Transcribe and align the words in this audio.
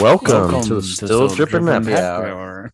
Welcome, 0.00 0.62
to 0.62 0.74
the 0.76 0.82
Still, 0.82 1.28
Dripping 1.28 1.66
Happy 1.66 1.94
Hour. 1.94 2.72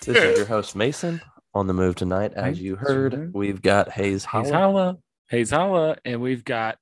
This 0.00 0.16
is 0.16 0.38
your 0.38 0.46
host 0.46 0.74
Mason 0.74 1.20
on 1.54 1.66
the 1.66 1.74
move 1.74 1.94
tonight. 1.94 2.32
As 2.34 2.60
you 2.60 2.76
heard, 2.76 3.32
we've 3.34 3.60
got 3.60 3.90
Hayes 3.90 4.24
Hayes 4.24 4.50
Holla. 4.50 4.52
Holla. 4.52 4.98
Hayes 5.28 5.50
Holla. 5.50 5.96
And 6.04 6.20
we've 6.20 6.44
got 6.44 6.78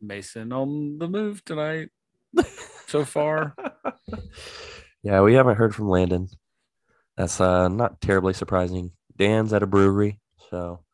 Mason 0.00 0.52
on 0.52 0.98
the 0.98 1.08
move 1.08 1.44
tonight 1.44 1.88
so 2.86 3.04
far. 3.04 3.54
yeah, 5.02 5.20
we 5.22 5.34
haven't 5.34 5.56
heard 5.56 5.74
from 5.74 5.88
Landon. 5.88 6.28
That's 7.16 7.40
uh, 7.40 7.68
not 7.68 8.00
terribly 8.00 8.32
surprising. 8.34 8.92
Dan's 9.16 9.52
at 9.52 9.62
a 9.62 9.66
brewery, 9.66 10.20
so 10.50 10.84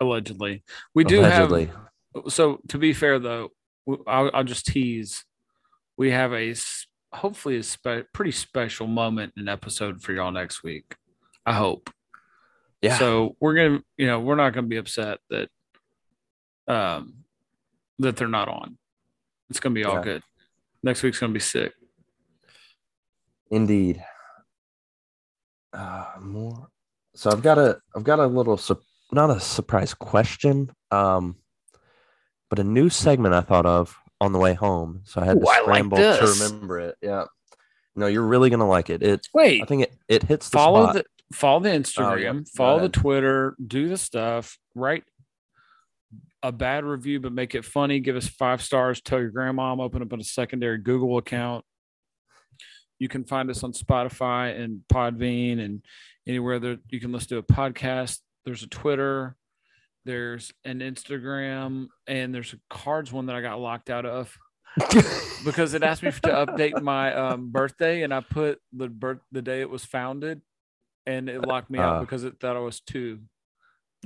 Allegedly. 0.00 0.64
We 0.94 1.04
do 1.04 1.20
allegedly. 1.20 1.66
have. 1.66 2.32
So 2.32 2.60
to 2.68 2.78
be 2.78 2.92
fair, 2.92 3.18
though, 3.18 3.50
I'll, 4.06 4.30
I'll 4.32 4.44
just 4.44 4.66
tease. 4.66 5.24
We 5.98 6.10
have 6.12 6.32
a 6.32 6.54
hopefully 7.12 7.56
a 7.58 7.62
spe- 7.62 8.06
pretty 8.14 8.30
special 8.30 8.86
moment 8.86 9.32
and 9.36 9.48
episode 9.48 10.00
for 10.02 10.12
y'all 10.12 10.30
next 10.30 10.62
week. 10.62 10.94
I 11.44 11.52
hope. 11.54 11.90
yeah, 12.80 12.96
So 12.98 13.36
we're 13.40 13.54
gonna, 13.54 13.82
you 13.96 14.06
know, 14.06 14.20
we're 14.20 14.36
not 14.36 14.52
gonna 14.54 14.66
be 14.68 14.76
upset 14.76 15.18
that 15.30 15.48
um 16.68 17.24
that 17.98 18.16
they're 18.16 18.28
not 18.28 18.48
on. 18.48 18.78
It's 19.50 19.58
gonna 19.60 19.74
be 19.74 19.84
all 19.84 19.96
Yeah. 19.96 20.02
good. 20.04 20.22
Next 20.82 21.02
week's 21.02 21.18
gonna 21.18 21.32
be 21.32 21.40
sick. 21.40 21.74
indeed. 23.50 24.04
Uh, 25.72 26.04
more. 26.20 26.68
So 27.14 27.30
I've 27.30 27.42
got 27.42 27.56
a, 27.58 27.80
I've 27.96 28.04
got 28.04 28.18
a 28.18 28.26
little, 28.26 28.56
sup- 28.58 28.82
not 29.10 29.30
a 29.30 29.40
surprise 29.40 29.94
question, 29.94 30.70
um, 30.90 31.36
but 32.50 32.58
a 32.58 32.64
new 32.64 32.90
segment 32.90 33.34
I 33.34 33.40
thought 33.40 33.64
of 33.66 33.96
on 34.20 34.32
the 34.32 34.38
way 34.38 34.54
home. 34.54 35.02
So 35.04 35.20
I 35.20 35.24
had 35.24 35.36
Ooh, 35.36 35.40
to 35.40 35.46
I 35.46 35.52
like 35.52 35.62
scramble 35.62 35.96
to 35.98 36.34
remember 36.40 36.80
it. 36.80 36.96
Yeah. 37.02 37.24
No, 37.96 38.06
you're 38.06 38.26
really 38.26 38.50
gonna 38.50 38.68
like 38.68 38.90
it. 38.90 39.02
It, 39.02 39.26
Wait, 39.34 39.62
I 39.62 39.66
think 39.66 39.82
it, 39.82 39.92
it 40.08 40.22
hits 40.22 40.48
the 40.50 40.58
follow 40.58 40.84
spot. 40.84 40.94
the 40.94 41.04
follow 41.34 41.60
the 41.60 41.68
Oh, 41.70 41.72
yeah. 41.72 41.78
Instagram, 42.30 42.48
follow 42.50 42.80
the. 42.80 42.88
Twitter, 42.88 43.56
do 43.64 43.88
the 43.88 43.96
stuff, 43.96 44.56
write 44.74 45.04
a 46.42 46.52
bad 46.52 46.84
review, 46.84 47.18
but 47.18 47.32
make 47.32 47.56
it 47.56 47.64
funny. 47.64 47.98
Give 47.98 48.14
us 48.14 48.28
five 48.28 48.62
stars. 48.62 49.00
Tell 49.00 49.18
your 49.20 49.32
grandmom. 49.32 49.80
Open 49.80 50.02
up 50.02 50.12
a 50.12 50.22
secondary 50.22 50.78
Google 50.78 51.18
account. 51.18 51.64
You 53.00 53.08
can 53.08 53.24
find 53.24 53.50
us 53.50 53.64
on 53.64 53.72
Spotify 53.72 54.58
and 54.58 54.82
Podbean 54.92 55.58
and 55.64 55.84
anywhere 56.26 56.58
that 56.60 56.80
you 56.88 57.00
can 57.00 57.10
listen 57.12 57.28
to 57.28 57.38
a 57.38 57.42
podcast. 57.42 58.18
There's 58.44 58.62
a 58.62 58.68
Twitter, 58.68 59.36
there's 60.08 60.54
an 60.64 60.78
Instagram, 60.80 61.88
and 62.06 62.34
there's 62.34 62.54
a 62.54 62.58
cards 62.70 63.12
one 63.12 63.26
that 63.26 63.36
I 63.36 63.42
got 63.42 63.60
locked 63.60 63.90
out 63.90 64.06
of 64.06 64.34
because 65.44 65.74
it 65.74 65.82
asked 65.82 66.02
me 66.02 66.10
to 66.10 66.18
update 66.46 66.80
my 66.80 67.12
um, 67.14 67.50
birthday, 67.50 68.02
and 68.02 68.14
I 68.14 68.20
put 68.20 68.58
the 68.72 68.88
birth 68.88 69.18
the 69.32 69.42
day 69.42 69.60
it 69.60 69.68
was 69.68 69.84
founded, 69.84 70.40
and 71.04 71.28
it 71.28 71.46
locked 71.46 71.68
me 71.70 71.78
out 71.78 71.96
Uh. 71.96 72.00
because 72.00 72.24
it 72.24 72.40
thought 72.40 72.56
I 72.56 72.60
was 72.60 72.80
two, 72.80 73.20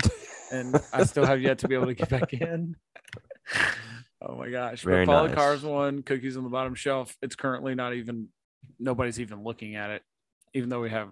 and 0.52 0.74
I 0.92 1.04
still 1.04 1.24
have 1.24 1.40
yet 1.40 1.58
to 1.60 1.68
be 1.68 1.76
able 1.76 1.86
to 1.86 1.94
get 1.94 2.08
back 2.08 2.32
in. 2.32 2.74
oh 4.20 4.34
my 4.36 4.50
gosh! 4.50 4.82
Very 4.82 5.06
but 5.06 5.26
nice. 5.28 5.34
Cars 5.36 5.62
One, 5.62 6.02
cookies 6.02 6.36
on 6.36 6.42
the 6.42 6.50
bottom 6.50 6.74
shelf. 6.74 7.16
It's 7.22 7.36
currently 7.36 7.76
not 7.76 7.94
even 7.94 8.28
nobody's 8.80 9.20
even 9.20 9.44
looking 9.44 9.76
at 9.76 9.90
it, 9.90 10.02
even 10.52 10.68
though 10.68 10.80
we 10.80 10.90
have 10.90 11.10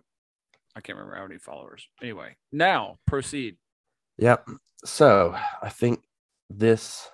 I 0.75 0.81
can't 0.81 0.99
remember 0.99 1.17
how 1.17 1.27
many 1.27 1.39
followers. 1.39 1.87
Anyway, 2.03 2.37
now 2.51 2.99
proceed. 3.07 3.57
Yep. 4.19 4.49
So 4.85 5.37
I 5.63 5.69
think 5.69 6.03
this, 6.49 7.09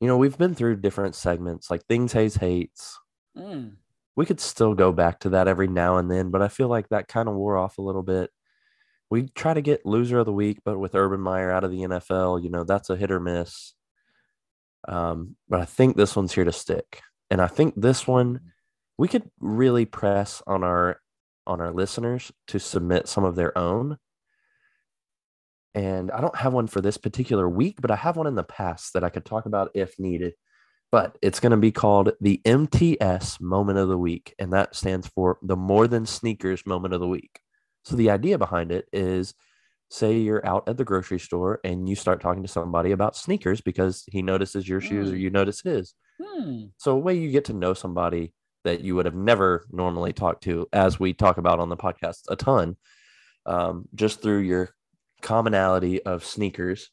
you 0.00 0.06
know, 0.08 0.16
we've 0.16 0.38
been 0.38 0.54
through 0.54 0.76
different 0.76 1.14
segments 1.14 1.70
like 1.70 1.84
things 1.86 2.12
Hayes 2.12 2.36
hates. 2.36 2.98
Mm, 3.36 3.76
We 4.16 4.26
could 4.26 4.40
still 4.40 4.74
go 4.74 4.92
back 4.92 5.20
to 5.20 5.30
that 5.30 5.48
every 5.48 5.68
now 5.68 5.96
and 5.98 6.10
then, 6.10 6.30
but 6.30 6.42
I 6.42 6.48
feel 6.48 6.68
like 6.68 6.88
that 6.88 7.08
kind 7.08 7.28
of 7.28 7.34
wore 7.34 7.56
off 7.56 7.78
a 7.78 7.82
little 7.82 8.02
bit. 8.02 8.30
We 9.10 9.28
try 9.28 9.54
to 9.54 9.62
get 9.62 9.86
loser 9.86 10.18
of 10.18 10.26
the 10.26 10.32
week, 10.32 10.58
but 10.64 10.78
with 10.78 10.94
Urban 10.94 11.20
Meyer 11.20 11.50
out 11.50 11.64
of 11.64 11.70
the 11.70 11.80
NFL, 11.80 12.42
you 12.42 12.50
know, 12.50 12.64
that's 12.64 12.90
a 12.90 12.96
hit 12.96 13.10
or 13.10 13.20
miss. 13.20 13.74
Um, 14.86 15.36
but 15.48 15.60
I 15.60 15.64
think 15.64 15.96
this 15.96 16.14
one's 16.16 16.32
here 16.32 16.44
to 16.44 16.52
stick. 16.52 17.00
And 17.30 17.40
I 17.40 17.46
think 17.46 17.74
this 17.76 18.06
one 18.06 18.40
we 18.96 19.08
could 19.08 19.30
really 19.40 19.84
press 19.84 20.42
on 20.46 20.64
our 20.64 21.00
on 21.46 21.60
our 21.60 21.72
listeners 21.72 22.30
to 22.48 22.58
submit 22.58 23.08
some 23.08 23.24
of 23.24 23.36
their 23.36 23.56
own. 23.56 23.96
And 25.74 26.10
I 26.10 26.20
don't 26.20 26.36
have 26.36 26.52
one 26.52 26.66
for 26.66 26.80
this 26.80 26.96
particular 26.96 27.48
week, 27.48 27.80
but 27.80 27.90
I 27.90 27.96
have 27.96 28.16
one 28.16 28.26
in 28.26 28.34
the 28.34 28.42
past 28.42 28.94
that 28.94 29.04
I 29.04 29.10
could 29.10 29.24
talk 29.24 29.46
about 29.46 29.70
if 29.74 29.98
needed. 29.98 30.34
But 30.90 31.18
it's 31.20 31.40
going 31.40 31.50
to 31.50 31.58
be 31.58 31.70
called 31.72 32.12
the 32.20 32.40
MTS 32.46 33.40
moment 33.40 33.78
of 33.78 33.88
the 33.88 33.98
week. 33.98 34.34
And 34.38 34.52
that 34.54 34.74
stands 34.74 35.06
for 35.06 35.38
the 35.42 35.56
more 35.56 35.86
than 35.86 36.06
sneakers 36.06 36.64
moment 36.66 36.94
of 36.94 37.00
the 37.00 37.06
week. 37.08 37.40
So 37.84 37.94
the 37.96 38.10
idea 38.10 38.38
behind 38.38 38.72
it 38.72 38.86
is 38.92 39.34
say 39.90 40.18
you're 40.18 40.46
out 40.46 40.68
at 40.68 40.76
the 40.78 40.84
grocery 40.84 41.18
store 41.18 41.60
and 41.64 41.88
you 41.88 41.94
start 41.94 42.20
talking 42.20 42.42
to 42.42 42.48
somebody 42.48 42.92
about 42.92 43.16
sneakers 43.16 43.60
because 43.60 44.04
he 44.10 44.22
notices 44.22 44.68
your 44.68 44.80
shoes 44.80 45.10
or 45.10 45.14
Mm. 45.14 45.20
you 45.20 45.30
notice 45.30 45.60
his. 45.62 45.94
hmm. 46.22 46.64
So 46.78 46.92
a 46.92 46.98
way 46.98 47.14
you 47.14 47.30
get 47.30 47.46
to 47.46 47.52
know 47.52 47.74
somebody 47.74 48.32
that 48.64 48.80
you 48.80 48.94
would 48.96 49.06
have 49.06 49.14
never 49.14 49.66
normally 49.70 50.12
talked 50.12 50.42
to, 50.44 50.66
as 50.72 50.98
we 50.98 51.12
talk 51.12 51.38
about 51.38 51.60
on 51.60 51.68
the 51.68 51.76
podcast 51.76 52.22
a 52.28 52.36
ton, 52.36 52.76
um, 53.46 53.88
just 53.94 54.20
through 54.20 54.40
your 54.40 54.70
commonality 55.22 56.02
of 56.02 56.24
sneakers. 56.24 56.90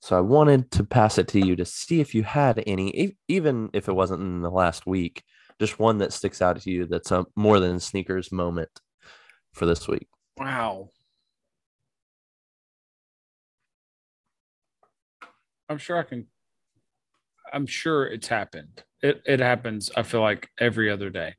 So 0.00 0.16
I 0.16 0.20
wanted 0.20 0.70
to 0.72 0.84
pass 0.84 1.18
it 1.18 1.28
to 1.28 1.44
you 1.44 1.56
to 1.56 1.64
see 1.64 2.00
if 2.00 2.14
you 2.14 2.22
had 2.22 2.62
any, 2.66 3.16
even 3.28 3.70
if 3.72 3.88
it 3.88 3.94
wasn't 3.94 4.20
in 4.20 4.42
the 4.42 4.50
last 4.50 4.86
week, 4.86 5.22
just 5.58 5.78
one 5.78 5.98
that 5.98 6.12
sticks 6.12 6.42
out 6.42 6.60
to 6.60 6.70
you 6.70 6.86
that's 6.86 7.10
a 7.10 7.24
more 7.36 7.60
than 7.60 7.80
sneakers 7.80 8.30
moment 8.30 8.68
for 9.52 9.66
this 9.66 9.88
week. 9.88 10.08
Wow. 10.36 10.90
I'm 15.68 15.78
sure 15.78 15.96
I 15.96 16.02
can. 16.02 16.26
I'm 17.52 17.66
sure 17.66 18.06
it's 18.06 18.28
happened. 18.28 18.82
It 19.00 19.22
it 19.24 19.40
happens. 19.40 19.90
I 19.96 20.02
feel 20.02 20.20
like 20.20 20.50
every 20.58 20.90
other 20.90 21.08
day. 21.08 21.36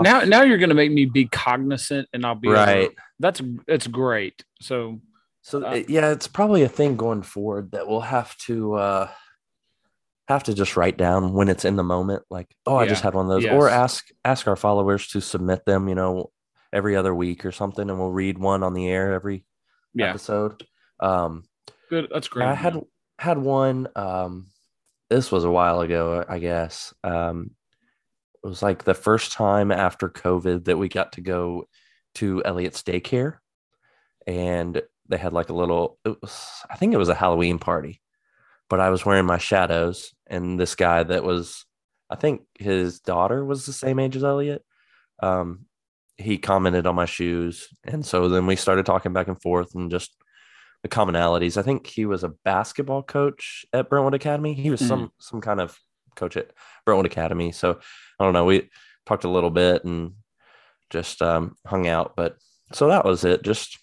Now 0.00 0.20
now 0.20 0.42
you're 0.42 0.58
gonna 0.58 0.74
make 0.74 0.92
me 0.92 1.06
be 1.06 1.26
cognizant, 1.26 2.08
and 2.12 2.24
I'll 2.24 2.34
be 2.34 2.48
to- 2.48 2.54
Right. 2.54 2.90
that's 3.18 3.40
it's 3.66 3.86
great. 3.86 4.44
So 4.60 5.00
So 5.42 5.64
Uh, 5.64 5.82
yeah, 5.88 6.10
it's 6.10 6.28
probably 6.28 6.62
a 6.62 6.68
thing 6.68 6.96
going 6.96 7.22
forward 7.22 7.72
that 7.72 7.88
we'll 7.88 8.00
have 8.00 8.36
to 8.46 8.74
uh 8.74 9.08
have 10.28 10.44
to 10.44 10.52
just 10.52 10.76
write 10.76 10.98
down 10.98 11.32
when 11.32 11.48
it's 11.48 11.64
in 11.64 11.76
the 11.76 11.82
moment, 11.82 12.22
like, 12.28 12.54
oh, 12.66 12.76
I 12.76 12.86
just 12.86 13.02
had 13.02 13.14
one 13.14 13.24
of 13.24 13.30
those, 13.30 13.46
or 13.46 13.70
ask 13.70 14.08
ask 14.26 14.46
our 14.46 14.56
followers 14.56 15.08
to 15.08 15.20
submit 15.20 15.64
them, 15.64 15.88
you 15.88 15.94
know, 15.94 16.30
every 16.70 16.96
other 16.96 17.14
week 17.14 17.46
or 17.46 17.52
something, 17.52 17.88
and 17.88 17.98
we'll 17.98 18.12
read 18.12 18.38
one 18.38 18.62
on 18.62 18.74
the 18.74 18.88
air 18.88 19.14
every 19.14 19.46
yeah, 19.94 20.10
episode. 20.10 20.62
Um, 21.00 21.44
good. 21.88 22.08
That's 22.12 22.28
great. 22.28 22.46
I 22.46 22.54
had 22.54 22.78
had 23.18 23.38
one. 23.38 23.88
Um, 23.96 24.48
this 25.08 25.32
was 25.32 25.44
a 25.44 25.50
while 25.50 25.80
ago, 25.80 26.22
I 26.28 26.38
guess. 26.38 26.92
Um, 27.02 27.52
it 28.48 28.52
was 28.52 28.62
like 28.62 28.84
the 28.84 28.94
first 28.94 29.32
time 29.32 29.70
after 29.70 30.08
COVID 30.08 30.64
that 30.64 30.78
we 30.78 30.88
got 30.88 31.12
to 31.12 31.20
go 31.20 31.68
to 32.14 32.42
Elliot's 32.46 32.82
daycare, 32.82 33.34
and 34.26 34.80
they 35.06 35.18
had 35.18 35.34
like 35.34 35.50
a 35.50 35.54
little. 35.54 35.98
It 36.06 36.16
was, 36.22 36.48
I 36.70 36.76
think 36.76 36.94
it 36.94 36.98
was 36.98 37.10
a 37.10 37.14
Halloween 37.14 37.58
party, 37.58 38.00
but 38.70 38.80
I 38.80 38.88
was 38.88 39.04
wearing 39.04 39.26
my 39.26 39.36
shadows, 39.36 40.14
and 40.26 40.58
this 40.58 40.76
guy 40.76 41.02
that 41.02 41.24
was, 41.24 41.66
I 42.08 42.16
think 42.16 42.40
his 42.58 43.00
daughter 43.00 43.44
was 43.44 43.66
the 43.66 43.72
same 43.74 43.98
age 43.98 44.16
as 44.16 44.24
Elliot. 44.24 44.64
Um, 45.22 45.66
he 46.16 46.38
commented 46.38 46.86
on 46.86 46.94
my 46.94 47.04
shoes, 47.04 47.68
and 47.84 48.04
so 48.04 48.30
then 48.30 48.46
we 48.46 48.56
started 48.56 48.86
talking 48.86 49.12
back 49.12 49.28
and 49.28 49.40
forth, 49.42 49.74
and 49.74 49.90
just 49.90 50.16
the 50.82 50.88
commonalities. 50.88 51.58
I 51.58 51.62
think 51.62 51.86
he 51.86 52.06
was 52.06 52.24
a 52.24 52.32
basketball 52.46 53.02
coach 53.02 53.66
at 53.74 53.90
Brentwood 53.90 54.14
Academy. 54.14 54.54
He 54.54 54.70
was 54.70 54.80
some 54.80 55.12
some 55.18 55.42
kind 55.42 55.60
of 55.60 55.78
coach 56.18 56.36
at 56.36 56.50
Brentwood 56.84 57.06
Academy. 57.06 57.52
So 57.52 57.78
I 58.18 58.24
don't 58.24 58.32
know. 58.32 58.44
We 58.44 58.68
talked 59.06 59.24
a 59.24 59.30
little 59.30 59.50
bit 59.50 59.84
and 59.84 60.12
just 60.90 61.22
um, 61.22 61.56
hung 61.66 61.86
out, 61.86 62.14
but 62.16 62.36
so 62.72 62.88
that 62.88 63.04
was 63.04 63.24
it. 63.24 63.42
Just 63.42 63.78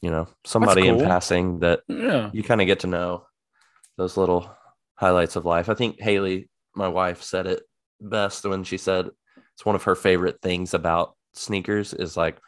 you 0.00 0.10
know, 0.10 0.28
somebody 0.44 0.88
in 0.88 0.98
passing 0.98 1.60
that 1.60 1.80
yeah. 1.88 2.30
you 2.32 2.42
kind 2.42 2.60
of 2.60 2.66
get 2.66 2.80
to 2.80 2.88
know 2.88 3.24
those 3.96 4.16
little 4.16 4.50
highlights 4.96 5.36
of 5.36 5.46
life. 5.46 5.68
I 5.68 5.74
think 5.74 6.00
Haley, 6.00 6.48
my 6.74 6.88
wife, 6.88 7.22
said 7.22 7.46
it 7.46 7.62
best 8.00 8.44
when 8.44 8.64
she 8.64 8.78
said 8.78 9.08
it's 9.54 9.64
one 9.64 9.76
of 9.76 9.84
her 9.84 9.94
favorite 9.94 10.40
things 10.42 10.74
about 10.74 11.14
sneakers 11.34 11.94
is 11.94 12.16
like 12.16 12.38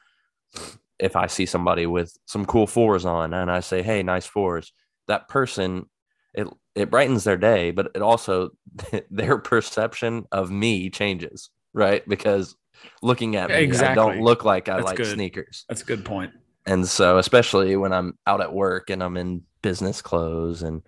if 0.98 1.16
I 1.16 1.26
see 1.26 1.46
somebody 1.46 1.87
with 1.87 2.16
some 2.26 2.44
cool 2.44 2.66
fours 2.66 3.04
on 3.04 3.32
and 3.32 3.50
I 3.50 3.60
say, 3.60 3.82
"Hey, 3.82 4.02
nice 4.02 4.26
fours," 4.26 4.72
that 5.06 5.28
person 5.28 5.88
it 6.34 6.48
it 6.75 6.90
brightens 6.90 7.25
their 7.25 7.36
day, 7.36 7.70
but 7.70 7.92
it 7.94 8.02
also 8.02 8.50
their 9.10 9.38
perception 9.38 10.26
of 10.32 10.50
me 10.50 10.90
changes, 10.90 11.50
right? 11.72 12.06
Because 12.08 12.56
looking 13.02 13.36
at 13.36 13.50
me, 13.50 13.70
I 13.76 13.94
don't 13.94 14.20
look 14.20 14.44
like 14.44 14.69
I 14.69 14.76
That's 14.76 14.84
like 14.86 14.96
good. 14.96 15.14
sneakers. 15.14 15.64
That's 15.69 15.82
a 15.82 15.86
good 15.86 16.04
point. 16.04 16.32
And 16.66 16.86
so 16.88 17.19
especially 17.19 17.76
when 17.76 17.92
I'm 17.92 18.19
out 18.26 18.40
at 18.40 18.52
work 18.52 18.90
and 18.90 19.02
I'm 19.02 19.16
in 19.16 19.42
business 19.62 20.02
clothes 20.02 20.62
and 20.62 20.82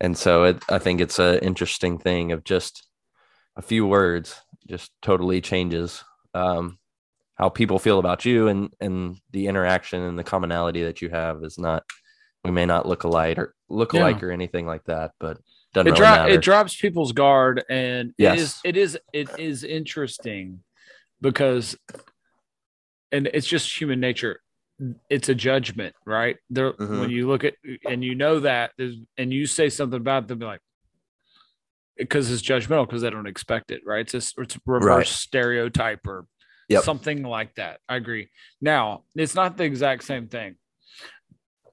and 0.00 0.16
so 0.16 0.44
it, 0.44 0.62
I 0.68 0.78
think 0.78 1.00
it's 1.00 1.18
an 1.18 1.38
interesting 1.38 1.98
thing 1.98 2.32
of 2.32 2.44
just 2.44 2.86
a 3.56 3.62
few 3.62 3.86
words 3.86 4.38
just 4.68 4.90
totally 5.00 5.40
changes 5.40 6.04
um, 6.34 6.78
how 7.36 7.48
people 7.48 7.78
feel 7.78 7.98
about 7.98 8.24
you 8.24 8.48
and 8.48 8.74
and 8.80 9.18
the 9.30 9.46
interaction 9.46 10.02
and 10.02 10.18
the 10.18 10.24
commonality 10.24 10.82
that 10.84 11.00
you 11.00 11.08
have 11.08 11.42
is 11.44 11.58
not 11.58 11.84
we 12.46 12.52
may 12.52 12.66
not 12.66 12.86
look 12.86 13.04
alike 13.04 13.38
or 13.38 13.54
look 13.68 13.92
Yeah. 13.92 14.00
alike 14.00 14.22
or 14.22 14.30
anything 14.30 14.66
like 14.66 14.84
that, 14.84 15.12
but 15.20 15.38
doesn't 15.74 15.88
it, 15.88 15.98
really 16.00 16.14
dro- 16.16 16.26
it 16.26 16.40
drops 16.42 16.76
people's 16.76 17.12
guard 17.12 17.64
and 17.68 18.14
it 18.18 18.34
is 18.34 18.40
Yes. 18.40 18.60
it 18.64 18.76
is 18.76 18.98
it 19.12 19.28
is 19.38 19.62
interesting 19.64 20.62
because 21.20 21.76
and 23.12 23.28
it's 23.34 23.46
just 23.46 23.78
human 23.80 24.00
nature 24.00 24.40
it's 25.08 25.28
a 25.28 25.34
judgment 25.34 25.94
right 26.06 26.36
there 26.50 26.72
Mhm. 26.74 27.00
when 27.00 27.10
you 27.10 27.26
look 27.28 27.44
at 27.44 27.54
and 27.88 28.04
you 28.04 28.14
know 28.14 28.40
that 28.40 28.72
and 29.16 29.32
you 29.32 29.46
say 29.46 29.68
something 29.70 29.96
about 30.00 30.28
them, 30.28 30.38
be 30.38 30.44
like 30.46 30.60
because 31.96 32.30
it's 32.30 32.42
judgmental 32.42 32.86
because 32.86 33.02
they 33.02 33.10
don't 33.10 33.26
expect 33.26 33.70
it 33.70 33.80
right 33.86 34.00
it's 34.00 34.12
just 34.12 34.34
it's 34.38 34.56
a 34.56 34.60
reverse 34.66 34.86
Right. 34.86 35.06
stereotype 35.06 36.06
or 36.06 36.26
Yep. 36.68 36.82
something 36.84 37.22
like 37.22 37.54
that 37.54 37.80
i 37.88 37.96
agree 37.96 38.28
now 38.60 39.04
it's 39.14 39.34
not 39.34 39.56
the 39.56 39.64
exact 39.64 40.04
same 40.04 40.28
thing 40.28 40.56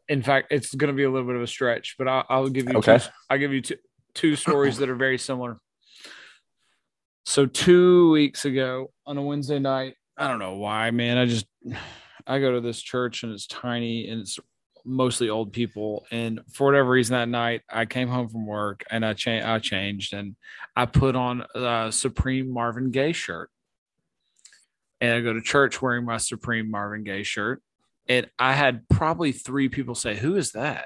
in 0.09 0.21
fact 0.21 0.47
it's 0.51 0.73
going 0.75 0.89
to 0.91 0.95
be 0.95 1.03
a 1.03 1.09
little 1.09 1.27
bit 1.27 1.35
of 1.35 1.41
a 1.41 1.47
stretch 1.47 1.95
but 1.97 2.07
i'll, 2.07 2.25
I'll 2.29 2.49
give 2.49 2.69
you 2.69 2.77
Okay. 2.77 2.97
two, 2.99 3.05
i'll 3.29 3.37
give 3.37 3.53
you 3.53 3.61
two, 3.61 3.75
two 4.13 4.35
stories 4.35 4.77
that 4.77 4.89
are 4.89 4.95
very 4.95 5.17
similar. 5.17 5.59
So 7.25 7.45
two 7.45 8.11
weeks 8.11 8.45
ago 8.45 8.91
on 9.05 9.17
a 9.17 9.21
wednesday 9.21 9.59
night 9.59 9.95
i 10.17 10.27
don't 10.27 10.39
know 10.39 10.55
why 10.55 10.91
man 10.91 11.17
i 11.17 11.25
just 11.25 11.45
i 12.27 12.39
go 12.39 12.53
to 12.53 12.61
this 12.61 12.81
church 12.81 13.23
and 13.23 13.31
it's 13.31 13.47
tiny 13.47 14.09
and 14.09 14.21
it's 14.21 14.39
mostly 14.85 15.29
old 15.29 15.53
people. 15.53 16.05
And 16.11 16.41
for 16.51 16.65
whatever 16.65 16.89
reason 16.89 17.13
that 17.13 17.29
night 17.29 17.61
i 17.69 17.85
came 17.85 18.09
home 18.09 18.27
from 18.27 18.45
work 18.45 18.83
and 18.91 19.05
i 19.05 19.13
changed 19.13 19.47
i 19.47 19.57
changed 19.59 20.13
and 20.13 20.35
i 20.75 20.85
put 20.85 21.15
on 21.15 21.45
a 21.55 21.89
supreme 21.89 22.51
marvin 22.51 22.91
gaye 22.91 23.13
shirt. 23.13 23.49
And 24.99 25.13
i 25.15 25.21
go 25.21 25.31
to 25.31 25.41
church 25.41 25.81
wearing 25.81 26.03
my 26.03 26.17
supreme 26.17 26.69
marvin 26.69 27.03
gaye 27.05 27.23
shirt 27.23 27.61
and 28.07 28.29
i 28.39 28.53
had 28.53 28.87
probably 28.89 29.31
three 29.31 29.69
people 29.69 29.95
say 29.95 30.15
who 30.15 30.35
is 30.35 30.51
that? 30.51 30.85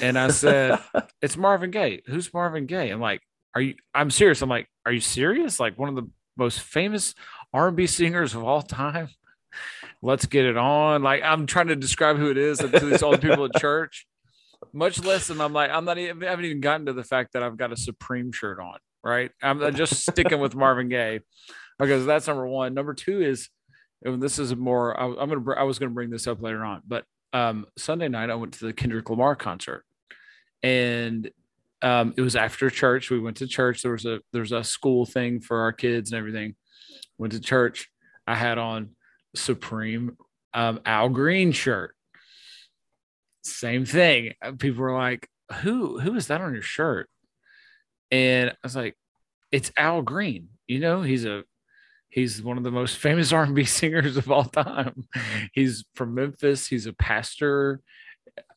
And 0.00 0.18
i 0.18 0.28
said 0.28 0.78
it's 1.22 1.36
marvin 1.36 1.70
gaye. 1.70 2.02
Who's 2.06 2.32
marvin 2.32 2.66
gaye? 2.66 2.90
I'm 2.90 3.00
like 3.00 3.20
are 3.54 3.60
you 3.60 3.74
i'm 3.94 4.10
serious. 4.10 4.42
I'm 4.42 4.48
like 4.48 4.68
are 4.84 4.92
you 4.92 5.00
serious? 5.00 5.58
Like 5.58 5.78
one 5.78 5.88
of 5.88 5.96
the 5.96 6.08
most 6.36 6.60
famous 6.60 7.14
r&b 7.52 7.86
singers 7.86 8.34
of 8.34 8.44
all 8.44 8.62
time? 8.62 9.08
Let's 10.02 10.26
get 10.26 10.44
it 10.44 10.56
on. 10.56 11.02
Like 11.02 11.22
i'm 11.22 11.46
trying 11.46 11.68
to 11.68 11.76
describe 11.76 12.16
who 12.16 12.30
it 12.30 12.38
is 12.38 12.58
to 12.58 12.68
these 12.68 13.02
old 13.02 13.20
people 13.20 13.44
at 13.46 13.56
church. 13.56 14.06
Much 14.72 15.02
less 15.04 15.30
and 15.30 15.40
i'm 15.40 15.52
like 15.52 15.70
i'm 15.70 15.84
not 15.84 15.98
even 15.98 16.22
I 16.24 16.30
haven't 16.30 16.46
even 16.46 16.60
gotten 16.60 16.86
to 16.86 16.92
the 16.92 17.04
fact 17.04 17.34
that 17.34 17.42
i've 17.42 17.56
got 17.56 17.72
a 17.72 17.76
supreme 17.76 18.32
shirt 18.32 18.58
on 18.58 18.78
right? 19.06 19.30
I'm 19.40 19.62
I'm 19.62 19.74
just 19.74 20.04
sticking 20.04 20.40
with 20.40 20.56
marvin 20.56 20.88
gaye 20.88 21.20
because 21.78 22.04
that's 22.04 22.26
number 22.26 22.46
one. 22.46 22.74
Number 22.74 22.92
two 22.92 23.22
is 23.22 23.48
and 24.04 24.22
this 24.22 24.38
is 24.38 24.54
more 24.54 24.98
I, 24.98 25.06
i'm 25.06 25.28
gonna 25.28 25.54
i 25.56 25.62
was 25.62 25.78
gonna 25.78 25.90
bring 25.90 26.10
this 26.10 26.26
up 26.26 26.42
later 26.42 26.64
on 26.64 26.82
but 26.86 27.04
um 27.32 27.66
sunday 27.76 28.08
night 28.08 28.30
i 28.30 28.34
went 28.34 28.54
to 28.54 28.66
the 28.66 28.72
kendrick 28.72 29.10
lamar 29.10 29.34
concert. 29.36 29.84
And 30.62 31.30
um 31.82 32.14
it 32.16 32.22
was 32.22 32.36
after 32.36 32.70
church. 32.70 33.10
We 33.10 33.20
went 33.20 33.36
to 33.38 33.46
church. 33.46 33.82
There 33.82 33.92
was 33.92 34.06
a 34.06 34.20
there's 34.32 34.52
a 34.52 34.64
school 34.64 35.04
thing 35.06 35.40
for 35.40 35.60
our 35.60 35.72
kids 35.72 36.10
and 36.10 36.18
everything. 36.18 36.54
Went 37.18 37.32
to 37.34 37.40
church. 37.40 37.90
I 38.26 38.34
had 38.34 38.58
on 38.58 38.90
supreme 39.34 40.16
um 40.54 40.80
al 40.86 41.08
green 41.10 41.52
shirt. 41.52 41.94
Same 43.44 43.84
thing. 43.84 44.32
Uh, 44.42 44.52
people 44.52 44.82
were 44.82 44.96
like 44.96 45.28
who 45.62 46.00
who 46.00 46.14
is 46.14 46.28
that 46.28 46.40
on 46.40 46.54
your 46.54 46.62
shirt? 46.62 47.08
And 48.10 48.50
i 48.50 48.54
was 48.62 48.76
like 48.76 48.96
it's 49.52 49.70
al 49.76 50.02
green. 50.02 50.48
You 50.66 50.80
know 50.80 51.02
he's 51.02 51.24
a 51.24 51.44
he's 52.08 52.42
one 52.42 52.58
of 52.58 52.64
the 52.64 52.70
most 52.70 52.96
famous 53.06 53.32
r&b 53.32 53.64
singers 53.64 54.16
of 54.16 54.30
all 54.30 54.44
time. 54.44 55.04
He's 55.52 55.84
from 55.94 56.14
memphis. 56.14 56.66
He's 56.66 56.86
a 56.86 56.92
pastor. 56.92 57.80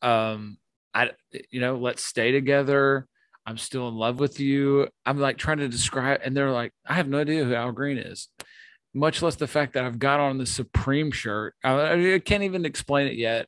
Um 0.02 0.58
i 0.92 1.10
you 1.50 1.60
know 1.60 1.76
let's 1.76 2.04
stay 2.04 2.32
together. 2.32 3.06
I'm 3.46 3.56
still 3.58 3.88
in 3.88 3.94
love 3.94 4.20
with 4.20 4.38
you. 4.38 4.88
I'm 5.06 5.18
like 5.18 5.38
trying 5.38 5.58
to 5.58 5.68
describe 5.68 6.20
and 6.24 6.36
they're 6.36 6.50
like 6.50 6.72
i 6.86 6.94
have 6.94 7.08
no 7.08 7.18
idea 7.20 7.44
who 7.44 7.54
al 7.54 7.72
green 7.72 7.98
is. 7.98 8.28
Much 8.92 9.22
less 9.22 9.36
the 9.36 9.46
fact 9.46 9.74
that 9.74 9.84
i've 9.84 9.98
got 9.98 10.20
on 10.20 10.38
the 10.38 10.46
supreme 10.46 11.10
shirt. 11.10 11.54
I, 11.64 12.14
I 12.14 12.18
can't 12.18 12.42
even 12.42 12.64
explain 12.64 13.06
it 13.06 13.14
yet 13.14 13.46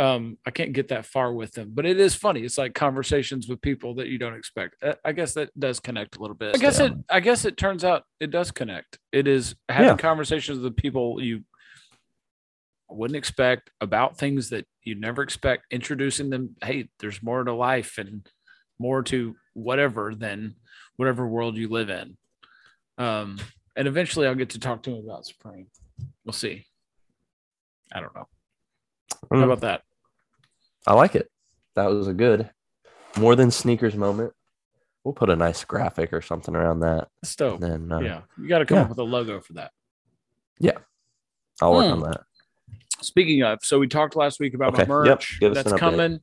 um 0.00 0.38
i 0.46 0.50
can't 0.50 0.72
get 0.72 0.88
that 0.88 1.04
far 1.04 1.34
with 1.34 1.52
them 1.52 1.70
but 1.74 1.84
it 1.84 2.00
is 2.00 2.14
funny. 2.14 2.40
It's 2.40 2.56
like 2.56 2.74
conversations 2.74 3.46
with 3.48 3.60
people 3.60 3.94
that 3.96 4.08
you 4.08 4.16
don't 4.18 4.34
expect. 4.34 4.76
Uh, 4.82 4.94
i 5.04 5.12
guess 5.12 5.34
that 5.34 5.50
does 5.58 5.80
connect 5.80 6.16
a 6.16 6.20
little 6.20 6.36
bit. 6.36 6.54
I 6.56 6.58
guess 6.58 6.78
Yeah. 6.78 6.86
it 6.86 6.92
i 7.10 7.20
guess 7.20 7.44
it 7.44 7.56
turns 7.58 7.84
out 7.84 8.04
it 8.18 8.30
does 8.30 8.50
connect. 8.50 8.98
It 9.12 9.28
is 9.28 9.54
having 9.68 9.88
Yeah. 9.88 9.96
conversations 9.96 10.58
with 10.60 10.76
people 10.76 11.22
you 11.22 11.44
wouldn't 12.88 13.16
expect 13.16 13.70
about 13.80 14.16
things 14.18 14.50
that 14.50 14.66
you 14.82 14.94
never 14.94 15.22
expect 15.22 15.64
introducing 15.70 16.30
them 16.30 16.56
hey 16.64 16.88
there's 17.00 17.22
more 17.22 17.44
to 17.44 17.52
life 17.54 17.98
and 17.98 18.26
more 18.78 19.02
to 19.02 19.34
whatever 19.54 20.14
than 20.14 20.54
whatever 20.96 21.26
world 21.26 21.56
you 21.56 21.68
live 21.68 21.90
in. 21.90 22.16
Um 22.98 23.38
and 23.76 23.86
eventually 23.88 24.26
i'll 24.26 24.34
get 24.34 24.50
to 24.50 24.58
talk 24.58 24.82
to 24.84 24.90
him 24.94 25.04
about 25.04 25.26
supreme. 25.26 25.66
We'll 26.24 26.32
see. 26.32 26.66
I 27.92 28.00
don't 28.00 28.14
know 28.14 28.26
how 29.30 29.38
Mm, 29.38 29.44
about 29.44 29.60
that 29.60 29.82
I 30.86 30.94
like 30.94 31.14
it. 31.14 31.30
That 31.76 31.86
was 31.86 32.08
a 32.08 32.12
good 32.14 32.50
more 33.18 33.36
than 33.36 33.50
sneakers 33.50 33.94
moment. 33.94 34.32
We'll 35.04 35.14
put 35.14 35.30
a 35.30 35.36
nice 35.36 35.64
graphic 35.64 36.12
or 36.12 36.20
something 36.22 36.54
around 36.54 36.80
that. 36.80 37.08
And 37.54 37.62
then 37.62 37.92
uh, 37.92 38.00
yeah 38.00 38.20
you 38.38 38.48
got 38.48 38.58
to 38.58 38.66
come 38.66 38.78
yeah. 38.78 38.82
up 38.82 38.88
with 38.88 38.98
a 38.98 39.04
logo 39.04 39.40
for 39.40 39.54
that 39.54 39.70
Yeah, 40.58 40.78
I'll 41.60 41.72
work 41.72 41.86
Hmm. 41.86 41.92
on 41.92 42.00
that. 42.10 42.20
Speaking 43.00 43.42
of, 43.42 43.58
so 43.62 43.78
we 43.80 43.88
talked 43.88 44.14
last 44.14 44.38
week 44.38 44.54
about 44.54 44.74
Okay, 44.74 44.84
my 44.88 45.06
yep, 45.06 45.18
merch 45.18 45.38
us 45.42 45.54
that's 45.64 45.72
coming. 45.72 46.20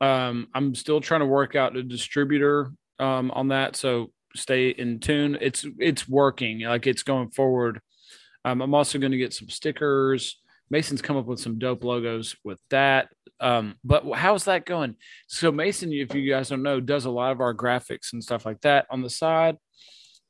Um, 0.00 0.48
I'm 0.54 0.74
still 0.74 1.00
trying 1.00 1.20
to 1.20 1.26
work 1.26 1.56
out 1.56 1.76
a 1.76 1.82
distributor 1.82 2.72
um, 2.98 3.30
on 3.30 3.48
that, 3.48 3.74
so 3.76 4.12
stay 4.34 4.68
in 4.68 5.00
tune. 5.00 5.38
It's 5.40 5.64
it's 5.78 6.06
working, 6.06 6.60
like 6.60 6.86
it's 6.86 7.02
going 7.02 7.30
forward. 7.30 7.80
Um, 8.44 8.60
I'm 8.60 8.74
also 8.74 8.98
going 8.98 9.12
to 9.12 9.18
get 9.18 9.32
some 9.32 9.48
stickers. 9.48 10.42
Mason's 10.74 11.02
come 11.02 11.16
up 11.16 11.26
with 11.26 11.38
some 11.38 11.60
dope 11.60 11.84
logos 11.84 12.34
with 12.42 12.58
that. 12.70 13.08
Um, 13.38 13.76
but 13.84 14.04
how's 14.12 14.46
that 14.46 14.66
going? 14.66 14.96
So 15.28 15.52
Mason, 15.52 15.92
if 15.92 16.12
you 16.16 16.28
guys 16.28 16.48
don't 16.48 16.64
know, 16.64 16.80
does 16.80 17.04
a 17.04 17.10
lot 17.12 17.30
of 17.30 17.40
our 17.40 17.54
graphics 17.54 18.12
and 18.12 18.20
stuff 18.24 18.44
like 18.44 18.60
that 18.62 18.86
on 18.90 19.00
the 19.00 19.08
side, 19.08 19.56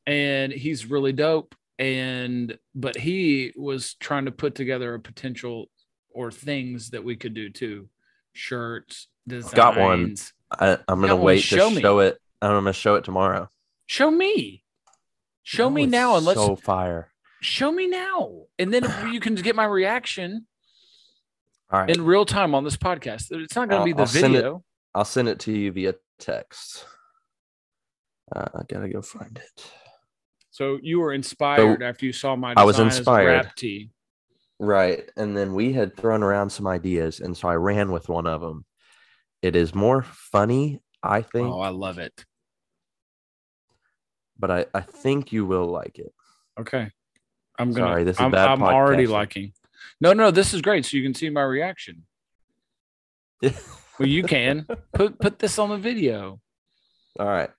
and 0.07 0.53
he's 0.53 0.85
really 0.85 1.15
dope. 1.15 1.55
And 1.79 2.59
but 2.75 2.95
he 2.95 3.55
was 3.57 3.95
trying 3.95 4.27
to 4.27 4.33
put 4.33 4.55
together 4.55 4.93
a 4.93 5.01
potential 5.01 5.71
or 6.11 6.31
things 6.31 6.91
that 6.91 7.05
we 7.05 7.17
could 7.17 7.33
do 7.33 7.49
too, 7.49 7.89
shirts, 8.35 9.09
designs. 9.27 9.55
Got 9.55 9.79
one. 9.79 10.15
I, 10.61 10.77
I'm 10.87 11.01
gonna 11.01 11.17
wait 11.17 11.41
show 11.41 11.71
to 11.71 11.75
me. 11.75 11.81
show 11.81 12.01
it. 12.01 12.19
I'm 12.43 12.51
gonna 12.51 12.75
show 12.75 12.97
it 12.97 13.05
tomorrow. 13.05 13.49
Show 13.87 14.11
me, 14.11 14.63
show 15.43 15.69
Oh, 15.69 15.71
me 15.71 15.87
now, 15.87 16.17
and 16.17 16.27
let's 16.27 16.39
so 16.39 16.55
fire. 16.55 17.14
Show 17.45 17.71
me 17.71 17.87
now, 17.87 18.43
and 18.59 18.73
then 18.73 18.85
you 19.13 19.21
can 19.21 19.35
get 19.35 19.55
my 19.55 19.65
reaction 19.65 20.47
All 21.71 21.81
right, 21.81 21.91
in 21.91 22.05
real 22.05 22.25
time 22.25 22.55
on 22.55 22.65
this 22.65 22.77
podcast. 22.77 23.27
It's 23.31 23.55
not 23.55 23.69
going 23.69 23.81
to 23.83 23.85
be 23.85 23.93
the 23.93 24.01
I'll 24.01 24.07
send 24.07 24.35
it- 24.35 24.39
video. 24.39 24.65
I'll 24.95 25.05
send 25.05 25.29
it 25.29 25.41
to 25.41 25.53
you 25.53 25.73
via 25.73 25.95
text. 26.21 26.87
Uh, 28.35 28.47
I 28.55 28.63
gotta 28.69 28.89
go 28.89 29.03
find 29.03 29.37
it. 29.37 29.71
So 30.51 30.79
you 30.81 31.01
were 31.01 31.13
inspired 31.13 31.83
after 31.83 32.07
you 32.07 32.13
saw 32.13 32.37
my. 32.37 32.55
I 32.57 32.65
was 32.65 32.79
inspired. 32.79 33.51
Tee. 33.57 33.91
Right, 34.61 35.03
and 35.17 35.37
then 35.37 35.53
we 35.53 35.73
had 35.73 35.97
thrown 35.97 36.23
around 36.23 36.49
some 36.51 36.69
ideas, 36.69 37.19
and 37.19 37.37
so 37.37 37.49
I 37.49 37.57
ran 37.57 37.91
with 37.91 38.09
one 38.09 38.27
of 38.29 38.41
them. 38.41 38.65
It 39.43 39.57
is 39.57 39.75
more 39.75 40.03
funny, 40.05 40.81
I 41.03 41.23
think, 41.23 41.49
Oh, 41.53 41.61
I 41.61 41.71
love 41.71 41.99
it. 41.99 42.25
but 44.39 44.51
I, 44.51 44.67
I 44.73 44.81
think 44.81 45.33
you 45.33 45.45
will 45.45 45.67
like 45.67 45.99
it. 45.99 46.13
Okay, 46.59 46.89
I'm 47.59 47.73
gonna. 47.73 47.87
Sorry, 47.87 48.05
this 48.05 48.17
is 48.17 48.21
I'm, 48.21 48.31
bad 48.31 48.49
I'm 48.49 48.63
already 48.63 49.07
liking. 49.07 49.53
No, 50.01 50.13
no, 50.13 50.31
this 50.31 50.55
is 50.55 50.61
great. 50.61 50.85
So 50.85 50.97
you 50.97 51.03
can 51.03 51.15
see 51.15 51.31
my 51.31 51.43
reaction. 51.43 52.05
Well, 53.97 54.09
you 54.09 54.25
can 54.25 54.67
put 54.93 55.21
put 55.21 55.39
this 55.39 55.57
on 55.57 55.69
the 55.69 55.77
video. 55.77 56.41
All 57.17 57.27
right. 57.27 57.51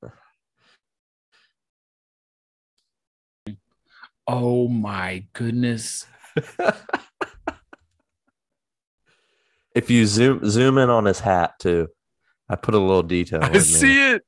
Oh 4.27 4.67
my 4.67 5.23
goodness! 5.31 6.05
If 9.75 9.89
you 9.89 10.05
zoom 10.05 10.39
zoom 10.49 10.77
in 10.77 10.89
on 10.89 11.03
his 11.03 11.19
hat 11.19 11.59
too, 11.59 11.89
I 12.47 12.55
put 12.55 12.73
a 12.73 12.79
little 12.79 13.03
detail. 13.03 13.41
I 13.43 13.59
see 13.59 14.11
it. 14.11 14.23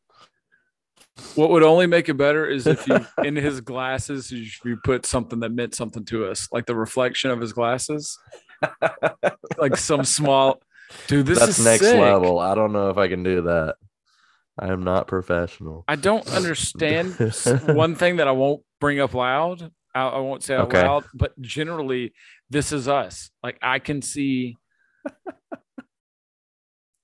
What 1.36 1.52
would 1.52 1.64
only 1.64 1.88
make 1.88 2.10
it 2.10 2.16
better 2.16 2.46
is 2.48 2.66
if 2.68 2.88
you, 2.88 3.06
in 3.24 3.36
his 3.36 3.62
glasses, 3.62 4.32
you 4.32 4.78
put 4.84 5.06
something 5.06 5.40
that 5.42 5.52
meant 5.52 5.76
something 5.76 6.06
to 6.06 6.26
us, 6.26 6.48
like 6.52 6.66
the 6.66 6.76
reflection 6.76 7.30
of 7.32 7.40
his 7.40 7.54
glasses, 7.54 8.18
like 9.58 9.78
some 9.78 10.04
small. 10.04 10.62
Dude, 11.08 11.26
this 11.26 11.40
That's 11.40 11.60
is 11.60 11.66
next 11.66 11.86
sick. 11.86 12.00
level. 12.00 12.40
I 12.40 12.56
don't 12.56 12.74
know 12.74 12.90
if 12.90 12.98
I 12.98 13.08
can 13.08 13.24
do 13.24 13.44
that. 13.44 13.76
I 14.60 14.70
am 14.72 14.84
not 14.84 15.08
professional. 15.08 15.84
I 15.88 15.96
don't 15.96 16.28
understand 16.28 17.14
one 17.68 17.94
thing 17.96 18.16
that 18.16 18.28
I 18.28 18.32
won't 18.32 18.64
bring 18.82 19.00
up 19.00 19.14
loud. 19.14 19.72
I, 19.94 20.08
I 20.08 20.20
won't 20.20 20.42
say 20.44 20.56
out 20.56 20.70
Okay. 20.70 20.82
loud, 20.84 21.04
but 21.14 21.40
generally, 21.42 22.14
this 22.50 22.72
is 22.72 22.88
us. 22.88 23.30
Like 23.44 23.60
I 23.62 23.78
can 23.80 24.02
see, 24.02 24.58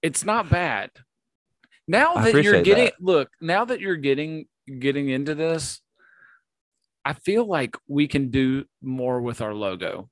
it's 0.02 0.26
not 0.26 0.50
bad. 0.50 0.90
Now 1.88 2.14
I 2.16 2.32
that 2.32 2.44
you're 2.44 2.62
getting 2.62 2.86
that. 2.86 3.02
look, 3.02 3.30
now 3.42 3.66
that 3.66 3.80
you're 3.82 3.96
getting 3.98 4.46
getting 4.80 5.10
into 5.10 5.36
this, 5.36 5.82
I 7.04 7.14
feel 7.14 7.46
like 7.46 7.76
we 7.88 8.08
can 8.08 8.30
do 8.30 8.66
more 8.82 9.22
with 9.22 9.42
our 9.42 9.54
logo. 9.54 10.10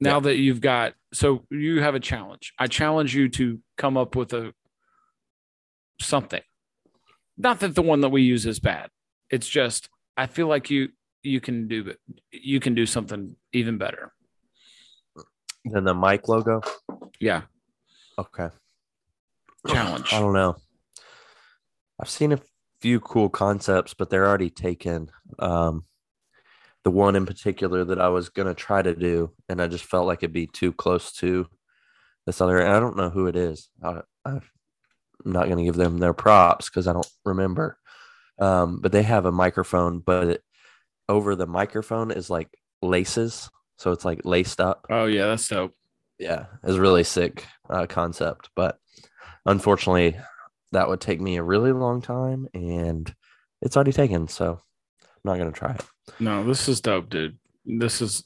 Now 0.00 0.16
Yeah. 0.16 0.20
that 0.20 0.36
you've 0.36 0.60
got, 0.60 0.94
so 1.14 1.46
you 1.50 1.80
have 1.80 1.94
a 1.94 2.00
challenge. 2.00 2.52
I 2.58 2.66
challenge 2.66 3.14
you 3.14 3.28
to 3.30 3.60
come 3.78 3.96
up 3.96 4.14
with 4.16 4.32
a 4.34 4.52
something. 6.00 6.42
Not 7.38 7.60
that 7.60 7.74
the 7.74 7.82
one 7.82 8.00
that 8.02 8.10
we 8.10 8.22
use 8.22 8.44
is 8.46 8.60
bad. 8.60 8.90
It's 9.30 9.48
just 9.48 9.88
I 10.16 10.26
feel 10.26 10.46
like 10.48 10.68
you 10.70 10.90
you 11.22 11.40
can 11.40 11.68
do. 11.68 11.94
You 12.32 12.60
can 12.60 12.74
do 12.74 12.84
something 12.84 13.36
even 13.52 13.78
better. 13.78 14.12
than 15.64 15.84
the 15.84 15.94
mic 15.94 16.28
logo. 16.28 16.60
Yeah, 17.20 17.42
Okay. 18.18 18.48
Challenge. 19.68 20.12
I 20.12 20.20
don't 20.20 20.32
know. 20.32 20.56
I've 22.00 22.08
seen 22.08 22.32
a 22.32 22.40
few 22.80 23.00
cool 23.00 23.28
concepts, 23.28 23.94
but 23.94 24.10
they're 24.10 24.26
already 24.26 24.50
taken. 24.50 25.10
Um, 25.38 25.84
the 26.84 26.90
one 26.90 27.14
in 27.14 27.26
particular 27.26 27.84
that 27.84 28.00
I 28.00 28.08
was 28.08 28.28
gonna 28.28 28.54
try 28.54 28.82
to 28.82 28.94
do, 28.94 29.32
and 29.48 29.62
I 29.62 29.68
just 29.68 29.84
felt 29.84 30.06
like 30.06 30.18
it'd 30.18 30.32
be 30.32 30.48
too 30.48 30.72
close 30.72 31.12
to 31.14 31.46
this 32.26 32.40
other. 32.40 32.58
And 32.58 32.72
I 32.72 32.80
don't 32.80 32.96
know 32.96 33.10
who 33.10 33.26
it 33.26 33.36
is. 33.36 33.68
I, 33.82 34.00
I'm 34.24 34.42
not 35.24 35.48
gonna 35.48 35.64
give 35.64 35.76
them 35.76 35.98
their 35.98 36.12
props 36.12 36.68
because 36.68 36.88
I 36.88 36.92
don't 36.92 37.06
remember. 37.24 37.78
Um, 38.40 38.80
but 38.80 38.90
they 38.90 39.04
have 39.04 39.26
a 39.26 39.32
microphone, 39.32 40.00
but 40.00 40.26
it, 40.26 40.42
over 41.08 41.36
the 41.36 41.46
microphone 41.46 42.10
is 42.10 42.28
like 42.28 42.48
laces, 42.80 43.48
so 43.78 43.92
it's 43.92 44.04
like 44.04 44.24
laced 44.24 44.60
up. 44.60 44.86
Oh 44.90 45.06
yeah, 45.06 45.26
that's 45.26 45.46
dope. 45.48 45.74
yeah, 46.18 46.46
it's 46.64 46.78
really 46.78 47.04
sick 47.04 47.46
uh, 47.70 47.86
concept, 47.86 48.50
but 48.56 48.78
unfortunately, 49.46 50.16
that 50.72 50.88
would 50.88 51.00
take 51.00 51.20
me 51.20 51.36
a 51.36 51.42
really 51.42 51.72
long 51.72 52.00
time, 52.02 52.48
and 52.54 53.12
it's 53.60 53.76
already 53.76 53.92
taken, 53.92 54.28
so 54.28 54.60
I'm 55.02 55.08
not 55.24 55.38
gonna 55.38 55.52
try 55.52 55.72
it. 55.74 55.82
No, 56.20 56.44
this 56.44 56.68
is 56.68 56.80
dope, 56.80 57.08
dude. 57.10 57.38
This 57.64 58.00
is 58.02 58.24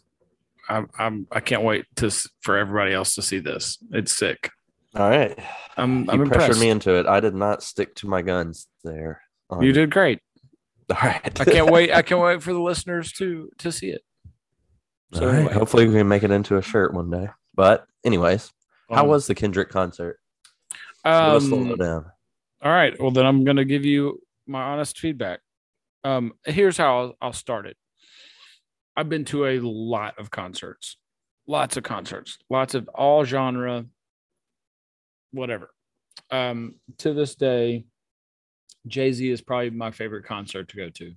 I'm 0.68 0.88
I'm 0.98 1.26
I 1.30 1.40
can't 1.40 1.62
wait 1.62 1.84
to 1.96 2.10
for 2.40 2.56
everybody 2.56 2.92
else 2.92 3.14
to 3.16 3.22
see 3.22 3.38
this. 3.38 3.78
It's 3.92 4.12
sick. 4.14 4.50
All 4.94 5.08
right, 5.10 5.38
I'm 5.76 6.04
you 6.04 6.10
I'm 6.10 6.18
pressured 6.26 6.42
impressed. 6.42 6.60
me 6.60 6.70
into 6.70 6.94
it. 6.98 7.06
I 7.06 7.20
did 7.20 7.34
not 7.34 7.62
stick 7.62 7.94
to 7.96 8.08
my 8.08 8.22
guns 8.22 8.66
there. 8.82 9.20
on- 9.50 9.62
You 9.62 9.72
did 9.72 9.90
great. 9.90 10.20
All 10.90 10.96
right, 11.02 11.40
I 11.40 11.44
can't 11.44 11.70
wait. 11.70 11.92
I 11.92 12.02
can't 12.02 12.20
wait 12.20 12.42
for 12.42 12.52
the 12.52 12.60
listeners 12.62 13.12
to 13.14 13.50
to 13.58 13.70
see 13.72 13.88
it. 13.90 14.02
So 15.12 15.26
right, 15.26 15.34
anyway. 15.36 15.52
hopefully 15.52 15.86
we 15.86 15.94
can 15.94 16.08
make 16.08 16.22
it 16.22 16.30
into 16.30 16.56
a 16.56 16.62
shirt 16.62 16.94
one 16.94 17.10
day. 17.10 17.28
But 17.54 17.86
anyways, 18.04 18.50
how 18.90 19.02
Um, 19.02 19.08
was 19.08 19.26
the 19.26 19.34
Kendrick 19.34 19.68
concert? 19.68 20.18
Slow 21.06 21.72
um, 21.72 21.76
down. 21.76 22.06
All 22.62 22.72
right. 22.72 23.00
Well, 23.00 23.12
then 23.12 23.26
I'm 23.26 23.44
going 23.44 23.58
to 23.58 23.64
give 23.64 23.84
you 23.84 24.20
my 24.46 24.62
honest 24.62 24.98
feedback. 24.98 25.40
Um, 26.02 26.32
here's 26.44 26.76
how 26.76 26.98
I'll, 26.98 27.16
I'll 27.20 27.32
start 27.32 27.66
it. 27.66 27.76
I've 28.96 29.08
been 29.08 29.24
to 29.26 29.46
a 29.46 29.60
lot 29.60 30.18
of 30.18 30.30
concerts, 30.30 30.96
lots 31.46 31.76
of 31.76 31.84
concerts, 31.84 32.38
lots 32.50 32.74
of 32.74 32.88
all 32.88 33.24
genre, 33.24 33.84
whatever. 35.32 35.70
Um, 36.30 36.76
to 36.98 37.12
this 37.12 37.34
day, 37.34 37.84
Jay 38.86 39.12
Z 39.12 39.30
is 39.30 39.42
probably 39.42 39.70
my 39.70 39.90
favorite 39.90 40.24
concert 40.24 40.68
to 40.70 40.76
go 40.76 40.90
to. 40.90 41.12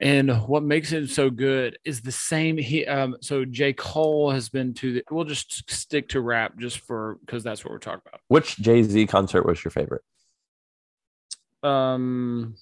And 0.00 0.30
what 0.48 0.62
makes 0.62 0.92
it 0.92 1.08
so 1.08 1.28
good 1.28 1.78
is 1.84 2.00
the 2.00 2.12
same. 2.12 2.56
He 2.56 2.86
um, 2.86 3.16
so 3.20 3.44
J 3.44 3.74
Cole 3.74 4.30
has 4.30 4.48
been 4.48 4.72
to 4.74 4.94
the. 4.94 5.04
We'll 5.10 5.26
just 5.26 5.70
stick 5.70 6.08
to 6.10 6.22
rap 6.22 6.58
just 6.58 6.78
for 6.78 7.18
because 7.20 7.42
that's 7.42 7.62
what 7.64 7.70
we're 7.70 7.78
talking 7.78 8.00
about. 8.06 8.20
Which 8.28 8.56
Jay 8.56 8.82
Z 8.82 9.06
concert 9.08 9.44
was 9.44 9.62
your 9.62 9.72
favorite? 9.72 10.02
Um, 11.62 12.54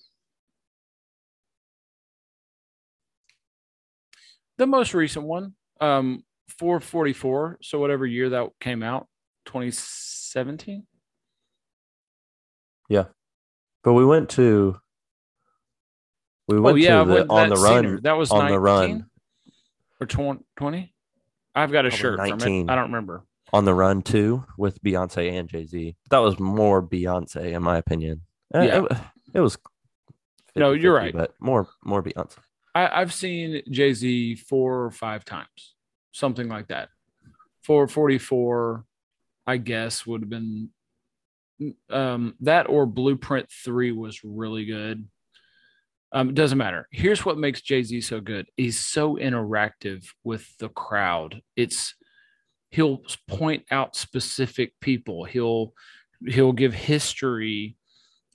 the 4.57 4.67
most 4.67 4.93
recent 4.93 5.25
one, 5.25 5.55
um, 5.81 6.25
444. 6.59 7.59
So 7.63 7.79
whatever 7.79 8.05
year 8.05 8.31
that 8.31 8.49
came 8.61 8.83
out, 8.83 9.07
2017. 9.47 10.85
Yeah, 12.89 13.05
But 13.85 13.93
we 13.93 14.05
went 14.05 14.31
to. 14.31 14.81
We 16.49 16.57
Oh 16.57 16.61
went 16.63 16.79
yeah, 16.79 17.01
to 17.01 17.05
the 17.05 17.15
went 17.15 17.31
on 17.31 17.49
the 17.51 17.57
run. 17.57 17.85
senior. 17.85 18.01
That 18.01 18.13
was 18.17 18.31
on 18.31 18.47
the 18.51 18.59
19 18.59 18.61
run. 18.61 19.07
or 20.01 20.07
20. 20.07 20.41
20? 20.57 20.95
I've 21.55 21.71
got 21.73 21.87
a 21.87 21.91
Probably 21.91 21.99
shirt 21.99 22.19
from 22.19 22.39
19. 22.39 22.69
it. 22.69 22.73
I 22.73 22.75
don't 22.77 22.85
remember. 22.87 23.25
on 23.53 23.65
the 23.65 23.75
run 23.75 24.03
too 24.03 24.45
with 24.57 24.83
Beyonce 24.83 25.31
and 25.33 25.49
Jay 25.49 25.65
Z. 25.67 25.97
That 26.11 26.19
was 26.19 26.39
more 26.39 26.83
Beyonce 26.83 27.53
in 27.53 27.63
my 27.63 27.77
opinion. 27.79 28.23
Uh, 28.55 28.61
Yeah. 28.63 28.85
it, 28.91 28.99
it 29.35 29.41
was. 29.41 29.59
No, 30.57 30.73
you're 30.73 30.95
50-50, 30.95 30.99
right. 30.99 31.13
but 31.15 31.35
more 31.41 31.69
more 31.85 32.03
Beyonce. 32.03 32.39
I, 32.75 33.01
I've 33.01 33.13
seen 33.13 33.63
Jay 33.71 33.93
Z 33.93 34.37
four 34.37 34.85
or 34.85 34.91
five 34.91 35.25
times, 35.25 35.75
something 36.13 36.49
like 36.49 36.69
that. 36.69 36.89
444, 37.63 38.85
I 39.47 39.57
guess, 39.59 40.07
would 40.07 40.23
have 40.23 40.31
been 40.31 40.71
um, 41.91 42.35
that 42.41 42.69
or 42.69 42.87
Blueprint 42.87 43.51
3 43.51 43.93
was 43.93 44.23
really 44.25 44.65
good. 44.65 45.07
Um, 46.13 46.31
it 46.31 46.35
doesn't 46.35 46.59
matter. 46.59 46.89
Here's 46.91 47.25
what 47.25 47.39
makes 47.39 47.61
Jay 47.61 47.83
Z 47.83 48.01
so 48.01 48.21
good. 48.21 48.47
He's 48.57 48.79
so 48.79 49.17
interactive 49.17 50.07
with 50.25 50.57
the 50.59 50.71
crowd. 50.71 51.43
It's 51.55 51.95
he'll 52.71 53.03
point 53.27 53.65
out 53.71 53.97
specific 53.97 54.73
people. 54.81 55.25
He'll 55.25 55.75
he'll 56.27 56.53
give 56.53 56.75
history 56.75 57.77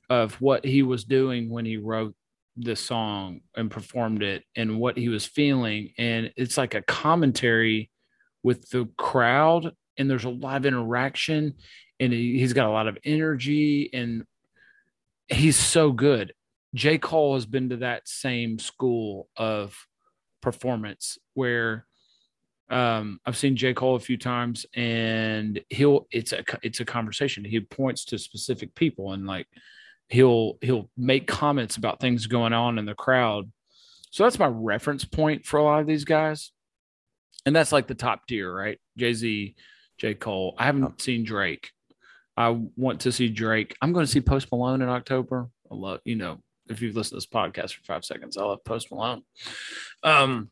of 0.10 0.39
what 0.42 0.65
he 0.65 0.84
was 0.84 1.03
doing 1.03 1.50
when 1.50 1.65
he 1.65 1.77
wrote 1.77 2.15
the 2.58 2.75
song 2.75 3.42
and 3.56 3.72
performed 3.72 4.22
it 4.22 4.44
and 4.56 4.80
what 4.80 4.98
he 4.98 5.10
was 5.10 5.25
feeling. 5.25 5.92
And 5.98 6.32
it's 6.36 6.58
like 6.58 6.75
a 6.75 6.84
commentary 6.84 7.89
with 8.44 8.70
the 8.70 8.88
crowd. 8.98 9.72
And 9.98 10.10
there's 10.10 10.25
a 10.25 10.30
lot 10.30 10.58
of 10.58 10.65
interaction 10.65 11.56
and 12.00 12.13
he, 12.13 12.39
he's 12.39 12.53
got 12.53 12.68
a 12.68 12.72
lot 12.72 12.88
of 12.88 12.98
energy 13.03 13.89
and 13.94 14.25
he's 15.27 15.58
so 15.58 15.92
good. 15.92 16.34
J. 16.74 16.98
Cole 16.98 17.36
has 17.36 17.46
been 17.46 17.70
to 17.70 17.77
that 17.77 18.08
same 18.08 18.58
school 18.58 19.30
of 19.38 19.75
performance 20.42 21.18
where 21.34 21.86
um, 22.70 23.20
I've 23.25 23.38
seen 23.38 23.56
J. 23.56 23.74
Cole 23.74 23.96
a 23.96 24.00
few 24.00 24.18
times 24.18 24.65
and 24.74 25.62
he'll 25.70 26.08
it's 26.12 26.34
a 26.34 26.44
it's 26.63 26.80
a 26.80 26.86
conversation. 26.86 27.46
He 27.46 27.60
points 27.60 28.06
to 28.06 28.18
specific 28.18 28.74
people 28.74 29.13
and 29.13 29.27
like 29.27 29.48
he'll 30.10 30.58
he'll 30.62 30.89
make 30.98 31.27
comments 31.27 31.77
about 31.77 32.00
things 32.00 32.27
going 32.27 32.53
on 32.53 32.80
in 32.80 32.86
the 32.86 32.96
crowd. 32.96 33.51
So 34.10 34.24
that's 34.24 34.39
my 34.39 34.48
reference 34.48 35.06
point 35.06 35.46
for 35.46 35.58
a 35.58 35.63
lot 35.63 35.82
of 35.82 35.88
these 35.88 36.06
guys. 36.06 36.51
And 37.46 37.56
that's 37.56 37.72
like 37.72 37.88
the 37.88 37.96
top 37.96 38.27
tier, 38.27 38.53
right? 38.53 38.80
Jay-Z, 38.98 39.56
J. 39.98 40.13
Cole. 40.13 40.56
I 40.58 40.65
haven't 40.65 41.01
seen 41.01 41.24
Drake. 41.24 41.72
I 42.38 42.50
want 42.77 43.01
to 43.01 43.12
see 43.12 43.27
Drake. 43.27 43.75
I'm 43.82 43.92
going 43.92 44.06
to 44.06 44.12
see 44.12 44.22
Post 44.22 44.51
Malone 44.51 44.82
in 44.82 44.89
October. 44.89 45.50
I 45.70 45.75
love, 45.75 46.00
you 46.06 46.15
know, 46.15 46.42
if 46.74 46.82
you've 46.82 46.96
listened 46.96 47.22
to 47.22 47.25
this 47.25 47.25
podcast 47.25 47.75
for 47.75 47.84
five 47.84 48.03
seconds, 48.03 48.38
I 48.38 48.44
love 48.44 48.63
Post 48.63 48.92
Malone. 48.92 49.24
Um, 50.03 50.50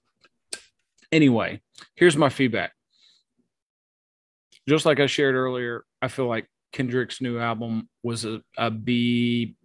anyway, 1.12 1.62
here's 1.96 2.18
my 2.18 2.30
feedback. 2.30 2.74
Just 4.68 4.86
like 4.86 5.00
I 5.00 5.08
shared 5.08 5.36
earlier, 5.36 5.84
I 6.02 6.08
feel 6.08 6.28
like 6.28 6.48
Kendrick's 6.72 7.22
new 7.22 7.40
album 7.40 7.90
was 8.04 8.26
a, 8.26 8.42
a 8.58 8.72
B, 8.72 9.56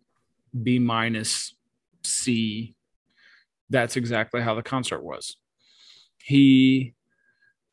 B 0.62 0.78
minus 0.78 1.54
C. 2.02 2.74
That's 3.70 3.96
exactly 3.96 4.40
how 4.40 4.54
the 4.54 4.62
concert 4.62 5.02
was. 5.02 5.36
He 6.18 6.94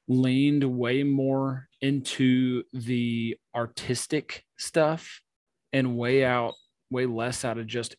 leaned 0.08 0.64
way 0.64 1.04
more 1.04 1.70
into 1.82 2.64
the 2.74 3.38
artistic 3.56 4.46
stuff 4.58 5.22
and 5.72 5.98
way 5.98 6.24
out, 6.26 6.54
way 6.90 7.06
less 7.06 7.46
out 7.46 7.58
of 7.58 7.68
just 7.68 7.96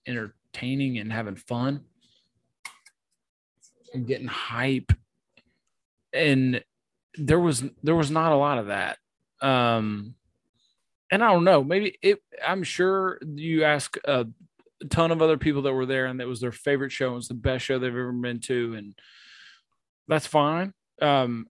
entertaining 0.55 0.99
and 0.99 1.13
having 1.13 1.37
fun 1.37 1.85
and 3.93 4.07
getting 4.07 4.27
hype. 4.27 4.93
And 6.13 6.63
there 7.17 7.41
was 7.41 7.65
there 7.83 7.95
was 7.95 8.11
not 8.11 8.33
a 8.33 8.37
lot 8.37 8.59
of 8.59 8.67
that 8.69 8.99
Um, 9.41 10.15
and 11.11 11.23
I 11.23 11.33
don't 11.33 11.45
know, 11.45 11.63
maybe 11.63 11.97
it. 12.03 12.21
I'm 12.45 12.63
sure 12.63 13.19
you 13.23 13.65
ask 13.65 13.97
a 14.05 14.27
ton 14.91 15.11
of 15.11 15.23
other 15.23 15.37
people 15.37 15.63
that 15.63 15.73
were 15.73 15.87
there, 15.87 16.07
and 16.07 16.21
it 16.21 16.25
was 16.27 16.41
their 16.41 16.53
favorite 16.53 16.93
show. 16.93 17.13
It 17.13 17.17
was 17.17 17.29
the 17.29 17.35
best 17.35 17.65
show 17.65 17.79
they've 17.79 17.91
ever 17.91 18.13
been 18.13 18.41
to, 18.41 18.75
and 18.75 18.95
that's 20.09 20.27
fine. 20.27 20.73
Um, 21.03 21.47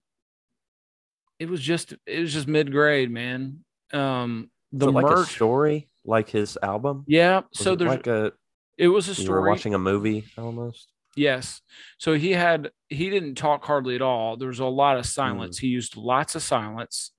it 1.39 1.49
was 1.49 1.61
just 1.61 1.93
it 2.05 2.19
was 2.19 2.33
just 2.33 2.47
mid 2.47 2.71
grade, 2.71 3.09
man. 3.11 3.63
Um, 3.93 4.51
the 4.71 4.87
The 4.87 4.91
like 4.91 5.05
merch, 5.05 5.33
story, 5.33 5.89
like 6.03 6.29
his 6.29 6.57
album. 6.61 7.03
yeah. 7.07 7.37
Was 7.37 7.47
So 7.53 7.75
there's 7.75 7.89
like 7.89 8.07
a 8.07 8.33
it 8.77 8.87
was 8.89 9.07
a 9.07 9.15
story. 9.15 9.25
you 9.25 9.31
were 9.31 9.49
watching 9.49 9.73
a 9.73 9.79
movie 9.79 10.25
almost. 10.37 10.91
Yes. 11.15 11.61
So 11.97 12.13
he 12.13 12.31
had 12.31 12.71
he 12.89 13.09
didn't 13.09 13.35
talk 13.35 13.63
hardly 13.63 13.95
at 13.95 14.01
all. 14.01 14.37
There 14.37 14.49
was 14.49 14.59
a 14.59 14.65
lot 14.65 14.97
of 14.97 15.05
hmm. 15.05 15.09
silence. 15.09 15.57
He 15.57 15.67
used 15.67 15.95
lots 15.95 16.35
of 16.35 16.43
silence. 16.43 17.11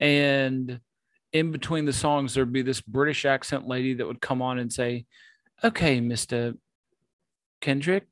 And 0.00 0.80
in 1.32 1.52
between 1.52 1.84
the 1.84 1.92
songs, 1.92 2.34
there'd 2.34 2.52
be 2.52 2.62
this 2.62 2.80
British 2.80 3.24
accent 3.24 3.66
lady 3.66 3.94
that 3.94 4.06
would 4.06 4.20
come 4.20 4.40
on 4.42 4.58
and 4.58 4.72
say, 4.72 5.04
Okay, 5.62 6.00
Mr. 6.00 6.56
Kendrick, 7.60 8.06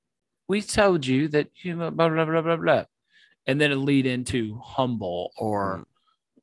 we 0.48 0.62
told 0.62 1.06
you 1.06 1.28
that 1.28 1.48
you 1.56 1.76
blah 1.76 1.90
blah 1.90 2.08
blah 2.08 2.24
blah 2.24 2.42
blah 2.42 2.56
blah. 2.56 2.84
And 3.46 3.60
then 3.60 3.72
it 3.72 3.76
lead 3.76 4.06
into 4.06 4.60
humble 4.62 5.32
or 5.36 5.84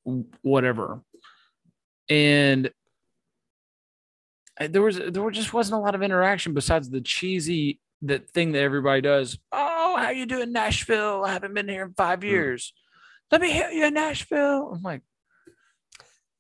hmm. 0.06 0.22
whatever. 0.42 1.02
And 2.10 2.72
there 4.68 4.82
was 4.82 4.98
there 4.98 5.30
just 5.32 5.54
wasn't 5.54 5.80
a 5.80 5.82
lot 5.84 5.96
of 5.96 6.02
interaction 6.04 6.54
besides 6.54 6.90
the 6.90 7.02
cheesy 7.02 7.80
that 8.02 8.30
thing 8.30 8.52
that 8.54 8.62
everybody 8.62 9.02
does. 9.02 9.38
Oh, 9.52 9.98
how 9.98 10.10
you 10.10 10.26
doing, 10.26 10.52
Nashville? 10.52 11.24
I 11.26 11.34
haven't 11.34 11.54
been 11.54 11.68
here 11.68 11.84
in 11.86 11.94
five 11.94 12.24
years. 12.24 12.74
Let 13.32 13.42
me 13.42 13.52
hear 13.52 13.70
you 13.70 13.86
in 13.86 13.94
Nashville. 13.94 14.72
I'm 14.74 14.82
like, 14.82 15.02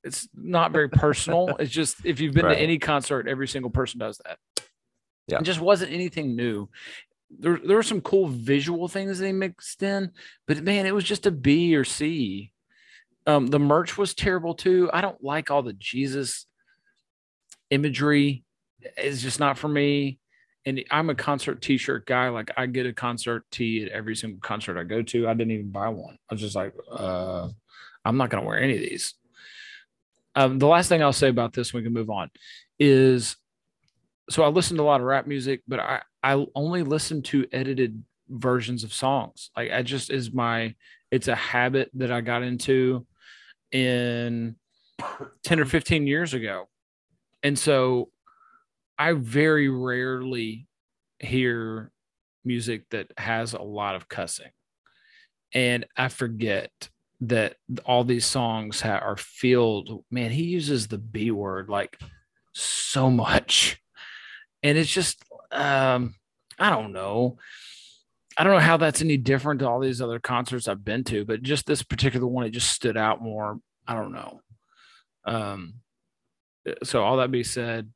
it's 0.03 0.27
not 0.33 0.71
very 0.71 0.89
personal. 0.89 1.55
it's 1.59 1.71
just 1.71 2.05
if 2.05 2.19
you've 2.19 2.33
been 2.33 2.45
Right. 2.45 2.55
to 2.55 2.61
any 2.61 2.77
concert, 2.79 3.27
every 3.27 3.47
single 3.47 3.71
person 3.71 3.99
does 3.99 4.19
that. 4.25 4.37
Yeah. 5.27 5.39
It 5.39 5.43
just 5.43 5.59
wasn't 5.59 5.91
anything 5.93 6.35
new. 6.35 6.69
There, 7.29 7.59
there 7.63 7.75
were 7.75 7.83
some 7.83 8.01
cool 8.01 8.27
visual 8.27 8.87
things 8.87 9.19
they 9.19 9.31
mixed 9.31 9.83
in, 9.83 10.11
but 10.47 10.63
man, 10.63 10.87
it 10.87 10.95
was 10.95 11.03
just 11.03 11.27
a 11.27 11.31
B 11.31 11.75
or 11.75 11.83
C. 11.83 12.51
Um, 13.27 13.47
the 13.47 13.59
merch 13.59 13.97
was 13.97 14.15
terrible 14.15 14.55
too. 14.55 14.89
I 14.91 15.01
don't 15.01 15.23
like 15.23 15.51
all 15.51 15.61
the 15.61 15.73
Jesus 15.73 16.47
imagery. 17.69 18.43
is 18.97 19.21
just 19.21 19.39
not 19.39 19.57
for 19.57 19.67
me. 19.67 20.19
And 20.65 20.83
I'm 20.91 21.09
a 21.09 21.15
concert 21.15 21.61
t-shirt 21.61 22.05
guy. 22.05 22.29
Like 22.29 22.51
I 22.57 22.65
get 22.65 22.85
a 22.85 22.93
concert 22.93 23.45
tee 23.51 23.83
at 23.83 23.91
every 23.91 24.15
single 24.15 24.39
concert 24.39 24.77
I 24.77 24.83
go 24.83 25.01
to. 25.01 25.27
I 25.27 25.33
didn't 25.33 25.51
even 25.51 25.71
buy 25.71 25.89
one. 25.89 26.17
I 26.29 26.33
was 26.33 26.41
just 26.41 26.55
like, 26.55 26.73
uh, 26.91 27.49
I'm 28.05 28.17
not 28.17 28.29
gonna 28.29 28.45
wear 28.45 28.61
any 28.61 28.75
of 28.75 28.81
these. 28.81 29.13
Um, 30.35 30.59
the 30.59 30.67
last 30.67 30.89
thing 30.89 31.01
I'll 31.01 31.13
say 31.13 31.29
about 31.29 31.53
this, 31.53 31.73
we 31.73 31.81
can 31.81 31.93
move 31.93 32.09
on, 32.09 32.29
is 32.77 33.35
so 34.29 34.43
I 34.43 34.47
listen 34.47 34.77
to 34.77 34.83
a 34.83 34.85
lot 34.85 35.01
of 35.01 35.07
rap 35.07 35.27
music, 35.27 35.61
but 35.67 35.79
I 35.79 36.01
I 36.23 36.45
only 36.55 36.83
listen 36.83 37.21
to 37.23 37.47
edited 37.51 38.03
versions 38.29 38.83
of 38.83 38.93
songs. 38.93 39.49
Like 39.55 39.71
I 39.71 39.81
just 39.81 40.11
is 40.11 40.31
my 40.31 40.75
it's 41.11 41.27
a 41.27 41.35
habit 41.35 41.89
that 41.95 42.11
I 42.11 42.21
got 42.21 42.43
into 42.43 43.05
in 43.71 44.55
10 45.43 45.59
or 45.59 45.65
15 45.65 46.07
years 46.07 46.33
ago. 46.33 46.67
And 47.43 47.57
so 47.57 48.09
I 48.97 49.13
very 49.13 49.69
rarely 49.69 50.67
hear 51.19 51.91
music 52.43 52.89
that 52.89 53.11
has 53.17 53.53
a 53.53 53.61
lot 53.61 53.95
of 53.95 54.09
cussing. 54.09 54.51
And 55.53 55.85
I 55.97 56.09
forget 56.09 56.89
that 57.21 57.55
all 57.85 58.03
these 58.03 58.25
songs 58.25 58.81
ha- 58.81 58.99
are 58.99 59.17
filled. 59.17 60.05
Man, 60.09 60.31
he 60.31 60.43
uses 60.43 60.87
the 60.87 60.97
B 60.97 61.31
word 61.31 61.69
like 61.69 61.99
so 62.53 63.09
much. 63.09 63.81
And 64.63 64.77
it's 64.77 64.91
just, 64.91 65.23
um, 65.51 66.15
I 66.57 66.69
don't 66.69 66.91
know. 66.91 67.37
I 68.37 68.43
don't 68.43 68.53
know 68.53 68.59
how 68.59 68.77
that's 68.77 69.01
any 69.01 69.17
different 69.17 69.59
to 69.59 69.67
all 69.67 69.79
these 69.79 70.01
other 70.01 70.19
concerts 70.19 70.67
I've 70.67 70.85
been 70.85 71.03
to, 71.05 71.25
but 71.25 71.41
just 71.41 71.65
this 71.65 71.83
particular 71.83 72.27
one, 72.27 72.45
it 72.45 72.51
just 72.51 72.71
stood 72.71 72.95
out 72.95 73.21
more. 73.21 73.59
I 73.87 73.95
don't 73.95 74.13
know. 74.13 74.41
Um, 75.25 75.75
so 76.83 77.03
all 77.03 77.17
that 77.17 77.31
be 77.31 77.43
said, 77.43 77.91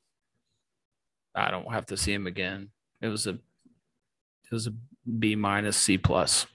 I 1.34 1.50
don't 1.50 1.72
have 1.72 1.86
to 1.86 1.96
see 1.96 2.12
him 2.12 2.26
again. 2.26 2.70
It 3.00 3.08
was 3.08 3.26
a, 3.26 3.30
it 3.30 4.52
was 4.52 4.66
a 4.66 4.72
B 5.18 5.36
minus 5.36 5.76
C 5.76 5.98
plus. 5.98 6.46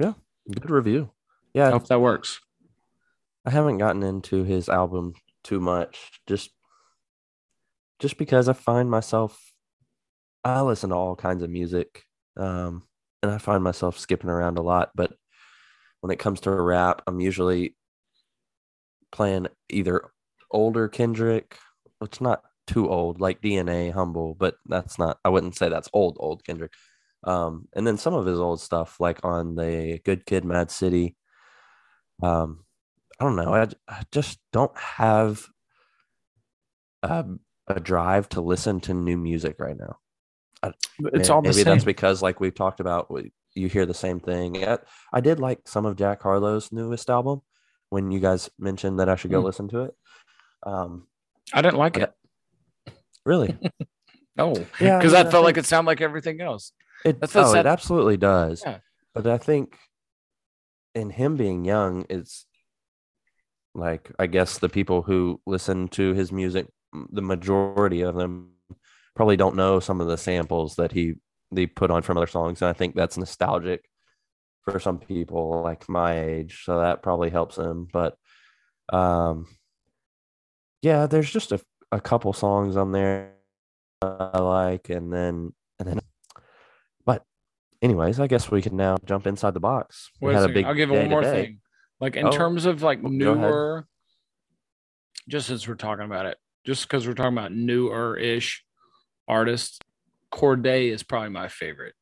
Yeah, 0.00 0.14
good 0.50 0.70
review. 0.70 1.10
Yeah, 1.52 1.68
I 1.68 1.70
hope 1.70 1.86
that 1.86 2.00
works. 2.00 2.40
I 3.46 3.50
haven't 3.50 3.78
gotten 3.78 4.02
into 4.02 4.42
his 4.44 4.68
album 4.68 5.14
too 5.44 5.60
much, 5.60 6.20
just 6.26 6.50
just 8.00 8.18
because 8.18 8.48
I 8.48 8.54
find 8.54 8.90
myself 8.90 9.40
I 10.44 10.60
listen 10.60 10.90
to 10.90 10.96
all 10.96 11.16
kinds 11.16 11.42
of 11.42 11.48
music, 11.48 12.04
um, 12.36 12.82
and 13.22 13.32
I 13.32 13.38
find 13.38 13.64
myself 13.64 13.98
skipping 13.98 14.28
around 14.28 14.58
a 14.58 14.62
lot. 14.62 14.90
But 14.94 15.14
when 16.00 16.10
it 16.10 16.18
comes 16.18 16.40
to 16.40 16.50
rap, 16.50 17.02
I'm 17.06 17.18
usually 17.18 17.76
playing 19.14 19.46
either 19.70 20.10
older 20.50 20.88
Kendrick, 20.88 21.56
it's 22.02 22.20
not 22.20 22.42
too 22.66 22.90
old, 22.90 23.20
like 23.20 23.40
DNA, 23.40 23.92
Humble, 23.92 24.34
but 24.34 24.56
that's 24.66 24.98
not. 24.98 25.18
I 25.24 25.30
wouldn't 25.30 25.56
say 25.56 25.68
that's 25.68 25.88
old, 25.94 26.16
old 26.20 26.44
Kendrick. 26.44 26.72
Um, 27.22 27.68
and 27.74 27.86
then 27.86 27.96
some 27.96 28.12
of 28.12 28.26
his 28.26 28.38
old 28.38 28.60
stuff, 28.60 29.00
like 29.00 29.24
on 29.24 29.54
the 29.54 30.00
Good 30.04 30.26
Kid, 30.26 30.44
Mad 30.44 30.70
City. 30.70 31.16
Um, 32.22 32.64
I 33.18 33.24
don't 33.24 33.36
know. 33.36 33.54
I, 33.54 33.68
I 33.88 34.02
just 34.12 34.38
don't 34.52 34.76
have 34.76 35.46
a, 37.02 37.24
a 37.68 37.80
drive 37.80 38.28
to 38.30 38.40
listen 38.40 38.80
to 38.80 38.94
new 38.94 39.16
music 39.16 39.56
right 39.58 39.76
now. 39.78 39.96
It's 41.12 41.28
May- 41.28 41.34
all 41.34 41.42
the 41.42 41.48
maybe 41.48 41.62
same. 41.62 41.64
that's 41.64 41.84
because, 41.84 42.22
like 42.22 42.40
we've 42.40 42.54
talked 42.54 42.80
about, 42.80 43.14
you 43.54 43.68
hear 43.68 43.86
the 43.86 43.94
same 43.94 44.18
thing. 44.20 44.66
I, 44.66 44.78
I 45.12 45.20
did 45.20 45.38
like 45.38 45.60
some 45.66 45.86
of 45.86 45.96
Jack 45.96 46.22
Harlow's 46.22 46.72
newest 46.72 47.08
album 47.08 47.42
when 47.90 48.10
you 48.10 48.20
guys 48.20 48.50
mentioned 48.58 48.98
that 49.00 49.08
I 49.08 49.16
should 49.16 49.30
go 49.30 49.40
Mm. 49.40 49.44
listen 49.44 49.68
to 49.68 49.82
it. 49.84 49.94
Um, 50.64 51.06
I 51.52 51.62
didn't 51.62 51.78
like 51.78 51.96
it. 51.96 52.12
really? 53.24 53.56
Oh, 54.36 54.52
Yeah, 54.80 54.96
I 54.96 54.98
because 54.98 55.12
mean, 55.12 55.24
I 55.26 55.28
I 55.28 55.30
felt 55.30 55.44
like 55.44 55.56
it 55.58 55.64
sounded 55.64 55.86
like 55.86 56.00
everything 56.00 56.40
else. 56.40 56.72
It, 57.04 57.20
That's 57.20 57.36
oh, 57.36 57.54
it 57.54 57.66
absolutely 57.66 58.16
does. 58.16 58.64
Yeah. 58.66 58.78
But 59.14 59.28
I 59.28 59.38
think 59.38 59.78
in 60.92 61.10
him 61.10 61.36
being 61.36 61.64
young, 61.64 62.04
it's 62.10 62.44
like 63.76 64.10
I 64.18 64.26
guess 64.26 64.58
the 64.58 64.68
people 64.68 65.02
who 65.02 65.40
listen 65.46 65.86
to 65.90 66.14
his 66.14 66.32
music, 66.32 66.66
the 67.12 67.22
majority 67.22 68.00
of 68.00 68.16
them 68.16 68.54
probably 69.14 69.36
don't 69.36 69.54
know 69.54 69.78
some 69.78 70.00
of 70.00 70.08
the 70.08 70.18
samples 70.18 70.74
that 70.76 70.90
he 70.90 71.14
they 71.52 71.66
put 71.66 71.92
on 71.92 72.02
from 72.02 72.16
other 72.16 72.26
songs, 72.26 72.60
and 72.60 72.68
I 72.68 72.72
think 72.72 72.96
that's 72.96 73.16
nostalgic 73.16 73.84
for 74.64 74.80
some 74.80 74.98
people 74.98 75.62
like 75.62 75.88
my 75.88 76.20
age. 76.20 76.62
So 76.64 76.80
that 76.80 77.02
probably 77.02 77.30
helps 77.30 77.56
him. 77.56 77.86
But 77.92 78.16
um, 78.92 79.46
yeah, 80.82 81.06
there's 81.06 81.30
just 81.30 81.52
a 81.52 81.60
a 81.92 82.00
couple 82.00 82.32
songs 82.32 82.76
on 82.76 82.92
there 82.92 83.34
I 84.02 84.40
like, 84.40 84.90
and 84.90 85.12
then 85.12 85.52
and 85.78 85.88
then. 85.88 86.00
But 87.04 87.24
anyways, 87.82 88.20
I 88.20 88.26
guess 88.26 88.50
we 88.50 88.62
can 88.62 88.76
now 88.76 88.96
jump 89.04 89.26
inside 89.26 89.54
the 89.54 89.60
box. 89.60 90.10
We 90.20 90.28
Wait 90.28 90.34
had 90.34 90.40
a 90.40 90.42
second. 90.44 90.54
big 90.54 90.64
I'll 90.66 90.74
give 90.74 90.90
one 90.90 91.08
more 91.08 91.22
today. 91.22 91.42
thing. 91.44 91.60
Like 92.00 92.16
in 92.16 92.26
Oh, 92.26 92.30
terms 92.30 92.66
of 92.66 92.82
like 92.82 93.02
newer, 93.02 93.86
just 95.28 95.46
since 95.46 95.66
we're 95.66 95.74
talking 95.76 96.04
about 96.04 96.26
it, 96.26 96.36
just 96.66 96.86
because 96.86 97.06
we're 97.06 97.14
talking 97.14 97.36
about 97.38 97.52
newer 97.52 98.16
ish 98.16 98.64
artists, 99.28 99.78
Cordae 100.32 100.90
is 100.92 101.02
probably 101.02 101.30
my 101.30 101.48
favorite. 101.48 101.94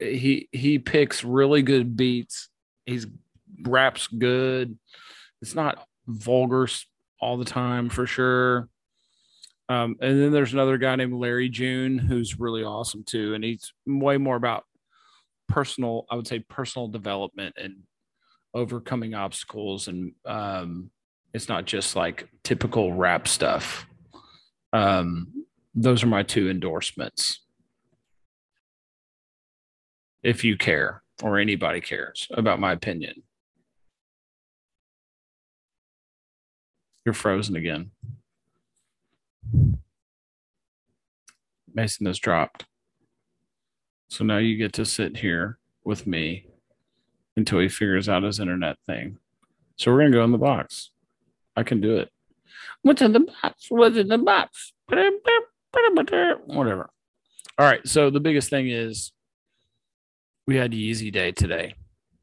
He 0.00 0.48
he 0.52 0.78
picks 0.78 1.22
really 1.24 1.62
good 1.62 1.96
beats. 1.96 2.48
He's 2.86 3.06
raps 3.62 4.06
good. 4.06 4.78
It's 5.42 5.54
not 5.54 5.86
vulgar 6.06 6.66
all 7.20 7.36
the 7.36 7.44
time 7.44 7.88
for 7.90 8.06
sure. 8.06 8.68
Um, 9.68 9.96
and 10.00 10.20
then 10.20 10.32
there's 10.32 10.52
another 10.52 10.78
guy 10.78 10.96
named 10.96 11.14
Larry 11.14 11.48
June 11.48 11.96
who's 11.96 12.40
really 12.40 12.64
awesome 12.64 13.04
too, 13.04 13.34
and 13.34 13.44
he's 13.44 13.72
way 13.86 14.16
more 14.16 14.34
about 14.36 14.64
personal, 15.48 16.06
I 16.10 16.16
would 16.16 16.26
say, 16.26 16.40
personal 16.40 16.88
development 16.88 17.54
and 17.56 17.76
overcoming 18.52 19.14
obstacles, 19.14 19.86
and 19.86 20.12
um, 20.24 20.90
it's 21.32 21.48
not 21.48 21.66
just 21.66 21.94
like 21.94 22.28
typical 22.42 22.92
rap 22.92 23.28
stuff. 23.28 23.86
Um, 24.72 25.44
those 25.74 26.02
are 26.02 26.08
my 26.08 26.24
two 26.24 26.50
endorsements. 26.50 27.40
If 30.22 30.44
you 30.44 30.56
care, 30.56 31.02
or 31.22 31.38
anybody 31.38 31.80
cares 31.80 32.28
about 32.30 32.60
my 32.60 32.72
opinion, 32.72 33.22
you're 37.04 37.14
frozen 37.14 37.56
again. 37.56 37.90
Mason 41.72 42.06
has 42.06 42.18
dropped. 42.18 42.66
So 44.08 44.24
now 44.24 44.38
you 44.38 44.56
get 44.56 44.72
to 44.74 44.84
sit 44.84 45.18
here 45.18 45.58
with 45.84 46.06
me 46.06 46.46
until 47.36 47.60
he 47.60 47.68
figures 47.68 48.08
out 48.08 48.24
his 48.24 48.40
internet 48.40 48.76
thing. 48.86 49.18
So 49.76 49.90
we're 49.90 50.00
gonna 50.00 50.10
go 50.10 50.24
in 50.24 50.32
the 50.32 50.38
box. 50.38 50.90
I 51.56 51.62
can 51.62 51.80
do 51.80 51.96
it. 51.96 52.10
What's 52.82 53.02
in 53.02 53.12
the 53.12 53.20
box? 53.20 53.66
What's 53.68 53.96
in 53.96 54.08
the 54.08 54.18
box? 54.18 54.72
Whatever. 56.46 56.90
All 57.56 57.66
right. 57.66 57.86
So 57.86 58.10
the 58.10 58.20
biggest 58.20 58.50
thing 58.50 58.68
is 58.68 59.12
we 60.46 60.56
had 60.56 60.72
Yeezy 60.72 61.12
Day 61.12 61.32
today. 61.32 61.74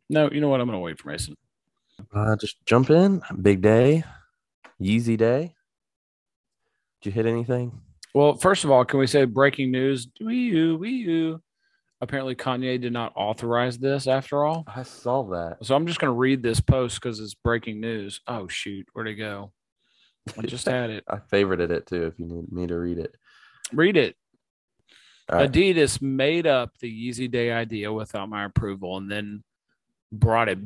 No, 0.10 0.30
you 0.32 0.41
know 0.41 0.49
what? 0.49 0.62
I'm 0.62 0.67
gonna 0.67 0.80
wait 0.80 0.99
for 0.99 1.10
Mason. 1.10 1.36
Uh, 2.13 2.36
just 2.36 2.63
jump 2.65 2.89
in. 2.89 3.21
Big 3.41 3.62
day. 3.62 4.03
Yeezy 4.82 5.17
day. 5.17 5.56
Did 7.01 7.10
you 7.10 7.12
hit 7.12 7.25
anything? 7.25 7.82
Well, 8.13 8.36
first 8.36 8.63
of 8.63 8.71
all, 8.71 8.86
can 8.86 8.99
we 8.99 9.08
say 9.08 9.25
breaking 9.25 9.71
news? 9.71 10.08
Wee 10.21 10.36
you, 10.36 10.77
wee 10.77 10.89
you. 10.89 11.41
Apparently, 11.99 12.36
Kanye 12.36 12.80
did 12.80 12.93
not 12.93 13.12
authorize 13.15 13.77
this 13.80 14.08
after 14.08 14.43
all. 14.43 14.63
I 14.67 14.84
saw 14.84 15.23
that. 15.32 15.58
So 15.63 15.75
I'm 15.75 15.88
just 15.88 15.99
going 15.99 16.12
to 16.12 16.17
read 16.17 16.43
this 16.43 16.60
post 16.60 17.01
because 17.01 17.19
it's 17.19 17.34
breaking 17.34 17.82
news. 17.82 18.21
Oh, 18.27 18.47
shoot. 18.47 18.86
Where'd 18.93 19.08
it 19.08 19.15
go? 19.15 19.51
I 20.38 20.43
just 20.43 20.67
had 20.67 20.91
it. 20.91 21.03
I 21.08 21.17
favorited 21.17 21.71
it 21.71 21.88
too. 21.88 22.06
If 22.06 22.19
you 22.19 22.27
need 22.27 22.51
me 22.51 22.67
to 22.67 22.77
read 22.77 22.99
it. 22.99 23.15
Read 23.73 23.97
it. 23.97 24.15
Adidas 25.30 26.02
made 26.02 26.48
up 26.48 26.78
the 26.80 27.10
Yeezy 27.10 27.30
Day 27.30 27.52
idea 27.52 27.92
without 27.92 28.30
my 28.30 28.46
approval 28.46 28.98
and 28.98 29.12
then 29.12 29.44
brought 30.12 30.48
it 30.48 30.60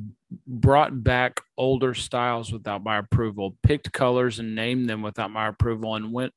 brought 0.46 1.04
back 1.04 1.42
older 1.58 1.94
styles 1.94 2.52
without 2.52 2.84
my 2.84 2.98
approval, 3.00 3.58
picked 3.64 3.92
colors 3.92 4.40
and 4.40 4.56
named 4.56 4.88
them 4.88 5.02
without 5.02 5.32
my 5.32 5.48
approval 5.48 5.96
and 5.96 6.14
went 6.14 6.34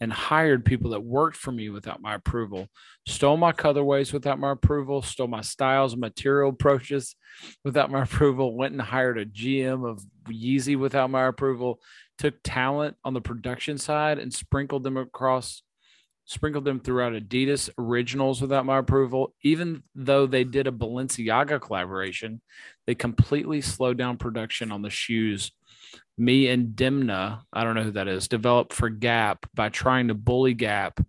and 0.00 0.12
hired 0.12 0.64
people 0.64 0.90
that 0.90 1.02
worked 1.02 1.36
for 1.36 1.50
me 1.50 1.68
without 1.68 2.00
my 2.00 2.14
approval, 2.14 2.68
stole 3.06 3.36
my 3.36 3.52
colorways 3.52 4.12
without 4.12 4.38
my 4.38 4.52
approval, 4.52 5.02
stole 5.02 5.26
my 5.26 5.40
styles 5.40 5.92
and 5.92 6.00
material 6.00 6.50
approaches 6.50 7.16
without 7.64 7.90
my 7.90 8.02
approval, 8.04 8.56
went 8.56 8.72
and 8.72 8.80
hired 8.82 9.18
a 9.18 9.26
GM 9.26 9.88
of 9.88 10.02
Yeezy 10.28 10.78
without 10.78 11.10
my 11.10 11.26
approval, 11.26 11.80
took 12.16 12.34
talent 12.44 12.96
on 13.04 13.14
the 13.14 13.20
production 13.20 13.76
side 13.76 14.18
and 14.18 14.32
sprinkled 14.32 14.84
them 14.84 14.96
across 14.96 15.62
sprinkled 16.28 16.66
them 16.66 16.78
throughout 16.78 17.14
Adidas 17.14 17.70
originals 17.78 18.42
without 18.42 18.66
my 18.66 18.78
approval. 18.78 19.34
Even 19.42 19.82
though 19.94 20.26
they 20.26 20.44
did 20.44 20.66
a 20.66 20.72
Balenciaga 20.72 21.58
collaboration, 21.58 22.42
they 22.86 22.94
completely 22.94 23.62
slowed 23.62 23.96
down 23.96 24.18
production 24.18 24.70
on 24.70 24.82
the 24.82 24.90
shoes. 24.90 25.52
Me 26.18 26.48
and 26.48 26.76
Demna, 26.76 27.40
I 27.50 27.64
don't 27.64 27.74
know 27.74 27.82
who 27.82 27.92
that 27.92 28.08
is, 28.08 28.28
developed 28.28 28.74
for 28.74 28.90
Gap 28.90 29.46
by 29.54 29.70
trying 29.70 30.08
to 30.08 30.14
bully 30.14 30.52
Gap, 30.52 31.00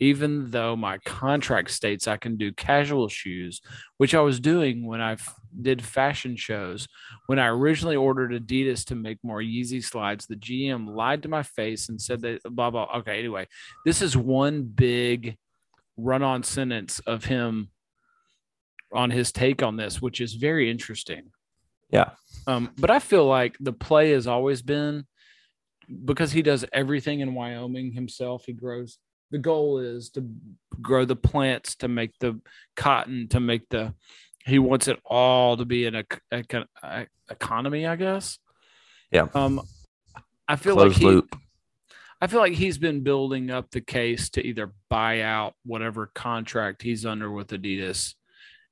even 0.00 0.50
though 0.50 0.76
my 0.76 0.98
contract 0.98 1.70
states 1.70 2.06
I 2.06 2.16
can 2.16 2.36
do 2.36 2.52
casual 2.52 3.08
shoes, 3.08 3.60
which 3.96 4.14
I 4.14 4.20
was 4.20 4.38
doing 4.38 4.86
when 4.86 5.00
I 5.00 5.12
f- 5.12 5.34
did 5.60 5.82
fashion 5.82 6.36
shows. 6.36 6.86
When 7.26 7.38
I 7.38 7.48
originally 7.48 7.96
ordered 7.96 8.30
Adidas 8.30 8.84
to 8.86 8.94
make 8.94 9.18
more 9.22 9.40
Yeezy 9.40 9.82
slides, 9.82 10.26
the 10.26 10.36
GM 10.36 10.94
lied 10.94 11.22
to 11.24 11.28
my 11.28 11.42
face 11.42 11.88
and 11.88 12.00
said 12.00 12.20
that 12.22 12.42
blah 12.44 12.70
blah. 12.70 12.88
Okay, 12.98 13.18
anyway, 13.18 13.48
this 13.84 14.00
is 14.00 14.16
one 14.16 14.62
big 14.62 15.36
run-on 15.96 16.44
sentence 16.44 17.00
of 17.00 17.24
him 17.24 17.70
on 18.92 19.10
his 19.10 19.32
take 19.32 19.62
on 19.62 19.76
this, 19.76 20.00
which 20.00 20.20
is 20.20 20.34
very 20.34 20.70
interesting. 20.70 21.32
Yeah. 21.90 22.10
Um, 22.46 22.70
but 22.78 22.90
I 22.90 22.98
feel 22.98 23.26
like 23.26 23.56
the 23.58 23.72
play 23.72 24.12
has 24.12 24.26
always 24.26 24.62
been 24.62 25.06
because 26.04 26.32
he 26.32 26.42
does 26.42 26.64
everything 26.72 27.20
in 27.20 27.34
Wyoming 27.34 27.92
himself. 27.92 28.44
He 28.46 28.52
grows. 28.52 28.98
The 29.30 29.38
goal 29.38 29.78
is 29.78 30.10
to 30.10 30.26
grow 30.80 31.04
the 31.04 31.16
plants, 31.16 31.76
to 31.76 31.88
make 31.88 32.18
the 32.18 32.40
cotton, 32.76 33.28
to 33.28 33.40
make 33.40 33.68
the. 33.68 33.94
He 34.44 34.58
wants 34.58 34.88
it 34.88 34.98
all 35.04 35.56
to 35.56 35.64
be 35.66 35.86
an 35.86 35.94
ec- 35.96 36.22
economy, 37.30 37.86
I 37.86 37.96
guess. 37.96 38.38
Yeah. 39.10 39.26
Um, 39.34 39.60
I 40.46 40.56
feel 40.56 40.74
Closed 40.74 40.94
like 40.94 41.00
he, 41.00 41.06
loop. 41.06 41.36
I 42.20 42.26
feel 42.26 42.40
like 42.40 42.54
he's 42.54 42.78
been 42.78 43.02
building 43.02 43.50
up 43.50 43.70
the 43.70 43.80
case 43.80 44.30
to 44.30 44.44
either 44.44 44.72
buy 44.88 45.20
out 45.20 45.54
whatever 45.64 46.10
contract 46.14 46.82
he's 46.82 47.06
under 47.06 47.30
with 47.30 47.48
Adidas 47.48 48.14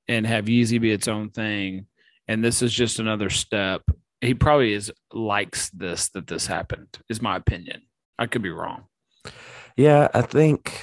and 0.08 0.26
have 0.26 0.46
Yeezy 0.46 0.80
be 0.80 0.90
its 0.90 1.08
own 1.08 1.30
thing. 1.30 1.86
And 2.26 2.42
this 2.42 2.62
is 2.62 2.72
just 2.72 2.98
another 2.98 3.30
step. 3.30 3.82
He 4.20 4.34
probably 4.34 4.72
is 4.72 4.90
likes 5.12 5.70
this 5.70 6.08
that 6.10 6.26
this 6.26 6.46
happened, 6.46 6.98
is 7.08 7.22
my 7.22 7.36
opinion. 7.36 7.82
I 8.18 8.26
could 8.26 8.42
be 8.42 8.50
wrong. 8.50 8.84
Yeah, 9.76 10.08
I 10.14 10.22
think 10.22 10.80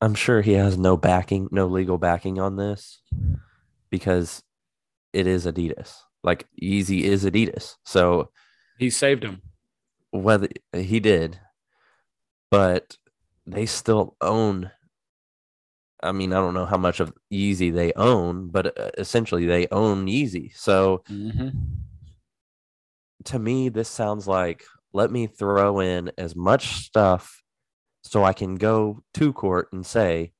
I'm 0.00 0.14
sure 0.14 0.40
he 0.40 0.52
has 0.54 0.78
no 0.78 0.96
backing, 0.96 1.48
no 1.50 1.66
legal 1.66 1.98
backing 1.98 2.40
on 2.40 2.56
this 2.56 3.00
because 3.90 4.42
it 5.12 5.26
is 5.26 5.46
Adidas. 5.46 5.94
Like 6.24 6.46
Yeezy 6.62 7.02
is 7.02 7.24
Adidas. 7.24 7.74
So 7.84 8.30
He 8.78 8.90
saved 8.90 9.24
him. 9.24 9.42
whether 10.10 10.48
he 10.72 11.00
did, 11.00 11.38
but 12.50 12.96
they 13.46 13.66
still 13.66 14.16
own. 14.20 14.70
I 16.02 16.12
mean, 16.12 16.32
I 16.32 16.36
don't 16.36 16.54
know 16.54 16.66
how 16.66 16.78
much 16.78 17.00
of 17.00 17.12
Yeezy 17.32 17.72
they 17.72 17.92
own, 17.94 18.48
but 18.48 18.78
uh, 18.78 18.90
essentially 18.98 19.46
they 19.46 19.68
own 19.70 20.06
Yeezy. 20.06 20.56
So 20.56 21.02
Mm-hmm. 21.10 21.48
to 23.24 23.38
me, 23.38 23.68
this 23.68 23.88
sounds 23.88 24.26
like 24.26 24.64
let 24.92 25.10
me 25.10 25.26
throw 25.26 25.80
in 25.80 26.10
as 26.18 26.34
much 26.34 26.84
stuff 26.84 27.41
so 28.02 28.24
I 28.24 28.32
can 28.32 28.56
go 28.56 29.02
to 29.14 29.32
court 29.32 29.68
and 29.72 29.84
say, 29.86 30.32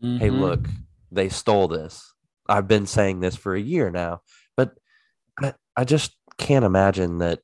hey, 0.00 0.28
Mm-hmm. 0.28 0.40
look, 0.40 0.68
they 1.10 1.28
stole 1.28 1.68
this. 1.68 2.12
I've 2.48 2.68
been 2.68 2.86
saying 2.86 3.20
this 3.20 3.36
for 3.36 3.54
a 3.54 3.60
year 3.60 3.90
now, 3.90 4.20
but 4.56 4.74
I, 5.40 5.54
I 5.76 5.84
just 5.84 6.16
can't 6.36 6.64
imagine 6.64 7.18
that 7.18 7.40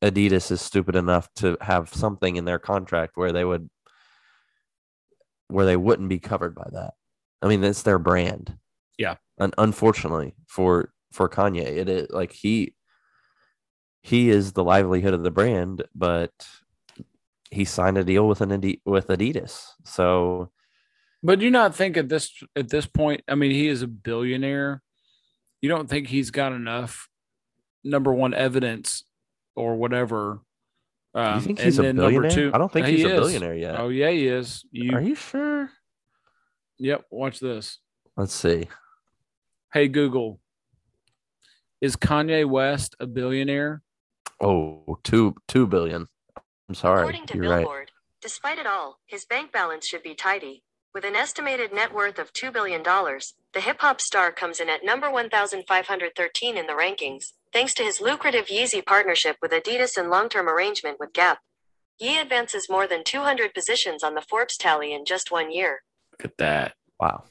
Adidas 0.00 0.50
is 0.50 0.60
stupid 0.60 0.96
enough 0.96 1.28
to 1.36 1.56
have 1.60 1.92
something 1.92 2.36
in 2.36 2.44
their 2.44 2.58
contract 2.58 3.12
where 3.16 3.32
they 3.32 3.44
would 3.44 3.68
where 5.48 5.66
they 5.66 5.76
wouldn't 5.76 6.08
be 6.08 6.18
covered 6.18 6.54
by 6.54 6.66
that. 6.72 6.94
I 7.42 7.48
mean, 7.48 7.62
it's 7.62 7.82
their 7.82 7.98
brand. 7.98 8.56
Yeah. 8.96 9.16
And 9.38 9.54
unfortunately 9.58 10.34
for 10.46 10.92
for 11.12 11.28
Kanye, 11.28 11.66
it 11.66 11.88
is 11.88 12.10
like 12.10 12.32
he 12.32 12.74
he 14.02 14.30
is 14.30 14.52
the 14.52 14.64
livelihood 14.64 15.14
of 15.14 15.22
the 15.22 15.30
brand, 15.30 15.84
but 15.94 16.32
he 17.52 17.64
signed 17.64 17.98
a 17.98 18.04
deal 18.04 18.26
with 18.26 18.40
an 18.40 18.50
Adi- 18.52 18.80
with 18.84 19.08
Adidas. 19.08 19.66
So 19.84 20.50
But 21.22 21.38
do 21.38 21.44
you 21.44 21.50
not 21.50 21.74
think 21.74 21.96
at 21.96 22.08
this 22.08 22.32
at 22.56 22.68
this 22.70 22.86
point, 22.86 23.22
I 23.28 23.34
mean, 23.34 23.50
he 23.50 23.68
is 23.68 23.82
a 23.82 23.86
billionaire. 23.86 24.82
You 25.60 25.68
don't 25.68 25.88
think 25.88 26.08
he's 26.08 26.30
got 26.30 26.52
enough 26.52 27.08
number 27.84 28.12
one 28.12 28.34
evidence 28.34 29.04
or 29.54 29.76
whatever? 29.76 30.40
Um, 31.14 31.34
you 31.34 31.40
think 31.42 31.58
and 31.58 31.66
he's 31.66 31.78
a 31.78 31.82
then 31.82 31.96
number 31.96 32.22
billionaire? 32.22 32.30
two- 32.50 32.54
I 32.54 32.58
don't 32.58 32.72
think 32.72 32.86
He 32.86 32.96
he's 32.96 33.04
a 33.04 33.14
is. 33.14 33.20
billionaire 33.20 33.54
yet. 33.54 33.78
Oh 33.78 33.88
yeah, 33.90 34.10
he 34.10 34.26
is. 34.28 34.64
You, 34.72 34.92
Are 34.96 35.02
you 35.02 35.14
sure? 35.14 35.70
Yep. 36.78 37.04
Watch 37.10 37.38
this. 37.38 37.78
Let's 38.16 38.34
see. 38.34 38.68
Hey 39.74 39.88
Google, 39.88 40.40
is 41.80 41.96
Kanye 41.96 42.46
West 42.48 42.96
a 42.98 43.06
billionaire? 43.06 43.82
Oh, 44.40 44.98
two 45.04 45.34
two 45.48 45.66
billion. 45.66 46.08
I'm 46.68 46.74
sorry. 46.74 47.00
According 47.00 47.26
to 47.26 47.36
You're 47.36 47.50
right. 47.50 47.60
Billboard, 47.60 47.90
despite 48.20 48.58
it 48.58 48.66
all, 48.66 48.98
his 49.06 49.24
bank 49.24 49.52
balance 49.52 49.86
should 49.86 50.02
be 50.02 50.14
tidy. 50.14 50.62
With 50.94 51.04
an 51.04 51.16
estimated 51.16 51.72
net 51.72 51.94
worth 51.94 52.18
of 52.18 52.32
$2 52.34 52.52
billion, 52.52 52.82
the 52.82 53.60
hip 53.60 53.80
hop 53.80 54.00
star 54.00 54.30
comes 54.30 54.60
in 54.60 54.68
at 54.68 54.84
number 54.84 55.10
1,513 55.10 56.56
in 56.58 56.66
the 56.66 56.72
rankings, 56.74 57.32
thanks 57.52 57.72
to 57.74 57.82
his 57.82 58.00
lucrative 58.00 58.46
Yeezy 58.46 58.84
partnership 58.84 59.36
with 59.40 59.52
Adidas 59.52 59.96
and 59.96 60.10
long 60.10 60.28
term 60.28 60.48
arrangement 60.48 60.98
with 61.00 61.12
Gap. 61.12 61.38
Ye 61.98 62.18
advances 62.18 62.68
more 62.68 62.86
than 62.86 63.04
200 63.04 63.54
positions 63.54 64.02
on 64.02 64.14
the 64.14 64.20
Forbes 64.20 64.56
tally 64.56 64.92
in 64.92 65.04
just 65.04 65.30
one 65.30 65.52
year. 65.52 65.82
Look 66.12 66.24
at 66.24 66.36
that. 66.38 66.74
Wow. 67.00 67.24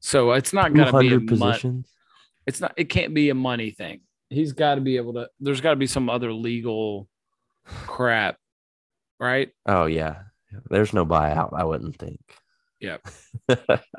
So 0.00 0.32
it's 0.32 0.52
not 0.52 0.68
Two 0.68 0.74
going 0.74 0.86
to 0.86 0.98
be 0.98 1.06
a 1.06 1.10
hundred 1.10 1.30
mon- 1.30 1.52
positions. 1.52 1.88
It's 2.46 2.60
not. 2.60 2.74
It 2.76 2.84
can't 2.84 3.14
be 3.14 3.30
a 3.30 3.34
money 3.34 3.70
thing. 3.70 4.00
He's 4.30 4.52
got 4.52 4.76
to 4.76 4.80
be 4.80 4.96
able 4.96 5.14
to. 5.14 5.28
There's 5.40 5.60
got 5.60 5.70
to 5.70 5.76
be 5.76 5.86
some 5.86 6.08
other 6.08 6.32
legal 6.32 7.08
crap, 7.64 8.38
right? 9.18 9.50
Oh 9.66 9.86
yeah. 9.86 10.22
There's 10.70 10.92
no 10.92 11.04
buyout. 11.04 11.52
I 11.52 11.64
wouldn't 11.64 11.96
think. 11.96 12.20
Yep. 12.80 13.06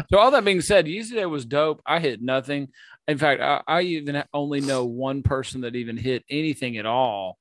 So 0.10 0.20
all 0.20 0.32
that 0.32 0.46
being 0.46 0.62
said, 0.62 0.86
Yeezy 0.86 1.12
Day 1.16 1.26
was 1.26 1.46
dope. 1.46 1.82
I 1.86 2.00
hit 2.00 2.22
nothing. 2.22 2.70
In 3.10 3.18
fact, 3.18 3.42
I, 3.42 3.62
I 3.68 3.82
even 3.82 4.24
only 4.34 4.62
know 4.62 4.86
one 4.86 5.22
person 5.22 5.62
that 5.62 5.76
even 5.76 5.98
hit 5.98 6.24
anything 6.30 6.78
at 6.78 6.86
all. 6.86 7.38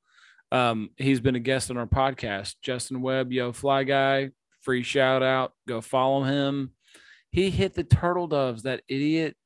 Um, 0.51 0.91
he's 0.97 1.21
been 1.21 1.37
a 1.37 1.41
guest 1.41 1.71
on 1.71 1.77
our 1.77 1.87
podcast, 1.87 2.55
Justin 2.62 3.03
Webb, 3.03 3.33
Yo 3.33 3.53
Fly 3.53 3.85
Guy. 3.85 4.31
Free 4.62 4.83
shout 4.83 5.23
out. 5.23 5.53
Go 5.69 5.81
follow 5.81 6.25
him. 6.25 6.73
He 7.31 7.51
hit 7.51 7.75
the 7.75 7.85
turtle 7.85 8.27
doves, 8.27 8.62
that 8.62 8.83
idiot, 8.89 9.37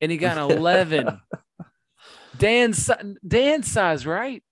and 0.00 0.10
he 0.10 0.18
got 0.18 0.36
an 0.36 0.56
eleven. 0.56 1.20
Dan's 2.38 2.90
Dan 3.26 3.62
size, 3.62 4.06
right? 4.06 4.42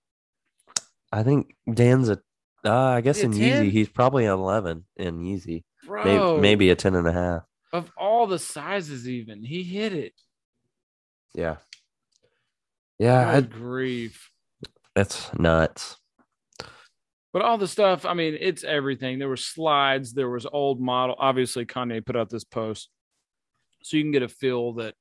I 1.11 1.23
think 1.23 1.55
Dan's 1.71 2.09
a. 2.09 2.19
Uh, 2.65 2.73
I 2.73 3.01
guess 3.01 3.19
in 3.21 3.31
10? 3.31 3.39
Yeezy, 3.65 3.71
he's 3.71 3.89
probably 3.89 4.25
an 4.25 4.31
eleven 4.31 4.85
in 4.97 5.19
Yeezy. 5.19 5.63
Bro, 5.85 6.03
Maybe, 6.03 6.41
maybe 6.41 6.69
a 6.71 6.75
ten 6.75 6.95
and 6.95 7.07
a 7.07 7.11
half. 7.11 7.43
of 7.71 7.91
all 7.97 8.25
the 8.27 8.39
sizes, 8.39 9.07
even 9.07 9.43
he 9.43 9.61
hit 9.63 9.93
it. 9.93 10.13
Yeah. 11.35 11.57
Yeah, 12.97 13.39
Good 13.41 13.51
grief. 13.51 14.31
it's 14.95 15.31
nuts. 15.37 15.97
But 17.33 17.41
all 17.41 17.57
the 17.57 17.67
stuff, 17.67 18.05
I 18.05 18.13
mean, 18.13 18.37
it's 18.39 18.63
everything. 18.63 19.19
There 19.19 19.27
were 19.27 19.35
slides, 19.35 20.13
there 20.13 20.29
was 20.29 20.45
old 20.49 20.79
model. 20.79 21.15
Obviously, 21.19 21.65
Kanye 21.65 22.03
put 22.05 22.15
out 22.15 22.29
this 22.29 22.45
post. 22.45 22.89
So 23.83 23.97
you 23.97 24.03
can 24.03 24.11
get 24.13 24.23
a 24.23 24.29
feel 24.29 24.73
that, 24.75 24.95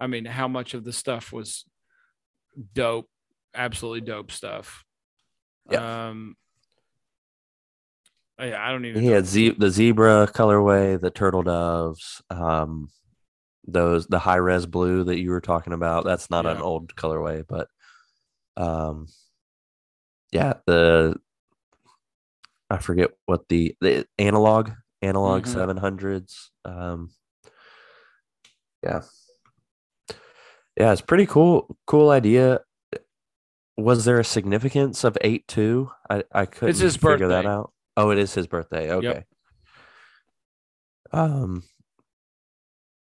I 0.00 0.08
mean, 0.08 0.24
how 0.24 0.48
much 0.48 0.74
of 0.74 0.82
the 0.82 0.92
stuff 0.92 1.32
was 1.32 1.64
dope, 2.74 3.08
absolutely 3.54 4.00
dope 4.00 4.32
stuff. 4.32 4.84
Yeah. 5.70 6.08
Um, 6.08 6.34
yeah, 8.38 8.62
I 8.66 8.70
don't 8.70 8.84
even 8.84 9.02
He 9.02 9.08
know. 9.08 9.14
had 9.14 9.26
ze- 9.26 9.56
the 9.58 9.70
zebra 9.70 10.28
colorway, 10.32 11.00
the 11.00 11.10
turtle 11.10 11.42
doves, 11.42 12.22
um, 12.30 12.88
those 13.66 14.06
the 14.06 14.18
high 14.18 14.36
res 14.36 14.66
blue 14.66 15.04
that 15.04 15.18
you 15.18 15.30
were 15.30 15.40
talking 15.40 15.72
about. 15.72 16.04
That's 16.04 16.30
not 16.30 16.46
an 16.46 16.58
old 16.58 16.94
colorway, 16.96 17.44
but 17.48 17.68
um, 18.56 19.06
yeah, 20.32 20.54
the 20.66 21.16
I 22.70 22.78
forget 22.78 23.10
what 23.26 23.48
the 23.48 23.76
the 23.80 24.06
analog 24.18 24.70
analog 25.02 25.44
Mhm. 25.44 25.48
seven 25.48 25.76
hundreds. 25.76 26.50
Um, 26.64 27.10
yeah, 28.82 29.02
yeah, 30.76 30.92
it's 30.92 31.00
pretty 31.00 31.26
cool. 31.26 31.76
Cool 31.86 32.10
idea. 32.10 32.60
Was 33.76 34.04
there 34.04 34.18
a 34.18 34.24
significance 34.24 35.04
of 35.04 35.18
eight 35.20 35.46
two? 35.48 35.90
I 36.08 36.24
I 36.32 36.46
couldn't 36.46 36.74
figure 36.76 37.28
that 37.28 37.46
out. 37.46 37.72
Oh, 37.96 38.10
it 38.10 38.18
is 38.18 38.34
his 38.34 38.46
birthday. 38.46 38.90
Okay. 38.92 39.24
Um. 41.12 41.62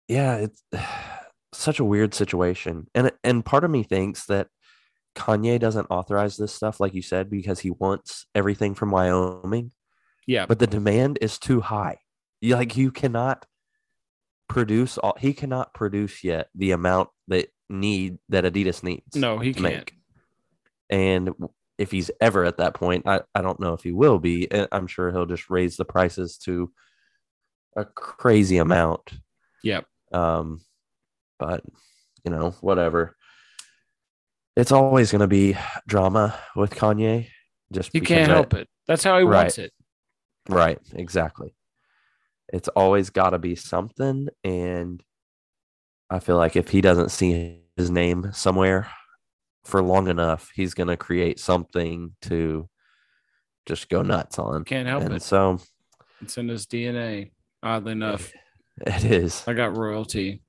Yeah, 0.08 0.36
it's 0.36 0.64
such 1.54 1.80
a 1.80 1.86
weird 1.86 2.14
situation, 2.14 2.88
and 2.94 3.12
and 3.24 3.46
part 3.46 3.64
of 3.64 3.72
me 3.72 3.84
thinks 3.84 4.26
that 4.28 4.48
Kanye 5.16 5.60
doesn't 5.60 5.88
authorize 5.90 6.38
this 6.38 6.54
stuff, 6.54 6.80
like 6.80 6.94
you 6.94 7.02
said, 7.02 7.30
because 7.30 7.60
he 7.60 7.72
wants 7.72 8.26
everything 8.36 8.76
from 8.76 8.92
Wyoming, 8.92 9.72
yeah, 10.28 10.46
but 10.46 10.60
the 10.60 10.68
demand 10.68 11.18
is 11.22 11.40
too 11.40 11.62
high. 11.62 12.00
You 12.42 12.56
like 12.56 12.78
you 12.78 12.92
cannot 12.92 13.46
produce 14.48 14.98
all. 14.98 15.16
He 15.20 15.34
cannot 15.34 15.74
produce 15.74 16.24
yet 16.24 16.50
the 16.54 16.72
amount 16.72 17.10
that 17.28 17.50
need 17.70 18.20
that 18.30 18.44
Adidas 18.44 18.84
needs. 18.84 19.16
no, 19.16 19.40
he 19.40 19.54
can't. 19.54 19.64
make. 19.64 19.94
And 20.90 21.32
if 21.78 21.92
he's 21.92 22.12
ever 22.22 22.46
at 22.46 22.58
that 22.58 22.74
point, 22.74 23.08
I, 23.08 23.22
I 23.34 23.42
don't 23.42 23.60
know 23.60 23.74
if 23.74 23.84
he 23.84 23.92
will 23.92 24.20
be. 24.20 24.48
I'm 24.72 24.88
sure 24.88 25.12
he'll 25.12 25.26
just 25.26 25.50
raise 25.50 25.78
the 25.78 25.86
prices 25.86 26.38
to 26.40 26.72
a 27.76 27.86
crazy 27.86 28.58
amount. 28.58 29.12
Yep. 29.64 29.86
Um, 30.12 30.62
but 31.38 31.64
you 32.24 32.32
know, 32.32 32.52
whatever. 32.62 33.16
It's 34.56 34.72
always 34.72 35.12
going 35.12 35.20
to 35.20 35.28
be 35.28 35.58
drama 35.86 36.40
with 36.56 36.74
Kanye. 36.74 37.28
Just 37.74 37.94
you 37.94 38.02
can't 38.02 38.32
I- 38.32 38.36
help 38.36 38.54
it. 38.54 38.70
That's 38.88 39.04
how 39.04 39.18
he 39.18 39.26
wants 39.26 39.58
it. 39.58 39.74
Right, 40.48 40.78
exactly. 40.94 41.56
It's 42.54 42.68
always 42.70 43.10
got 43.10 43.32
to 43.32 43.40
be 43.40 43.56
something, 43.56 44.30
and 44.44 45.04
I 46.10 46.20
feel 46.20 46.38
like 46.38 46.56
if 46.56 46.70
he 46.70 46.82
doesn't 46.82 47.10
see 47.10 47.64
his 47.76 47.90
name 47.90 48.30
somewhere 48.32 48.88
for 49.66 49.82
long 49.82 50.08
enough, 50.08 50.52
he's 50.54 50.74
going 50.74 50.88
to 50.88 50.98
create 50.98 51.40
something 51.40 52.16
to 52.22 52.70
just 53.66 53.90
go 53.90 54.02
nuts 54.02 54.40
on. 54.40 54.64
Can't 54.64 54.88
help 54.88 55.04
and 55.04 55.16
it. 55.16 55.22
so 55.22 55.60
It's 56.22 56.38
in 56.38 56.48
his 56.48 56.66
DNA. 56.66 57.32
Oddly 57.64 57.94
enough, 57.94 58.32
it 58.86 59.04
is. 59.04 59.44
I 59.48 59.54
got 59.54 59.76
royalty. 59.76 60.42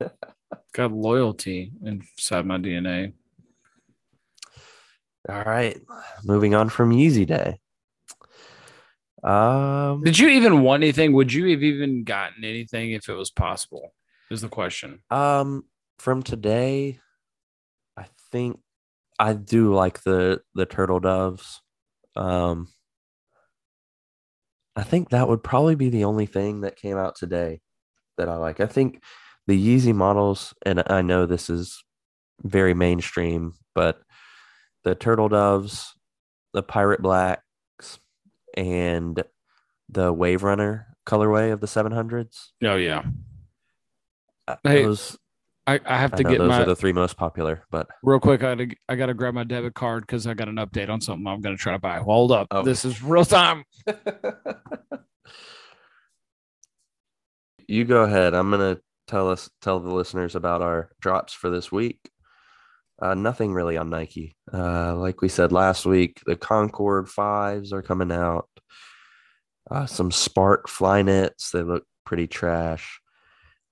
got 0.72 0.92
loyalty 0.92 1.72
inside 1.84 2.46
my 2.46 2.56
DNA. 2.56 3.12
All 5.28 5.44
right, 5.44 5.78
moving 6.24 6.54
on 6.54 6.70
from 6.70 6.92
Yeezy 6.92 7.26
Day. 7.26 7.60
Um, 9.22 10.02
Did 10.02 10.18
you 10.18 10.28
even 10.28 10.62
want 10.62 10.82
anything? 10.82 11.12
Would 11.12 11.30
you 11.30 11.50
have 11.50 11.62
even 11.62 12.04
gotten 12.04 12.42
anything 12.42 12.92
if 12.92 13.08
it 13.08 13.14
was 13.14 13.30
possible? 13.30 13.92
Is 14.30 14.40
the 14.40 14.48
question. 14.48 15.00
Um, 15.10 15.64
from 15.98 16.22
today, 16.22 17.00
think 18.30 18.60
I 19.18 19.32
do 19.34 19.74
like 19.74 20.02
the 20.02 20.42
the 20.54 20.66
turtle 20.66 21.00
doves. 21.00 21.60
Um, 22.16 22.68
I 24.76 24.82
think 24.82 25.10
that 25.10 25.28
would 25.28 25.42
probably 25.42 25.74
be 25.74 25.90
the 25.90 26.04
only 26.04 26.26
thing 26.26 26.62
that 26.62 26.76
came 26.76 26.96
out 26.96 27.16
today 27.16 27.60
that 28.16 28.28
I 28.28 28.36
like. 28.36 28.60
I 28.60 28.66
think 28.66 29.02
the 29.46 29.58
Yeezy 29.58 29.94
models, 29.94 30.54
and 30.64 30.82
I 30.86 31.02
know 31.02 31.26
this 31.26 31.50
is 31.50 31.82
very 32.42 32.74
mainstream, 32.74 33.54
but 33.74 34.00
the 34.84 34.94
turtle 34.94 35.28
doves, 35.28 35.94
the 36.52 36.62
pirate 36.62 37.02
blacks, 37.02 37.98
and 38.56 39.22
the 39.88 40.12
wave 40.12 40.42
runner 40.42 40.86
colorway 41.06 41.52
of 41.52 41.60
the 41.60 41.66
700s. 41.66 42.48
Oh 42.62 42.76
yeah. 42.76 43.02
uh, 44.46 44.56
Hey, 44.62 44.84
those 44.84 45.18
I, 45.70 45.78
I 45.86 45.98
have 45.98 46.14
I 46.14 46.16
to 46.16 46.22
know 46.24 46.30
get 46.30 46.38
those 46.38 46.48
my 46.48 46.62
are 46.62 46.64
the 46.64 46.74
three 46.74 46.92
most 46.92 47.16
popular, 47.16 47.62
but 47.70 47.86
real 48.02 48.18
quick. 48.18 48.42
I 48.42 48.56
gotta, 48.56 48.74
I 48.88 48.96
gotta 48.96 49.14
grab 49.14 49.34
my 49.34 49.44
debit 49.44 49.74
card 49.74 50.02
because 50.04 50.26
I 50.26 50.34
got 50.34 50.48
an 50.48 50.56
update 50.56 50.88
on 50.88 51.00
something 51.00 51.24
I'm 51.28 51.40
gonna 51.40 51.56
try 51.56 51.74
to 51.74 51.78
buy. 51.78 51.98
Hold 51.98 52.32
up. 52.32 52.48
Oh. 52.50 52.64
This 52.64 52.84
is 52.84 53.00
real 53.04 53.24
time. 53.24 53.62
you 57.68 57.84
go 57.84 58.02
ahead. 58.02 58.34
I'm 58.34 58.50
gonna 58.50 58.80
tell 59.06 59.30
us 59.30 59.48
tell 59.62 59.78
the 59.78 59.94
listeners 59.94 60.34
about 60.34 60.60
our 60.60 60.90
drops 61.00 61.32
for 61.32 61.50
this 61.50 61.70
week. 61.70 62.00
Uh, 63.00 63.14
nothing 63.14 63.54
really 63.54 63.76
on 63.76 63.90
Nike. 63.90 64.36
Uh, 64.52 64.96
like 64.96 65.22
we 65.22 65.28
said 65.28 65.52
last 65.52 65.86
week, 65.86 66.20
the 66.26 66.34
Concord 66.34 67.08
fives 67.08 67.72
are 67.72 67.82
coming 67.82 68.10
out. 68.10 68.48
Uh, 69.70 69.86
some 69.86 70.10
Spark 70.10 70.68
Flyknits. 70.68 71.52
They 71.52 71.62
look 71.62 71.84
pretty 72.04 72.26
trash. 72.26 73.00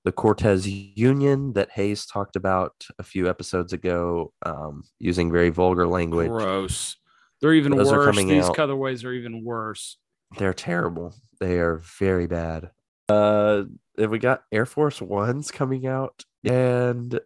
The 0.09 0.13
Cortez 0.13 0.67
Union 0.67 1.53
that 1.53 1.71
Hayes 1.73 2.07
talked 2.07 2.35
about 2.35 2.73
a 2.99 3.03
few 3.03 3.29
episodes 3.29 3.75
ago, 3.75 4.33
um, 4.47 4.83
using 4.99 5.31
very 5.31 5.51
vulgar 5.51 5.87
language. 5.87 6.31
Gross. 6.31 6.97
They're 7.43 7.53
even 7.53 7.77
Those 7.77 7.93
worse. 7.93 8.17
These 8.17 8.45
out. 8.47 8.57
colorways 8.57 9.05
are 9.05 9.13
even 9.13 9.45
worse. 9.45 9.99
They're 10.39 10.55
terrible. 10.55 11.15
They 11.41 11.59
are 11.59 11.83
very 11.99 12.27
bad. 12.27 12.71
Uh, 13.11 13.65
and 13.99 14.11
we 14.11 14.19
got 14.19 14.45
Air 14.51 14.65
Force 14.65 15.03
Ones 15.03 15.51
coming 15.51 15.87
out, 15.87 16.25
and 16.43 17.21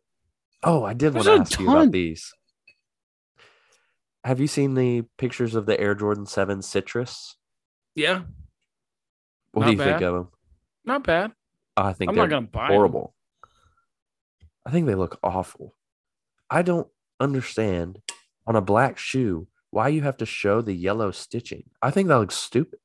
oh, 0.64 0.82
I 0.82 0.94
did 0.94 1.14
want 1.14 1.26
to 1.26 1.32
ask 1.34 1.60
you 1.60 1.70
about 1.70 1.92
these. 1.92 2.32
Have 4.24 4.40
you 4.40 4.48
seen 4.48 4.74
the 4.74 5.04
pictures 5.18 5.54
of 5.54 5.66
the 5.66 5.78
Air 5.80 5.94
Jordan 5.94 6.26
Seven 6.26 6.62
Citrus? 6.62 7.36
Yeah, 7.94 8.22
What 9.52 9.60
Not 9.60 9.66
do 9.66 9.70
you 9.70 9.78
bad. 9.78 9.84
think 9.84 10.02
of 10.02 10.14
them? 10.14 10.28
not 10.84 11.04
bad. 11.04 11.30
I 11.76 11.92
think 11.92 12.10
I'm 12.10 12.14
they're 12.14 12.24
not 12.26 12.30
gonna 12.30 12.46
buy 12.46 12.66
horrible. 12.68 13.14
I 14.66 14.70
think 14.70 14.86
they 14.86 14.94
look 14.94 15.18
awful. 15.22 15.74
I 16.50 16.62
don't 16.62 16.88
understand 17.18 18.00
on 18.46 18.56
a 18.56 18.60
black 18.60 18.98
shoe 18.98 19.48
why 19.70 19.88
you 19.88 20.02
have 20.02 20.18
to 20.18 20.26
show 20.26 20.60
the 20.60 20.74
yellow 20.74 21.10
stitching. 21.10 21.64
I 21.80 21.90
think 21.90 22.08
that 22.08 22.18
looks 22.18 22.36
stupid. 22.36 22.78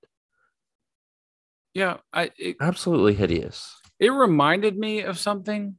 Yeah, 1.73 1.97
I 2.13 2.32
it, 2.38 2.56
Absolutely 2.60 3.13
hideous. 3.13 3.76
it 4.00 4.10
reminded 4.10 4.78
me 4.78 5.02
of 5.02 5.19
something, 5.19 5.76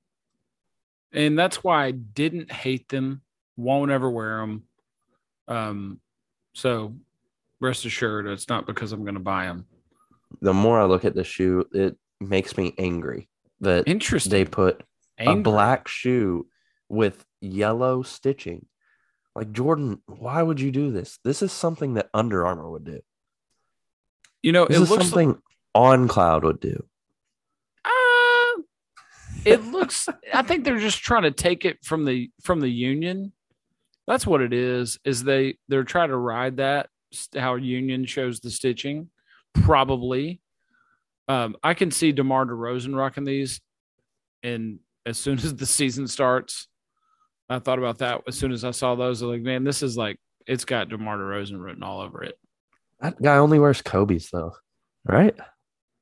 and 1.13 1.39
that's 1.39 1.65
why 1.65 1.87
I 1.87 1.91
didn't 1.93 2.53
hate 2.53 2.89
them. 2.89 3.23
Won't 3.57 3.91
ever 3.91 4.09
wear 4.09 4.39
them. 4.39 4.65
Um, 5.49 6.01
so 6.53 6.95
rest 7.61 7.85
assured, 7.85 8.27
it's 8.29 8.49
not 8.49 8.67
because 8.67 8.93
I'm 8.93 9.03
going 9.03 9.15
to 9.15 9.21
buy 9.21 9.47
them. 9.47 9.67
The 10.43 10.55
more 10.55 10.79
I 10.79 10.85
look 10.85 11.05
at 11.05 11.15
the 11.15 11.25
shoe, 11.25 11.65
it 11.73 11.97
makes 12.21 12.57
me 12.57 12.75
angry 12.79 13.29
that 13.61 13.85
Interesting. 13.87 14.31
they 14.31 14.45
put 14.45 14.83
a 15.19 15.35
black 15.37 15.89
shoe 15.89 16.47
with 16.89 17.25
yellow 17.41 18.03
stitching. 18.03 18.67
Like 19.35 19.53
Jordan, 19.53 20.03
why 20.07 20.43
would 20.43 20.61
you 20.61 20.71
do 20.71 20.91
this? 20.91 21.19
This 21.25 21.43
is 21.43 21.53
something 21.53 21.95
that 21.95 22.09
Under 22.13 22.47
Armour 22.47 22.71
would 22.71 22.85
do. 22.85 23.01
You 24.43 24.53
know, 24.53 24.67
This 24.67 24.79
it 24.79 24.83
is 24.83 24.91
looks 24.91 25.09
something 25.09 25.41
On 25.75 26.09
Cloud 26.09 26.45
would 26.45 26.61
do. 26.61 26.85
Uh, 27.85 28.63
it 29.45 29.65
looks. 29.65 30.09
I 30.33 30.43
think 30.43 30.65
they're 30.65 30.79
just 30.79 30.99
trying 30.99 31.23
to 31.23 31.31
take 31.31 31.65
it 31.65 31.85
from 31.85 32.05
the 32.05 32.31
from 32.43 32.61
the 32.61 32.69
union. 32.69 33.33
That's 34.07 34.27
what 34.27 34.41
it 34.41 34.53
is. 34.53 34.99
Is 35.05 35.23
they 35.23 35.59
they're 35.69 35.85
trying 35.85 36.09
to 36.09 36.17
ride 36.17 36.57
that 36.57 36.89
how 37.35 37.57
union 37.57 38.07
shows 38.07 38.41
the 38.41 38.51
stitching. 38.51 39.11
Probably. 39.55 40.41
Um, 41.29 41.57
I 41.63 41.75
can 41.75 41.91
see 41.91 42.13
DeMar 42.13 42.47
DeRozan 42.47 42.97
rocking 42.97 43.25
these, 43.25 43.61
and 44.43 44.79
as 45.05 45.19
soon 45.19 45.39
as 45.39 45.55
the 45.55 45.67
season 45.67 46.09
starts, 46.09 46.69
I 47.49 47.59
thought 47.59 47.79
about 47.79 47.99
that. 47.99 48.23
As 48.27 48.39
soon 48.39 48.53
as 48.53 48.65
I 48.65 48.71
saw 48.71 48.95
those, 48.95 49.23
I'm 49.23 49.29
like, 49.29 49.43
man, 49.43 49.65
this 49.65 49.83
is 49.83 49.97
like 49.97 50.19
it's 50.47 50.65
got 50.65 50.89
DeMar 50.89 51.19
DeRozan 51.19 51.63
written 51.63 51.83
all 51.83 52.01
over 52.01 52.23
it. 52.23 52.39
That 53.01 53.21
guy 53.21 53.37
only 53.37 53.59
wears 53.59 53.83
Kobe's 53.83 54.31
though, 54.31 54.55
right? 55.05 55.35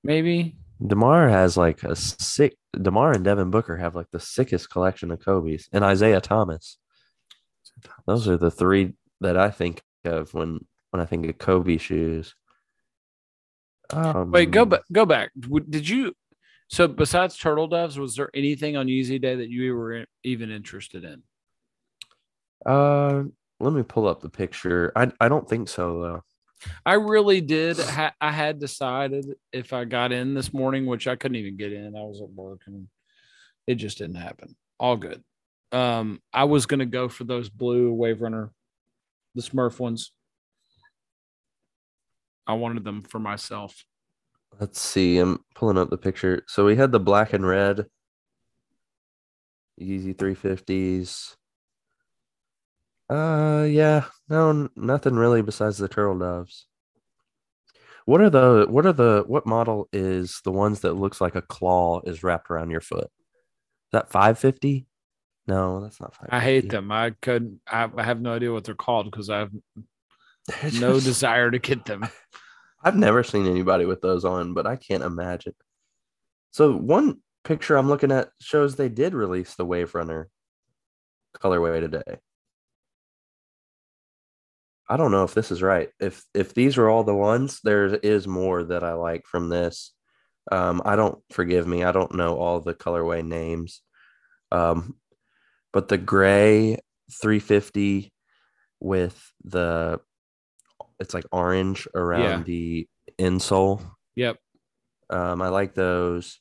Maybe 0.03 0.57
DeMar 0.85 1.29
has 1.29 1.57
like 1.57 1.83
a 1.83 1.97
sick. 1.97 2.57
DeMar 2.81 3.13
and 3.13 3.25
Devin 3.25 3.51
Booker 3.51 3.77
have 3.77 3.95
like 3.95 4.11
the 4.13 4.21
sickest 4.21 4.71
collection 4.71 5.11
of 5.11 5.25
Kobe's, 5.25 5.69
and 5.73 5.85
Isaiah 5.85 6.21
Thomas. 6.21 6.79
Those 8.07 8.29
are 8.29 8.37
the 8.37 8.51
three 8.51 8.95
that 9.21 9.37
I 9.37 9.51
think 9.51 9.83
of 10.05 10.33
when 10.35 10.61
when 10.91 11.01
I 11.01 11.07
think 11.07 11.27
of 11.29 11.39
Kobe 11.39 11.79
shoes. 11.79 12.35
Um, 13.91 14.31
Wait, 14.31 14.51
go 14.51 14.65
back. 14.65 14.83
Go 14.93 15.07
back. 15.07 15.31
Did 15.69 15.89
you? 15.89 16.15
So 16.69 16.89
besides 16.89 17.37
turtle 17.37 17.69
doves, 17.69 17.99
was 17.99 18.17
there 18.17 18.31
anything 18.35 18.77
on 18.77 18.87
Yeezy 18.87 19.21
Day 19.21 19.37
that 19.37 19.49
you 19.49 19.75
were 19.75 20.05
even 20.25 20.51
interested 20.51 21.05
in? 21.05 21.23
Uh, 22.65 23.25
let 23.61 23.73
me 23.73 23.83
pull 23.83 24.09
up 24.09 24.21
the 24.21 24.29
picture. 24.29 24.93
I 24.97 25.13
I 25.21 25.29
don't 25.29 25.49
think 25.49 25.69
so 25.69 26.01
though. 26.01 26.23
I 26.85 26.95
really 26.95 27.41
did. 27.41 27.79
Ha- 27.79 28.15
I 28.21 28.33
had 28.33 28.59
decided 28.59 29.27
if 29.53 29.73
I 29.73 29.85
got 29.85 30.11
in 30.11 30.35
this 30.35 30.53
morning, 30.53 30.87
which 30.87 31.07
I 31.07 31.15
couldn't 31.15 31.37
even 31.37 31.57
get 31.57 31.73
in. 31.73 31.97
I 31.97 32.01
was 32.01 32.21
at 32.21 32.31
work 32.31 32.63
and 32.67 32.89
it 33.67 33.77
just 33.77 33.99
didn't 33.99 34.17
happen. 34.17 34.57
All 34.81 34.97
good. 34.97 35.23
Um, 35.73 36.21
I 36.33 36.45
was 36.45 36.67
gonna 36.67 36.87
go 36.87 37.09
for 37.09 37.25
those 37.25 37.49
blue 37.49 37.93
Wave 37.93 38.23
Runner, 38.23 38.51
the 39.35 39.43
Smurf 39.43 39.79
ones. 39.79 40.13
I 42.47 42.55
wanted 42.55 42.85
them 42.85 43.03
for 43.03 43.19
myself. 43.19 43.85
Let's 44.61 44.81
see. 44.81 45.19
I'm 45.19 45.45
pulling 45.55 45.79
up 45.79 45.91
the 45.91 45.99
picture. 45.99 46.45
So 46.47 46.65
we 46.65 46.77
had 46.77 46.93
the 46.93 47.01
black 47.01 47.33
and 47.33 47.47
red 47.47 47.87
Yeezy 49.81 50.15
350s. 50.15 51.37
Uh, 53.09 53.65
yeah, 53.65 54.07
no, 54.29 54.69
nothing 54.75 55.15
really 55.15 55.43
besides 55.43 55.79
the 55.79 55.89
turtle 55.89 56.19
doves. 56.19 56.67
What 58.05 58.21
are 58.21 58.31
the 58.31 58.67
what 58.69 58.87
are 58.87 58.93
the 58.93 59.25
what 59.27 59.47
model 59.47 59.89
is 59.93 60.41
the 60.45 60.53
ones 60.53 60.81
that 60.81 60.95
looks 60.95 61.21
like 61.21 61.35
a 61.35 61.43
claw 61.43 62.01
is 62.05 62.23
wrapped 62.23 62.51
around 62.51 62.71
your 62.71 62.81
foot? 62.81 63.05
Is 63.05 63.93
that 63.93 64.11
550? 64.11 64.87
No, 65.49 65.81
that's 65.81 66.01
not 66.01 66.15
550. 66.15 66.37
I 66.37 66.41
hate 66.41 66.71
them. 66.71 66.91
I 66.91 67.11
couldn't. 67.21 67.61
I, 67.67 67.89
I 67.97 68.03
have 68.03 68.21
no 68.21 68.35
idea 68.35 68.53
what 68.53 68.65
they're 68.65 68.75
called 68.75 69.11
because 69.11 69.31
I 69.31 69.39
have 69.39 69.51
They're 69.53 69.85
no 70.81 71.01
desire 71.01 71.51
to 71.51 71.59
get 71.59 71.85
them. 71.85 72.07
I've 72.83 72.97
never 72.97 73.23
seen 73.23 73.47
anybody 73.47 73.85
with 73.85 74.01
those 74.01 74.25
on, 74.25 74.55
but 74.55 74.67
I 74.67 74.77
can't 74.77 75.03
imagine. 75.03 75.55
So 76.53 76.77
one 76.77 77.21
picture 77.45 77.77
I'm 77.77 77.89
looking 77.89 78.13
at 78.13 78.31
shows 78.41 78.77
they 78.77 78.89
did 78.89 79.15
release 79.15 79.55
the 79.55 79.65
Wave 79.65 79.95
Runner 79.95 80.29
colorway 81.37 81.81
today. 81.81 82.19
I 84.89 84.97
don't 84.97 85.11
know 85.11 85.25
if 85.25 85.35
this 85.35 85.51
is 85.51 85.63
right. 85.63 85.91
If 85.99 86.23
if 86.33 86.55
these 86.55 86.79
are 86.79 86.89
all 86.89 87.03
the 87.03 87.15
ones, 87.15 87.61
there 87.65 87.87
is 87.87 88.29
more 88.29 88.63
that 88.65 88.85
I 88.85 88.93
like 88.93 89.27
from 89.27 89.49
this. 89.49 89.93
Um, 90.53 90.81
I 90.85 90.95
don't 90.95 91.19
forgive 91.31 91.67
me. 91.67 91.83
I 91.83 91.91
don't 91.91 92.15
know 92.15 92.37
all 92.37 92.61
the 92.61 92.75
colorway 92.75 93.25
names. 93.25 93.83
Um, 94.53 94.97
but 95.73 95.89
the 95.89 95.99
gray 95.99 96.79
350 97.21 98.13
with 98.81 99.33
the 99.45 100.01
it's 101.01 101.15
like 101.15 101.25
orange 101.33 101.87
around 101.95 102.23
Yeah. 102.23 102.43
the 102.45 102.89
insole. 103.19 103.83
Yep. 104.17 104.39
Um, 105.11 105.43
I 105.43 105.49
like 105.49 105.75
those. 105.75 106.41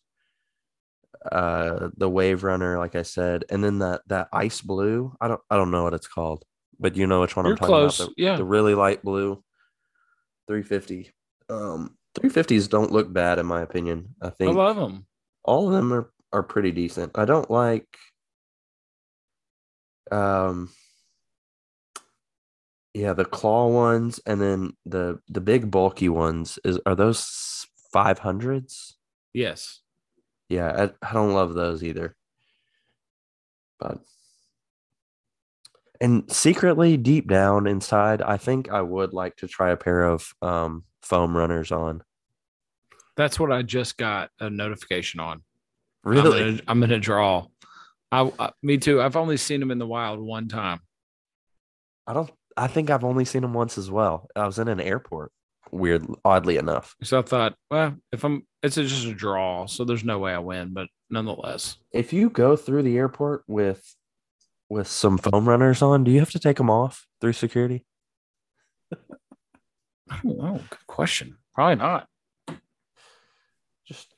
Uh, 1.32 1.90
the 1.98 2.10
Wave 2.10 2.44
Runner, 2.44 2.78
like 2.78 2.96
I 2.96 3.02
said, 3.02 3.46
and 3.50 3.64
then 3.64 3.80
that 3.80 4.02
that 4.08 4.28
ice 4.32 4.62
blue. 4.62 5.16
I 5.20 5.28
don't 5.28 5.42
I 5.50 5.56
don't 5.58 5.72
know 5.72 5.84
what 5.84 5.94
it's 5.96 6.08
called, 6.08 6.44
but 6.80 6.96
you 6.96 7.08
know 7.08 7.22
which 7.22 7.36
one 7.36 7.46
You're 7.46 7.54
I'm 7.54 7.58
talking 7.58 7.74
close. 7.74 8.00
about. 8.00 8.16
The, 8.16 8.24
yeah. 8.24 8.36
the 8.38 8.44
really 8.46 8.76
light 8.76 9.02
blue. 9.04 9.44
350. 10.48 11.12
Um, 11.50 11.98
350s 12.20 12.70
don't 12.70 12.92
look 12.92 13.12
bad 13.12 13.40
in 13.40 13.46
my 13.48 13.62
opinion. 13.62 14.14
I 14.22 14.30
think 14.30 14.52
I 14.52 14.54
love 14.56 14.76
them. 14.76 15.08
all 15.44 15.68
of 15.68 15.74
them 15.74 15.92
are 15.92 16.12
are 16.32 16.44
pretty 16.44 16.72
decent. 16.72 17.12
I 17.18 17.26
don't 17.26 17.50
like 17.50 17.88
um 20.12 20.70
yeah, 22.96 23.12
the 23.12 23.26
claw 23.26 23.68
ones 23.68 24.22
and 24.26 24.40
then 24.40 24.72
the 24.86 25.20
the 25.28 25.42
big 25.42 25.70
bulky 25.70 26.08
ones 26.08 26.58
is 26.64 26.80
are 26.86 26.96
those 26.96 27.68
500s? 27.94 28.94
Yes. 29.34 29.82
Yeah, 30.48 30.90
I, 31.02 31.08
I 31.10 31.14
don't 31.14 31.34
love 31.34 31.54
those 31.54 31.84
either. 31.84 32.16
But 33.82 34.00
and 36.00 36.32
secretly 36.32 36.96
deep 36.96 37.28
down 37.28 37.68
inside, 37.68 38.22
I 38.22 38.38
think 38.38 38.72
I 38.72 38.82
would 38.82 39.12
like 39.12 39.36
to 39.38 39.48
try 39.48 39.72
a 39.72 39.78
pair 39.78 40.04
of 40.04 40.34
um 40.42 40.86
foam 41.02 41.36
runners 41.36 41.74
on. 41.74 42.02
That's 43.18 43.38
what 43.38 43.52
I 43.52 43.62
just 43.62 43.98
got 43.98 44.30
a 44.40 44.50
notification 44.50 45.20
on. 45.20 45.42
Really? 46.06 46.40
I'm 46.40 46.50
gonna, 46.52 46.62
I'm 46.70 46.80
gonna 46.80 47.00
draw. 47.00 47.48
I, 48.14 48.32
I 48.40 48.52
me 48.64 48.78
too. 48.78 49.02
I've 49.02 49.18
only 49.18 49.36
seen 49.36 49.60
them 49.60 49.72
in 49.72 49.80
the 49.80 49.88
wild 49.88 50.22
one 50.22 50.48
time. 50.48 50.80
I 52.08 52.14
don't 52.14 52.32
I 52.58 52.68
think 52.68 52.90
I've 52.90 53.04
only 53.04 53.26
seen 53.26 53.42
them 53.42 53.54
once 53.54 53.78
as 53.78 53.92
well. 53.92 54.28
I 54.36 54.46
was 54.46 54.60
in 54.60 54.68
an 54.68 54.80
airport. 54.80 55.32
Weird 55.72 56.06
oddly 56.24 56.58
enough. 56.58 56.96
So 57.04 57.20
I 57.20 57.22
thought, 57.24 57.56
well, 57.70 57.96
if 58.12 58.24
I'm, 58.24 58.46
it's 58.64 58.76
just 58.76 59.06
a 59.06 59.14
draw, 59.14 59.66
so 59.66 59.84
there's 59.84 60.04
no 60.04 60.20
way 60.20 60.34
I 60.34 60.40
win. 60.40 60.74
But 60.74 60.88
nonetheless, 61.10 61.78
If 61.92 62.14
you 62.14 62.30
go 62.30 62.56
through 62.56 62.84
the 62.84 62.98
airport 62.98 63.44
with 63.48 63.96
with 64.70 64.88
some 64.88 65.18
foam 65.18 65.48
runners 65.48 65.82
on, 65.82 66.04
do 66.04 66.12
you 66.12 66.20
have 66.20 66.32
to 66.32 66.40
take 66.40 66.58
them 66.58 66.70
off 66.70 67.08
through 67.20 67.34
security? 67.34 67.86
I 70.10 70.20
don't 70.24 70.38
know. 70.38 70.62
Good 70.70 70.88
question. 70.88 71.38
Probably 71.54 71.76
not. 71.76 72.08
Just 73.88 74.14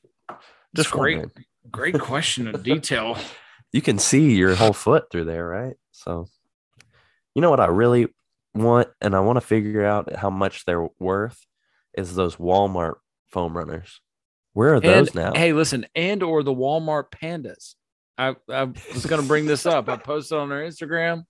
Just 0.76 0.92
great, 0.92 1.26
great 1.72 2.00
question 2.00 2.48
of 2.48 2.64
detail. 2.64 3.18
you 3.72 3.82
can 3.82 4.00
see 4.00 4.36
your 4.36 4.56
whole 4.56 4.74
foot 4.74 5.12
through 5.12 5.26
there, 5.26 5.48
right? 5.48 5.76
So, 5.92 6.28
you 7.36 7.42
know 7.42 7.50
what 7.50 7.60
I 7.60 7.66
really 7.66 8.08
want, 8.58 8.90
and 9.02 9.16
I 9.16 9.20
want 9.20 9.38
to 9.38 9.42
figure 9.42 9.86
out 9.86 10.16
how 10.16 10.30
much 10.30 10.66
they're 10.66 10.88
worth, 11.00 11.46
is 11.96 12.16
those 12.16 12.36
Walmart 12.36 12.96
foam 13.28 13.56
runners. 13.58 14.02
Where 14.54 14.76
are 14.76 14.80
those 14.80 15.10
and, 15.10 15.16
now? 15.16 15.34
Hey, 15.34 15.54
listen, 15.54 15.86
and 15.96 16.24
or 16.24 16.44
the 16.44 16.54
Walmart 16.54 17.12
pandas. 17.12 17.76
I, 18.18 18.36
I 18.50 18.64
was 18.94 19.06
going 19.06 19.22
to 19.22 19.28
bring 19.28 19.46
this 19.46 19.66
up. 19.66 19.88
I 19.90 19.98
posted 19.98 20.38
on 20.38 20.52
our 20.52 20.62
Instagram. 20.62 21.26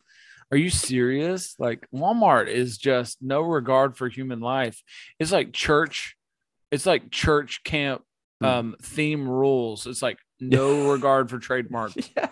Are 0.52 0.58
you 0.58 0.70
serious? 0.70 1.56
Like 1.60 1.86
Walmart 1.94 2.48
is 2.48 2.78
just 2.78 3.18
no 3.22 3.42
regard 3.42 3.98
for 3.98 4.08
human 4.08 4.40
life. 4.40 4.82
It's 5.20 5.34
like 5.34 5.52
church. 5.52 6.16
It's 6.72 6.86
like 6.86 7.12
church 7.12 7.64
camp 7.64 8.04
Hmm. 8.40 8.46
um 8.46 8.76
theme 8.82 9.28
rules. 9.28 9.88
It's 9.88 10.02
like 10.02 10.20
no 10.40 10.92
regard 10.92 11.30
for 11.30 11.40
trademarks. 11.40 11.98
yeah. 12.16 12.30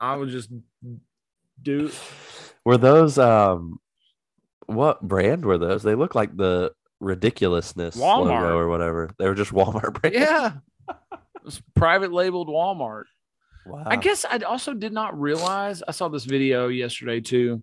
I 0.00 0.14
would 0.16 0.28
just 0.28 0.50
do 1.60 1.90
Were 2.64 2.76
those 2.78 3.18
um, 3.18 3.80
what 4.66 5.00
brand 5.00 5.44
were 5.44 5.58
those? 5.58 5.82
They 5.82 5.94
look 5.94 6.14
like 6.14 6.36
the 6.36 6.72
ridiculousness 7.00 7.96
Walmart. 7.96 8.26
logo 8.26 8.56
or 8.56 8.68
whatever. 8.68 9.10
They 9.18 9.28
were 9.28 9.34
just 9.34 9.52
Walmart 9.52 10.00
brand. 10.00 10.14
yeah. 10.14 10.52
Private 11.74 12.12
labeled 12.12 12.48
Walmart. 12.48 13.04
Wow. 13.66 13.82
I 13.86 13.96
guess 13.96 14.24
I 14.24 14.38
also 14.38 14.74
did 14.74 14.92
not 14.92 15.18
realize. 15.18 15.82
I 15.86 15.92
saw 15.92 16.08
this 16.08 16.24
video 16.24 16.68
yesterday 16.68 17.20
too, 17.20 17.62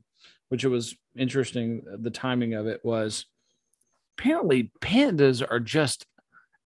which 0.50 0.64
it 0.64 0.70
was 0.70 0.96
interesting. 1.18 1.84
Uh, 1.92 1.98
the 2.00 2.12
timing 2.12 2.54
of 2.54 2.68
it 2.68 2.82
was 2.84 3.26
apparently 4.18 4.72
pandas 4.82 5.46
are 5.50 5.60
just 5.60 6.06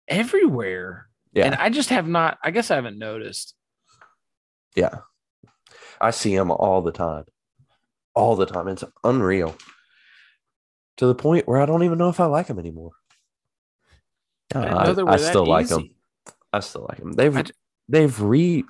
everywhere. 0.09 1.09
Yeah. 1.33 1.47
And 1.47 1.55
I 1.57 1.68
just 1.68 1.90
have 1.90 2.07
not, 2.07 2.38
I 2.42 2.53
guess 2.53 2.70
I 2.70 2.77
haven't 2.77 2.99
noticed. 2.99 3.55
Yeah. 4.76 4.99
I 6.01 6.11
see 6.11 6.37
them 6.37 6.51
all 6.51 6.82
the 6.82 6.93
time. 6.93 7.24
All 8.14 8.37
the 8.37 8.47
time. 8.47 8.68
It's 8.68 8.85
unreal. 9.03 9.57
To 10.99 11.07
the 11.07 11.14
point 11.14 11.49
where 11.49 11.61
I 11.61 11.66
don't 11.66 11.82
even 11.82 11.99
know 11.99 12.09
if 12.09 12.20
I 12.20 12.26
like 12.26 12.47
them 12.47 12.59
anymore. 12.59 12.92
I 14.55 14.66
I, 14.66 14.84
know 14.86 14.92
they 14.95 15.03
were 15.03 15.11
I 15.11 15.16
still 15.16 15.47
like 15.47 15.68
them. 15.68 15.90
I 16.53 16.61
still 16.61 16.86
like 16.88 16.99
them. 16.99 17.12
They've 17.12 17.36
I 17.36 17.45
they've 17.88 18.20
re 18.20 18.64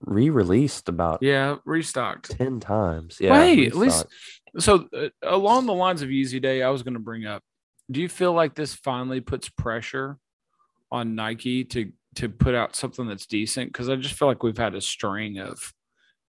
re-released 0.00 0.88
about 0.88 1.22
Yeah, 1.22 1.56
restocked. 1.64 2.30
10 2.30 2.60
times. 2.60 3.16
Yeah. 3.20 3.32
Wait, 3.32 3.66
at 3.68 3.74
least 3.74 4.06
so 4.58 4.86
uh, 4.96 5.08
along 5.22 5.66
the 5.66 5.72
lines 5.72 6.02
of 6.02 6.10
Yeezy 6.10 6.40
Day, 6.40 6.62
I 6.62 6.68
was 6.68 6.82
going 6.82 6.94
to 6.94 7.00
bring 7.00 7.26
up. 7.26 7.42
Do 7.90 8.00
you 8.00 8.08
feel 8.08 8.32
like 8.32 8.54
this 8.54 8.74
finally 8.74 9.20
puts 9.20 9.48
pressure 9.48 10.18
on 10.92 11.14
Nike 11.14 11.64
to 11.64 11.92
to 12.16 12.28
put 12.28 12.54
out 12.54 12.76
something 12.76 13.08
that's 13.08 13.26
decent? 13.26 13.72
Because 13.72 13.88
I 13.88 13.96
just 13.96 14.14
feel 14.14 14.28
like 14.28 14.42
we've 14.42 14.58
had 14.58 14.74
a 14.74 14.80
string 14.80 15.38
of 15.38 15.72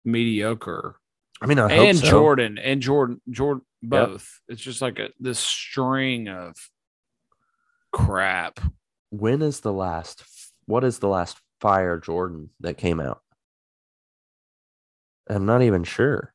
mediocre 0.04 0.96
I 1.40 1.46
mean, 1.46 1.58
I 1.58 1.68
hope 1.68 1.88
and 1.88 1.98
so. 1.98 2.08
Jordan 2.08 2.58
and 2.58 2.80
Jordan 2.80 3.20
Jordan 3.30 3.64
both. 3.88 4.40
It's 4.48 4.62
just 4.62 4.82
like 4.82 4.98
a 4.98 5.10
this 5.18 5.38
string 5.38 6.28
of 6.28 6.54
crap. 7.92 8.60
When 9.10 9.42
is 9.42 9.60
the 9.60 9.72
last 9.72 10.24
what 10.66 10.84
is 10.84 10.98
the 10.98 11.08
last 11.08 11.38
Fire 11.60 11.98
Jordan 11.98 12.50
that 12.60 12.76
came 12.76 13.00
out? 13.00 13.20
I'm 15.28 15.46
not 15.46 15.62
even 15.62 15.84
sure. 15.84 16.34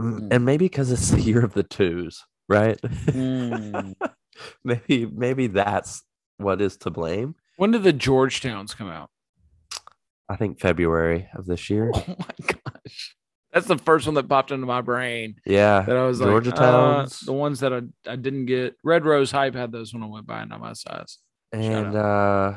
Mm. 0.00 0.28
And 0.30 0.44
maybe 0.44 0.66
because 0.66 0.90
it's 0.90 1.10
the 1.10 1.20
year 1.20 1.44
of 1.44 1.54
the 1.54 1.62
twos, 1.62 2.22
right? 2.48 2.78
Hmm. 2.80 3.92
maybe 4.64 5.06
maybe 5.06 5.46
that's 5.46 6.02
what 6.38 6.60
is 6.60 6.76
to 6.78 6.90
blame. 6.90 7.36
When 7.56 7.70
did 7.70 7.84
the 7.84 7.92
Georgetowns 7.92 8.76
come 8.76 8.88
out? 8.88 9.10
I 10.28 10.36
think 10.36 10.58
February 10.58 11.28
of 11.34 11.46
this 11.46 11.70
year. 11.70 11.92
Oh 12.06 12.16
my 12.18 12.46
gosh. 12.46 13.16
That's 13.54 13.66
the 13.66 13.78
first 13.78 14.04
one 14.06 14.16
that 14.16 14.28
popped 14.28 14.50
into 14.50 14.66
my 14.66 14.80
brain. 14.82 15.36
Yeah. 15.46 15.80
That 15.82 15.96
I 15.96 16.04
was 16.04 16.18
Georgia 16.18 16.50
like, 16.50 16.58
uh, 16.58 16.62
Towns. 16.72 17.20
the 17.20 17.32
ones 17.32 17.60
that 17.60 17.72
I, 17.72 17.82
I 18.06 18.16
didn't 18.16 18.46
get. 18.46 18.74
Red 18.82 19.04
Rose 19.06 19.30
Hype 19.30 19.54
had 19.54 19.70
those 19.72 19.94
when 19.94 20.02
I 20.02 20.06
went 20.06 20.26
by, 20.26 20.44
not 20.44 20.60
my 20.60 20.72
size. 20.74 21.18
and 21.52 21.94
uh 21.94 22.54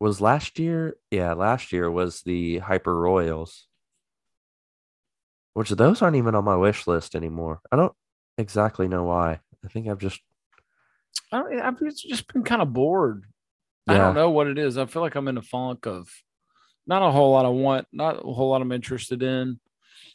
was 0.00 0.20
last 0.20 0.58
year 0.58 0.96
yeah 1.10 1.32
last 1.32 1.72
year 1.72 1.90
was 1.90 2.22
the 2.22 2.58
hyper 2.58 2.94
royals 2.94 3.68
which 5.54 5.70
those 5.70 6.02
aren't 6.02 6.16
even 6.16 6.34
on 6.34 6.44
my 6.44 6.56
wish 6.56 6.88
list 6.88 7.14
anymore 7.14 7.60
i 7.70 7.76
don't 7.76 7.94
exactly 8.36 8.88
know 8.88 9.04
why 9.04 9.38
i 9.64 9.68
think 9.68 9.86
i've 9.88 10.00
just 10.00 10.20
I 11.30 11.38
don't, 11.38 11.60
I've 11.60 11.78
just 11.96 12.32
been 12.32 12.42
kind 12.42 12.60
of 12.62 12.72
bored. 12.72 13.24
I 13.88 13.96
don't 13.96 14.14
know 14.14 14.30
what 14.30 14.46
it 14.48 14.58
is. 14.58 14.76
I 14.78 14.86
feel 14.86 15.02
like 15.02 15.14
I'm 15.14 15.28
in 15.28 15.38
a 15.38 15.42
funk 15.42 15.86
of 15.86 16.08
not 16.86 17.02
a 17.02 17.10
whole 17.10 17.32
lot 17.32 17.44
of 17.44 17.54
want, 17.54 17.86
not 17.92 18.16
a 18.24 18.32
whole 18.32 18.50
lot 18.50 18.62
I'm 18.62 18.72
interested 18.72 19.22
in. 19.22 19.58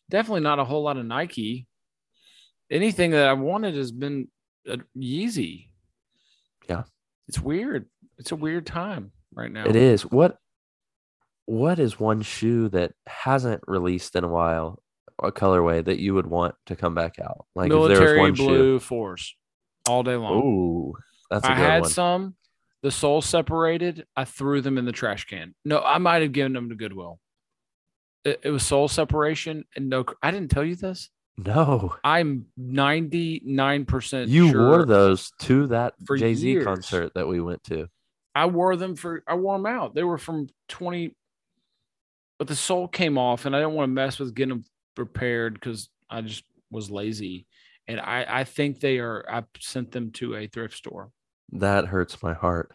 Definitely 0.09 0.41
not 0.41 0.59
a 0.59 0.65
whole 0.65 0.83
lot 0.83 0.97
of 0.97 1.05
Nike. 1.05 1.67
Anything 2.69 3.11
that 3.11 3.27
I 3.27 3.33
wanted 3.33 3.75
has 3.75 3.91
been 3.91 4.27
uh, 4.69 4.77
Yeezy. 4.97 5.69
Yeah. 6.69 6.83
It's 7.27 7.39
weird. 7.39 7.87
It's 8.17 8.31
a 8.31 8.35
weird 8.35 8.65
time 8.65 9.11
right 9.33 9.51
now. 9.51 9.65
it 9.65 9.75
is 9.75 10.03
what 10.03 10.37
what 11.45 11.79
is 11.79 11.99
one 11.99 12.21
shoe 12.21 12.67
that 12.69 12.91
hasn't 13.05 13.61
released 13.67 14.15
in 14.15 14.23
a 14.23 14.27
while 14.27 14.81
a 15.21 15.31
colorway 15.31 15.83
that 15.83 15.99
you 15.99 16.13
would 16.13 16.27
want 16.27 16.55
to 16.65 16.75
come 16.75 16.93
back 16.93 17.19
out 17.19 17.45
like 17.55 17.67
if 17.67 17.71
there 17.71 17.79
was 17.79 17.89
Military 17.89 18.19
one 18.19 18.33
blue 18.33 18.79
fours 18.79 19.35
all 19.87 20.03
day 20.03 20.15
long. 20.15 20.43
Ooh, 20.43 20.93
that's 21.29 21.45
a 21.45 21.51
I 21.51 21.55
good 21.55 21.61
had 21.61 21.81
one 21.81 21.89
some. 21.89 22.35
The 22.83 22.91
soul 22.91 23.21
separated. 23.21 24.05
I 24.15 24.23
threw 24.25 24.61
them 24.61 24.77
in 24.77 24.85
the 24.85 24.91
trash 24.91 25.25
can. 25.25 25.55
No, 25.65 25.81
I 25.81 25.97
might 25.97 26.21
have 26.21 26.31
given 26.31 26.53
them 26.53 26.69
to 26.69 26.75
Goodwill. 26.75 27.19
It, 28.23 28.41
it 28.43 28.49
was 28.51 28.63
soul 28.63 28.87
separation, 28.87 29.65
and 29.75 29.89
no, 29.89 30.05
I 30.21 30.31
didn't 30.31 30.51
tell 30.51 30.63
you 30.63 30.75
this. 30.75 31.09
no 31.37 31.95
I'm 32.03 32.47
99% 32.59 34.27
you 34.27 34.49
sure 34.49 34.69
wore 34.69 34.85
those 34.85 35.31
to 35.39 35.67
that 35.67 35.93
For 36.05 36.17
jay-z 36.17 36.47
years. 36.47 36.63
concert 36.65 37.13
that 37.15 37.27
we 37.27 37.39
went 37.41 37.63
to 37.65 37.87
I 38.35 38.45
wore 38.45 38.75
them 38.75 38.95
for 38.95 39.23
I 39.27 39.35
wore 39.35 39.57
them 39.57 39.65
out. 39.65 39.95
They 39.95 40.03
were 40.03 40.17
from 40.17 40.47
20 40.69 41.15
but 42.37 42.47
the 42.47 42.55
sole 42.55 42.87
came 42.87 43.17
off 43.17 43.45
and 43.45 43.55
I 43.55 43.59
didn't 43.59 43.73
want 43.73 43.89
to 43.89 43.93
mess 43.93 44.19
with 44.19 44.35
getting 44.35 44.49
them 44.49 44.63
prepared 44.95 45.55
because 45.55 45.89
I 46.09 46.21
just 46.21 46.43
was 46.71 46.91
lazy. 46.91 47.47
And 47.87 47.99
I, 47.99 48.25
I 48.27 48.43
think 48.43 48.79
they 48.79 48.99
are 48.99 49.25
I 49.29 49.43
sent 49.59 49.91
them 49.91 50.11
to 50.13 50.35
a 50.35 50.47
thrift 50.47 50.75
store. 50.75 51.09
That 51.53 51.85
hurts 51.85 52.21
my 52.21 52.33
heart 52.33 52.71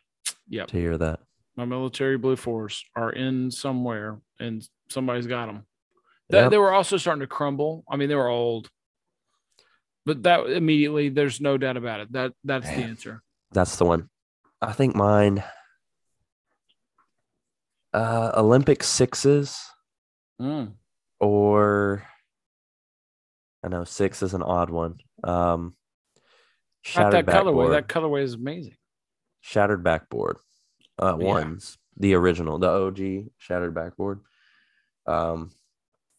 Yeah. 0.48 0.66
to 0.66 0.76
hear 0.76 0.96
that 0.98 1.20
My 1.56 1.64
military 1.66 2.16
blue 2.16 2.36
fours 2.36 2.82
are 2.96 3.10
in 3.12 3.50
somewhere 3.50 4.18
and 4.40 4.66
somebody's 4.88 5.26
got 5.26 5.46
them. 5.46 5.66
They, 6.30 6.38
Yep. 6.40 6.50
they 6.50 6.58
were 6.58 6.72
also 6.72 6.96
starting 6.96 7.20
to 7.20 7.26
crumble. 7.26 7.84
I 7.90 7.96
mean, 7.96 8.08
they 8.08 8.14
were 8.14 8.28
old. 8.28 8.70
But 10.06 10.22
that 10.22 10.46
immediately, 10.46 11.10
there's 11.10 11.40
no 11.40 11.58
doubt 11.58 11.76
about 11.76 12.00
it. 12.00 12.12
That 12.12 12.32
that's 12.42 12.66
the 12.68 12.76
answer. 12.76 13.22
That's 13.52 13.76
the 13.76 13.84
one. 13.84 14.08
I 14.62 14.72
think 14.72 14.96
mine. 14.96 15.44
Uh, 17.92 18.32
Olympic 18.34 18.82
sixes 18.82 19.60
Mm. 20.40 20.72
or 21.20 22.04
I 23.62 23.68
know 23.68 23.84
six 23.84 24.22
is 24.22 24.32
an 24.34 24.42
odd 24.42 24.70
one. 24.70 24.96
Um, 25.22 25.74
Not 26.84 26.90
shattered 27.12 27.26
that 27.26 27.34
colorway. 27.44 27.70
That 27.70 27.88
colorway 27.88 28.22
is 28.22 28.34
amazing. 28.34 28.76
shattered 29.40 29.82
backboard. 29.82 30.36
Uh, 31.00 31.16
Yeah. 31.18 31.26
ones 31.26 31.78
the 31.96 32.14
original, 32.14 32.58
the 32.58 32.68
OG 32.68 33.30
shattered 33.38 33.74
backboard. 33.74 34.20
Um, 35.06 35.50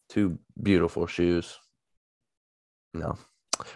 two 0.10 0.38
beautiful 0.62 1.08
shoes. 1.08 1.58
No. 2.94 3.18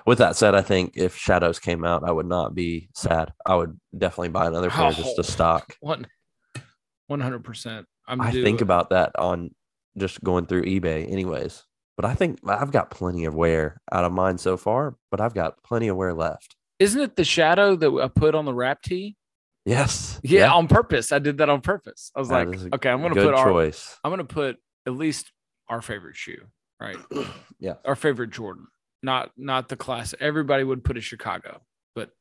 With 0.05 0.17
that 0.19 0.35
said, 0.35 0.53
I 0.55 0.61
think 0.61 0.93
if 0.95 1.15
Shadows 1.15 1.59
came 1.59 1.83
out, 1.85 2.03
I 2.03 2.11
would 2.11 2.25
not 2.25 2.53
be 2.55 2.89
sad. 2.95 3.31
I 3.45 3.55
would 3.55 3.79
definitely 3.97 4.29
buy 4.29 4.47
another 4.47 4.69
pair 4.69 4.91
just 4.91 5.15
to 5.15 5.21
Oh. 5.21 5.23
stock. 5.23 5.75
One, 5.81 6.07
one 7.07 7.19
hundred 7.19 7.43
percent. 7.43 7.85
I'm. 8.07 8.19
I 8.21 8.31
due. 8.31 8.43
think 8.43 8.61
about 8.61 8.89
that 8.89 9.11
on 9.17 9.51
just 9.97 10.23
going 10.23 10.45
through 10.45 10.63
eBay, 10.63 11.09
anyways. 11.11 11.63
But 11.95 12.05
I 12.05 12.15
think 12.15 12.39
I've 12.47 12.71
got 12.71 12.91
plenty 12.91 13.25
of 13.25 13.33
wear 13.33 13.81
out 13.91 14.03
of 14.03 14.11
mine 14.11 14.37
so 14.37 14.57
far, 14.57 14.97
but 15.09 15.19
I've 15.21 15.33
got 15.33 15.63
plenty 15.63 15.87
of 15.87 15.95
wear 15.97 16.13
left. 16.13 16.55
Isn't 16.79 17.01
it 17.01 17.15
the 17.15 17.23
shadow 17.23 17.75
that 17.75 17.89
I 18.03 18.07
put 18.07 18.35
on 18.35 18.45
the 18.45 18.53
wrap 18.53 18.81
tee? 18.81 19.15
Yes. 19.65 20.19
Yeah, 20.23 20.53
on 20.53 20.67
purpose. 20.67 21.11
I 21.11 21.19
did 21.19 21.39
that 21.39 21.49
on 21.49 21.61
purpose. 21.61 22.11
I 22.15 22.19
was 22.19 22.29
That 22.29 22.47
like, 22.47 22.73
okay, 22.75 22.89
I'm 22.89 23.01
gonna 23.01 23.15
put 23.15 23.33
our. 23.33 23.45
choice. 23.49 23.97
I'm 24.03 24.11
gonna 24.11 24.23
put 24.23 24.57
at 24.85 24.93
least 24.93 25.31
our 25.67 25.81
favorite 25.81 26.15
shoe, 26.15 26.41
right? 26.79 26.97
Yeah. 27.59 27.73
Our 27.85 27.95
favorite 27.95 28.29
Jordan, 28.29 28.67
not 29.01 29.31
not 29.35 29.67
the 29.67 29.75
classic. 29.75 30.21
Everybody 30.21 30.63
would 30.63 30.83
put 30.83 30.95
a 30.95 31.01
Chicago, 31.01 31.59
but 31.95 32.11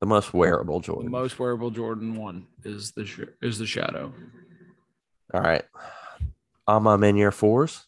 The 0.00 0.06
most 0.06 0.34
wearable 0.34 0.80
Jordan. 0.80 1.04
the 1.04 1.10
most 1.12 1.38
wearable 1.38 1.70
Jordan 1.70 2.16
one 2.16 2.48
is 2.64 2.90
the 2.92 3.06
sh- 3.06 3.20
is 3.40 3.56
the 3.58 3.66
shadow. 3.66 4.12
All 5.32 5.40
right. 5.40 5.62
On 6.66 6.82
my 6.82 6.96
men 6.96 7.16
year 7.16 7.30
fours. 7.30 7.86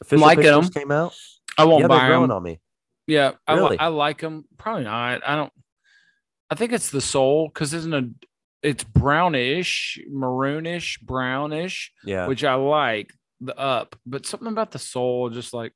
Official 0.00 0.26
Liking 0.26 0.42
pictures 0.44 0.66
'em. 0.66 0.72
came 0.72 0.90
out. 0.90 1.14
I 1.56 1.64
won't 1.64 1.82
yeah, 1.82 1.86
buy 1.88 2.08
them. 2.08 2.30
on 2.30 2.42
me. 2.42 2.60
Yeah, 3.08 3.32
I, 3.46 3.54
Really? 3.56 3.78
I 3.78 3.88
like 3.88 4.20
them. 4.20 4.44
Probably 4.58 4.84
not. 4.84 5.22
I 5.26 5.34
don't. 5.34 5.52
I 6.50 6.54
think 6.54 6.72
it's 6.72 6.90
the 6.90 7.00
sole 7.00 7.48
because 7.48 7.74
isn't 7.74 7.92
a. 7.94 8.08
It's 8.62 8.84
brownish, 8.84 9.98
maroonish, 10.12 11.00
brownish, 11.02 11.92
Yeah. 12.04 12.26
which 12.26 12.42
I 12.44 12.54
like 12.54 13.12
the 13.40 13.56
up, 13.58 13.94
but 14.04 14.26
something 14.26 14.48
about 14.48 14.72
the 14.72 14.78
sole, 14.80 15.30
just 15.30 15.54
like 15.54 15.72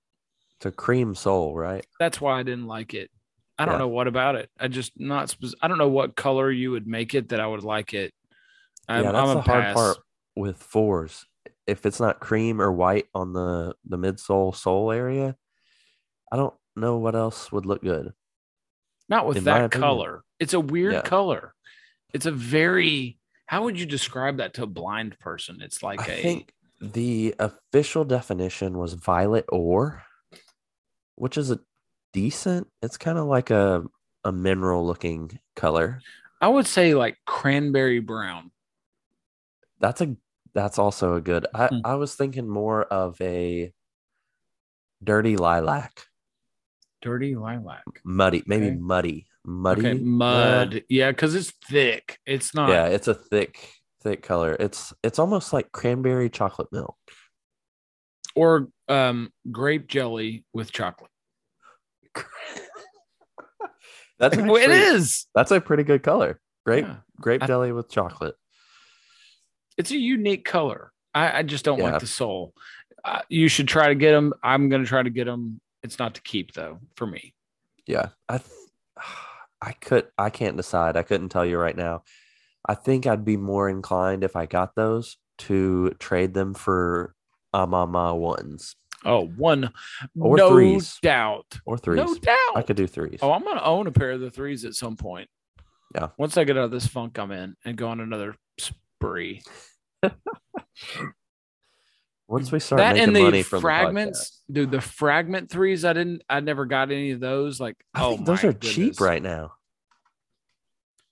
it's 0.57 0.67
a 0.67 0.73
cream 0.73 1.15
sole, 1.15 1.55
right? 1.55 1.87
that's 2.01 2.21
why 2.21 2.39
I 2.39 2.43
didn't 2.43 2.67
like 2.67 2.93
it. 2.95 3.11
I 3.59 3.65
don't 3.65 3.75
Yeah. 3.75 3.79
know 3.79 3.89
what 3.89 4.09
about 4.09 4.35
it. 4.35 4.51
I 4.59 4.69
just 4.69 4.93
not. 4.99 5.35
I 5.63 5.69
don't 5.69 5.79
know 5.79 5.89
what 5.89 6.17
color 6.17 6.51
you 6.51 6.73
would 6.73 6.87
make 6.87 7.15
it 7.15 7.29
that 7.31 7.41
I 7.41 7.47
would 7.47 7.63
like 7.65 7.95
it. 7.95 8.13
I'm, 8.89 9.05
yeah, 9.05 9.13
that's 9.13 9.29
I'm 9.29 9.35
the 9.35 9.39
a 9.39 9.43
hard 9.43 9.63
pass. 9.65 9.75
part 9.75 9.97
with 10.37 10.57
fours. 10.59 11.25
If 11.67 11.87
it's 11.87 12.01
not 12.01 12.19
cream 12.21 12.61
or 12.61 12.73
white 12.73 13.07
on 13.15 13.33
the 13.33 13.75
the 13.85 13.97
midsole 13.97 14.55
sole 14.57 14.91
area, 14.91 15.37
I 16.33 16.37
don't 16.37 16.55
know 16.77 16.97
what 16.99 17.15
else 17.15 17.51
would 17.53 17.67
look 17.67 17.83
good. 17.83 18.13
Not 19.09 19.27
with 19.27 19.39
in 19.39 19.45
that 19.45 19.71
color. 19.71 20.23
It's 20.39 20.55
a 20.55 20.61
weird 20.61 20.93
Yeah. 20.95 21.03
color. 21.03 21.55
It's 22.15 22.27
a 22.27 22.33
very. 22.33 23.19
How 23.47 23.65
would 23.65 23.79
you 23.79 23.87
describe 23.87 24.39
that 24.39 24.55
to 24.55 24.63
a 24.63 24.67
blind 24.67 25.19
person? 25.19 25.61
It's 25.61 25.83
like 25.83 26.01
I 26.09 26.13
a. 26.15 26.23
think 26.23 26.53
the 26.81 27.35
official 27.39 28.05
definition 28.05 28.79
was 28.79 28.95
violet 28.95 29.45
ore, 29.51 30.03
which 31.17 31.37
is 31.37 31.51
a 31.51 31.61
decent. 32.13 32.69
It's 32.83 32.97
kind 32.97 33.19
of 33.19 33.27
like 33.27 33.51
a 33.51 33.85
a 34.25 34.33
mineral 34.33 34.87
looking 34.87 35.39
color. 35.57 36.01
I 36.41 36.49
would 36.49 36.67
say 36.67 36.95
like 36.95 37.19
cranberry 37.27 38.01
brown. 38.01 38.51
That's 39.81 40.01
a 40.01 40.17
that's 40.55 40.79
also 40.79 41.15
a 41.17 41.21
good. 41.21 41.47
I 41.55 41.67
Hmm. 41.69 41.81
I 41.85 41.95
was 41.97 42.15
thinking 42.15 42.49
more 42.49 42.85
of 42.85 43.21
a 43.21 43.73
dirty 45.03 45.37
lilac, 45.37 46.07
Dirty 47.03 47.35
lilac. 47.35 47.83
muddy, 48.05 48.43
maybe 48.47 48.67
Okay. 48.69 48.77
muddy, 48.77 49.27
muddy 49.45 49.81
Okay, 49.89 49.99
mud. 49.99 50.85
yeah, 50.89 51.11
because 51.11 51.35
it's 51.35 51.51
thick. 51.69 52.19
It's 52.25 52.55
not. 52.55 52.69
yeah, 52.71 52.87
it's 52.87 53.09
a 53.09 53.15
thick 53.15 53.59
thick 54.03 54.23
color. 54.23 54.57
It's 54.59 54.93
it's 55.03 55.19
almost 55.19 55.53
like 55.53 55.71
cranberry 55.73 56.31
chocolate 56.31 56.69
milk. 56.73 56.97
Or 58.35 58.69
um, 58.89 59.31
grape 59.51 59.89
jelly 59.89 60.45
with 60.55 60.73
chocolate. 60.73 61.11
That's 64.19 64.37
it 64.39 64.41
actually- 64.41 64.63
is. 64.63 65.27
That's 65.35 65.51
a 65.51 65.61
pretty 65.61 65.83
good 65.83 66.03
color. 66.03 66.41
Grape 66.65 66.87
Yeah. 66.87 66.97
grape 67.21 67.43
I- 67.43 67.47
jelly 67.47 67.73
with 67.73 67.91
chocolate. 67.91 68.37
It's 69.77 69.91
a 69.91 69.97
unique 69.97 70.45
color. 70.45 70.93
I, 71.15 71.39
I 71.39 71.43
just 71.43 71.65
don't 71.65 71.79
Yeah. 71.79 71.93
like 71.93 72.01
the 72.01 72.07
soul. 72.07 72.55
Uh, 73.05 73.23
you 73.29 73.49
should 73.49 73.67
try 73.69 73.89
to 73.89 73.95
get 73.95 74.13
them. 74.13 74.33
I'm 74.43 74.69
going 74.69 74.83
to 74.83 74.89
try 74.89 75.03
to 75.03 75.11
get 75.11 75.25
them. 75.25 75.61
It's 75.83 75.99
not 75.99 76.15
to 76.15 76.23
keep 76.23 76.53
though 76.55 76.79
for 76.95 77.07
me. 77.07 77.35
Yeah, 77.87 78.09
I 78.29 78.39
th- 78.39 78.51
I 79.63 79.73
could 79.73 80.09
I 80.19 80.31
can't 80.31 80.57
decide. 80.57 80.97
I 80.97 81.03
couldn't 81.03 81.29
tell 81.31 81.45
you 81.47 81.59
right 81.59 81.77
now. 81.77 82.03
I 82.67 82.75
think 82.75 83.07
I'd 83.07 83.25
be 83.25 83.37
more 83.37 83.69
inclined 83.69 84.23
if 84.25 84.37
I 84.37 84.47
got 84.47 84.75
those 84.77 85.17
to 85.39 85.91
trade 85.99 86.35
them 86.35 86.55
for 86.55 87.15
ah, 87.53 87.67
Amama 87.67 88.17
ones 88.17 88.77
Oh, 89.05 89.27
one. 89.27 89.73
Or 90.19 90.37
no 90.37 90.51
threes. 90.51 90.99
doubt. 91.03 91.59
or 91.65 91.77
threes. 91.77 91.97
No 91.97 92.15
doubt. 92.15 92.57
I 92.57 92.63
could 92.63 92.77
do 92.77 92.87
threes. 92.87 93.19
Oh, 93.21 93.33
I'm 93.33 93.43
going 93.43 93.57
to 93.57 93.65
own 93.65 93.89
a 93.89 93.91
pair 93.93 94.13
of 94.13 94.21
the 94.21 94.31
threes 94.31 94.65
at 94.65 94.75
some 94.75 94.97
point. 94.97 95.29
Yeah. 95.95 96.09
Once 96.19 96.37
I 96.37 96.45
get 96.45 96.57
out 96.57 96.65
of 96.67 96.71
this 96.71 96.87
funk 96.87 97.19
I'm 97.19 97.33
in 97.33 97.57
and 97.65 97.77
go 97.77 97.89
on 97.89 97.99
another 98.01 98.37
spree. 98.59 99.43
Once 102.33 102.51
we 102.51 102.59
start 102.59 102.79
that 102.79 102.95
making 102.95 103.09
and 103.09 103.17
the 103.17 103.23
money 103.25 103.43
from 103.43 103.61
fragments, 103.61 104.41
dude. 104.51 104.71
The 104.71 104.81
fragment 104.81 105.51
threes, 105.51 105.85
I 105.85 105.93
didn't. 105.93 106.23
I 106.31 106.41
never 106.41 106.65
got 106.65 106.91
any 106.91 107.11
of 107.11 107.21
those. 107.21 107.61
Like. 107.61 107.77
I 107.93 108.05
oh, 108.05 108.15
think 108.15 108.25
those 108.25 108.43
are 108.43 108.55
cheap 108.55 109.03
right 109.03 109.23
now. 109.23 109.53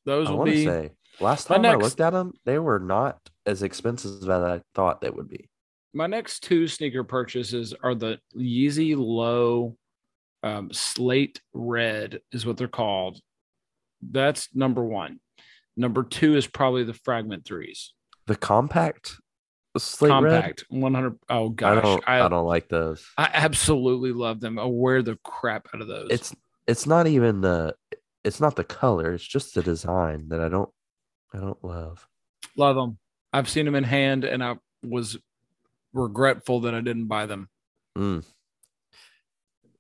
Those 0.06 0.28
I 0.28 0.32
will 0.32 0.46
be. 0.46 0.64
say 0.64 0.92
last 1.20 1.46
time 1.46 1.66
I 1.66 1.74
looked 1.74 2.00
at 2.00 2.14
them, 2.14 2.32
they 2.46 2.58
were 2.58 2.78
not 2.78 3.18
as 3.44 3.62
expensive 3.62 4.22
as 4.22 4.28
I 4.30 4.62
thought 4.74 5.02
they 5.02 5.10
would 5.10 5.28
be. 5.28 5.50
my 5.92 6.06
next 6.06 6.40
two 6.40 6.66
sneaker 6.66 7.04
purchases 7.04 7.74
are 7.82 7.94
the 7.94 8.18
Yeezy 8.34 8.96
Low 8.96 9.76
um, 10.42 10.72
Slate 10.72 11.42
Red, 11.52 12.20
is 12.32 12.46
what 12.46 12.56
they're 12.56 12.66
called. 12.66 13.20
That's 14.00 14.48
number 14.54 14.82
one. 14.82 15.20
Number 15.76 16.02
two 16.02 16.34
is 16.34 16.46
probably 16.46 16.84
the 16.84 16.94
Fragment 16.94 17.44
threes. 17.44 17.92
The 18.26 18.36
compact 18.36 19.16
slate 19.78 20.12
red. 20.22 20.42
Compact 20.42 20.64
100. 20.68 21.18
Oh, 21.28 21.48
gosh. 21.50 21.78
I 21.78 21.80
don't. 21.80 22.04
I, 22.06 22.20
I, 22.22 22.28
don't 22.28 22.46
like 22.46 22.68
those. 22.68 23.06
I 23.16 23.30
absolutely 23.32 24.12
love 24.12 24.40
them. 24.40 24.58
I 24.58 24.64
wear 24.64 25.02
the 25.02 25.18
crap 25.24 25.68
out 25.74 25.80
of 25.80 25.88
those. 25.88 26.08
It's 26.10 26.34
it's 26.66 26.86
not 26.86 27.06
even 27.06 27.40
the 27.40 27.74
it's 28.24 28.40
not 28.40 28.56
the 28.56 28.64
color. 28.64 29.12
It's 29.12 29.26
just 29.26 29.54
the 29.54 29.62
design 29.62 30.28
that 30.28 30.40
I 30.40 30.48
don't 30.48 30.70
I 31.32 31.38
don't 31.38 31.62
love. 31.62 32.06
love 32.56 32.76
them. 32.76 32.98
I've 33.32 33.48
seen 33.48 33.64
them 33.64 33.76
in 33.76 33.84
hand 33.84 34.24
and 34.24 34.42
I 34.42 34.56
was 34.82 35.16
regretful 35.92 36.60
that 36.60 36.74
I 36.74 36.80
didn't 36.80 37.06
buy 37.06 37.26
them. 37.26 37.48
Mm. 37.96 38.24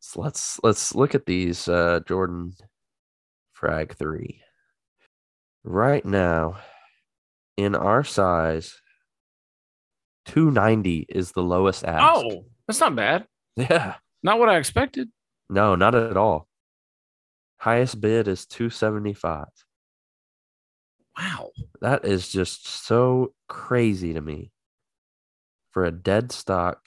So 0.00 0.20
let's 0.22 0.60
let's 0.62 0.94
look 0.94 1.14
at 1.14 1.26
these 1.26 1.68
uh, 1.68 2.00
Jordan 2.06 2.54
Frag 3.52 3.94
three. 3.96 4.40
Right 5.62 6.04
now, 6.04 6.58
in 7.56 7.74
our 7.74 8.02
size, 8.02 8.80
two 10.26 10.50
ninety 10.50 11.06
is 11.08 11.32
the 11.32 11.42
lowest 11.42 11.84
ask. 11.84 12.02
Oh, 12.02 12.44
that's 12.66 12.80
not 12.80 12.94
bad. 12.96 13.26
yeah, 13.56 13.94
Not 14.22 14.38
what 14.38 14.48
I 14.48 14.56
expected. 14.58 15.08
no, 15.48 15.74
not 15.74 15.94
at 15.94 16.16
all. 16.16 16.46
Highest 17.58 18.00
bid 18.00 18.28
is 18.28 18.46
two 18.46 18.70
seventy 18.70 19.12
five. 19.14 19.48
Wow. 21.18 21.50
That 21.82 22.04
is 22.04 22.28
just 22.28 22.66
so 22.66 23.34
crazy 23.48 24.14
to 24.14 24.20
me 24.20 24.52
for 25.72 25.84
a 25.84 25.90
dead 25.90 26.32
stock 26.32 26.78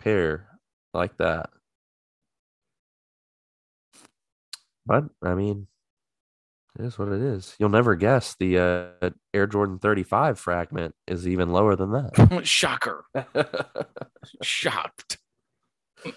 pair 0.00 0.48
like 0.92 1.16
that. 1.18 1.50
But 4.84 5.04
I 5.22 5.34
mean, 5.34 5.66
it 6.78 6.84
is 6.84 6.98
what 6.98 7.08
it 7.08 7.20
is. 7.20 7.54
You'll 7.58 7.68
never 7.70 7.94
guess 7.94 8.34
the 8.38 8.58
uh, 9.02 9.10
Air 9.32 9.46
Jordan 9.46 9.78
35 9.78 10.38
fragment 10.38 10.94
is 11.06 11.26
even 11.26 11.50
lower 11.50 11.74
than 11.76 11.92
that. 11.92 12.40
Shocker. 12.46 13.04
Shocked. 14.42 15.18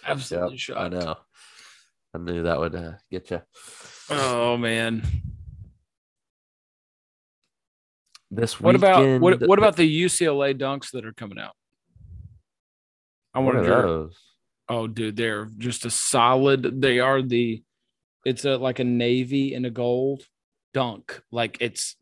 Absolutely 0.06 0.52
Yep, 0.56 0.60
shocked. 0.60 0.80
I 0.80 0.88
know. 0.90 1.16
I 2.14 2.18
knew 2.18 2.44
that 2.44 2.60
would 2.60 2.76
uh, 2.76 2.94
get 3.10 3.32
you. 3.32 3.42
Oh 4.10 4.58
man. 4.58 5.04
This 8.32 8.60
What 8.60 8.76
about 8.76 9.00
what 9.22 9.34
weekend- 9.34 9.48
what 9.50 9.60
about 9.60 9.76
the 9.76 10.04
UCLA 10.04 10.54
dunks 10.60 10.92
that 10.92 11.06
are 11.06 11.14
coming 11.14 11.40
out? 11.40 11.54
I 13.34 13.40
want 13.40 13.58
to 13.58 13.64
those? 13.64 14.18
Oh 14.68 14.88
dude, 14.88 15.16
they're 15.16 15.48
just 15.58 15.86
a 15.86 15.90
solid 15.90 16.82
they 16.82 17.00
are 17.00 17.22
the 17.22 17.64
it's 18.26 18.46
a 18.46 18.58
like 18.58 18.80
a 18.80 18.84
navy 18.84 19.54
and 19.54 19.66
a 19.66 19.72
gold 19.72 20.24
dunk. 20.74 21.22
Like 21.32 21.58
it's 21.62 21.96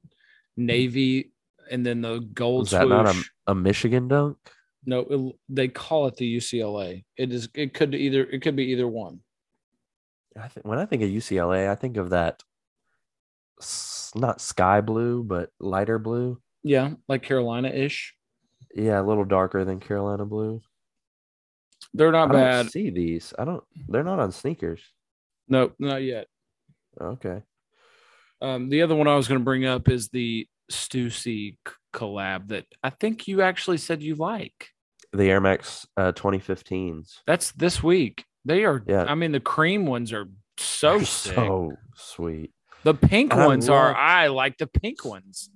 hmm. 0.55 0.65
navy 0.65 1.31
and 1.69 1.85
then 1.85 2.01
the 2.01 2.19
gold 2.19 2.65
Is 2.65 2.71
that 2.71 2.87
not 2.87 3.07
a, 3.07 3.23
a 3.47 3.55
Michigan 3.55 4.07
dunk? 4.07 4.37
No, 4.85 4.99
it, 4.99 5.35
they 5.49 5.67
call 5.67 6.07
it 6.07 6.15
the 6.15 6.37
UCLA. 6.37 7.03
It 7.17 7.33
is. 7.33 7.49
It 7.53 7.73
could 7.73 7.93
either. 7.93 8.23
It 8.23 8.41
could 8.41 8.55
be 8.55 8.71
either 8.71 8.87
one. 8.87 9.19
I 10.39 10.47
think 10.47 10.65
when 10.65 10.79
I 10.79 10.85
think 10.85 11.01
of 11.01 11.09
UCLA, 11.09 11.69
I 11.69 11.75
think 11.75 11.97
of 11.97 12.11
that 12.11 12.41
not 14.15 14.39
sky 14.39 14.81
blue, 14.81 15.23
but 15.23 15.49
lighter 15.59 15.99
blue. 15.99 16.39
Yeah, 16.63 16.91
like 17.07 17.23
Carolina 17.23 17.69
ish. 17.69 18.15
Yeah, 18.73 19.01
a 19.01 19.03
little 19.03 19.25
darker 19.25 19.65
than 19.65 19.79
Carolina 19.79 20.25
blue. 20.25 20.61
They're 21.93 22.11
not 22.11 22.29
I 22.29 22.33
bad. 22.33 22.55
don't 22.63 22.71
see 22.71 22.89
these. 22.89 23.33
I 23.37 23.45
don't. 23.45 23.63
They're 23.87 24.03
not 24.03 24.19
on 24.19 24.31
sneakers. 24.31 24.81
No, 25.49 25.71
not 25.79 26.03
yet. 26.03 26.27
Okay. 26.99 27.41
Um, 28.41 28.69
the 28.69 28.81
other 28.81 28.95
one 28.95 29.07
I 29.07 29.15
was 29.15 29.27
going 29.27 29.39
to 29.39 29.45
bring 29.45 29.65
up 29.65 29.89
is 29.89 30.09
the 30.09 30.47
Stussy 30.71 31.57
collab 31.93 32.49
that 32.49 32.65
I 32.83 32.89
think 32.89 33.27
you 33.27 33.41
actually 33.41 33.77
said 33.77 34.01
you 34.03 34.15
like. 34.15 34.69
The 35.13 35.29
Air 35.29 35.41
Max 35.41 35.87
uh, 35.95 36.11
2015s. 36.11 37.19
That's 37.25 37.51
this 37.53 37.81
week. 37.81 38.25
They 38.45 38.65
are. 38.65 38.83
Yeah. 38.85 39.05
I 39.05 39.15
mean, 39.15 39.31
the 39.31 39.39
cream 39.39 39.85
ones 39.85 40.13
are 40.13 40.27
so 40.57 40.99
sick. 40.99 41.35
so 41.35 41.73
sweet. 41.95 42.51
the 42.83 42.93
pink 42.93 43.33
and 43.33 43.41
I 43.41 43.47
ones 43.47 43.69
are. 43.69 43.95
I 43.95 44.27
like 44.27 44.57
the 44.57 44.67
pink 44.67 45.03
ones. 45.05 45.49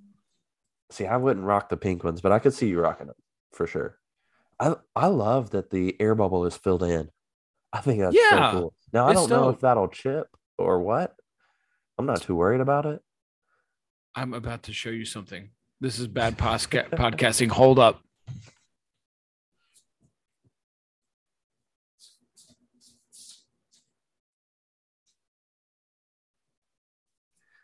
See, 0.90 1.06
I 1.06 1.18
wouldn't 1.18 1.46
rock 1.46 1.70
the 1.70 1.78
pink 1.78 2.04
ones, 2.04 2.22
but 2.22 2.32
I 2.32 2.40
could 2.40 2.54
see 2.54 2.68
you 2.68 2.80
rocking 2.82 3.08
them 3.08 3.16
for 3.52 3.68
sure. 3.68 3.98
I 4.60 4.76
I 4.96 5.08
love 5.08 5.52
that 5.52 5.70
the 5.70 5.96
air 6.00 6.16
bubble 6.16 6.46
is 6.46 6.56
filled 6.56 6.84
in. 6.84 7.10
I 7.74 7.80
think 7.82 8.00
that's 8.00 8.16
Yeah, 8.16 8.52
so 8.52 8.60
cool. 8.60 8.74
Now 8.94 9.08
I 9.08 9.14
don't 9.14 9.30
know 9.30 9.50
if 9.50 9.60
that'll 9.62 9.88
chip 9.88 10.28
or 10.58 10.82
what. 10.82 11.16
I'm 11.98 12.06
not 12.06 12.22
too 12.22 12.36
worried 12.36 12.62
about 12.62 12.86
it. 12.86 13.02
I'm 14.16 14.34
about 14.34 14.64
to 14.64 14.74
show 14.74 14.89
you 14.89 15.06
something. 15.06 15.52
This 15.80 16.00
is 16.00 16.08
bad 16.08 16.38
posca- 16.38 16.89
podcasting. 16.92 17.50
Hold 17.50 17.80
up. 17.80 18.02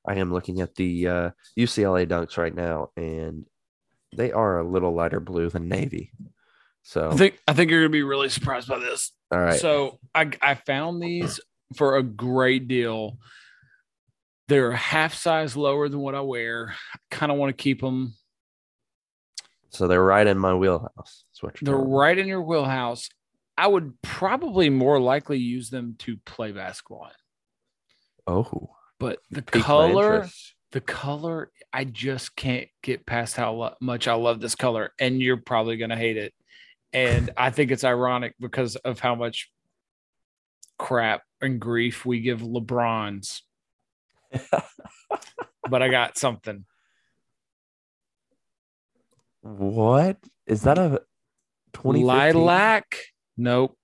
I 0.07 0.15
am 0.15 0.32
looking 0.32 0.61
at 0.61 0.75
the 0.75 1.07
uh, 1.07 1.30
UCLA 1.57 2.07
dunks 2.07 2.38
right 2.38 2.53
now, 2.55 2.91
and 2.95 3.45
they 4.15 4.32
are 4.32 4.59
a 4.59 4.67
little 4.67 4.93
lighter 4.93 5.19
blue 5.19 5.49
than 5.49 5.67
navy. 5.67 6.11
So, 6.84 7.11
I 7.11 7.15
think. 7.15 7.39
I 7.47 7.53
think 7.53 7.69
you're 7.69 7.82
going 7.82 7.91
to 7.91 7.97
be 7.97 8.03
really 8.03 8.30
surprised 8.30 8.69
by 8.69 8.80
this. 8.80 9.11
all 9.32 9.39
right. 9.39 9.59
So 9.59 9.99
I 10.15 10.32
I 10.41 10.55
found 10.55 11.01
these 11.01 11.41
for 11.75 11.97
a 11.97 12.03
great 12.03 12.69
deal. 12.69 13.17
They're 14.47 14.71
half 14.71 15.13
size 15.13 15.57
lower 15.57 15.89
than 15.89 15.99
what 15.99 16.15
I 16.15 16.21
wear. 16.21 16.73
I 16.93 16.97
Kind 17.11 17.31
of 17.31 17.37
want 17.37 17.49
to 17.55 17.61
keep 17.61 17.81
them. 17.81 18.13
So 19.69 19.87
they're 19.87 20.03
right 20.03 20.25
in 20.25 20.37
my 20.37 20.53
wheelhouse. 20.53 21.25
That's 21.29 21.43
what 21.43 21.55
They're 21.61 21.75
telling 21.75 21.91
right 21.91 22.17
in 22.17 22.27
your 22.27 22.41
wheelhouse. 22.41 23.09
I 23.57 23.67
would 23.67 24.01
probably 24.01 24.69
more 24.69 24.99
likely 24.99 25.39
use 25.39 25.69
them 25.69 25.95
to 25.99 26.17
play 26.17 26.51
basketball. 26.51 27.05
in. 27.05 27.11
Oh, 28.33 28.75
But 28.99 29.19
the 29.31 29.41
color, 29.41 30.27
the 30.71 30.81
color, 30.81 31.51
I 31.73 31.83
just 31.83 32.35
can't 32.35 32.67
get 32.81 33.05
past 33.05 33.35
how 33.35 33.53
lo- 33.53 33.75
much 33.81 34.07
I 34.07 34.13
love 34.13 34.39
this 34.39 34.55
color. 34.55 34.93
And 34.99 35.21
you're 35.21 35.37
probably 35.37 35.77
going 35.77 35.89
to 35.89 35.95
hate 35.95 36.17
it. 36.17 36.33
And 36.93 37.31
I 37.37 37.49
think 37.49 37.71
it's 37.71 37.83
ironic 37.83 38.35
because 38.39 38.75
of 38.77 38.99
how 38.99 39.15
much 39.15 39.51
crap 40.77 41.23
and 41.41 41.59
grief 41.59 42.05
we 42.05 42.21
give 42.21 42.41
LeBron's. 42.41 43.43
but 45.69 45.82
I 45.82 45.89
got 45.89 46.17
something. 46.17 46.65
What 49.41 50.17
is 50.45 50.63
that? 50.63 50.78
A 50.78 51.01
2015? 51.73 52.05
Lilac. 52.05 52.84
Nope. 53.38 53.78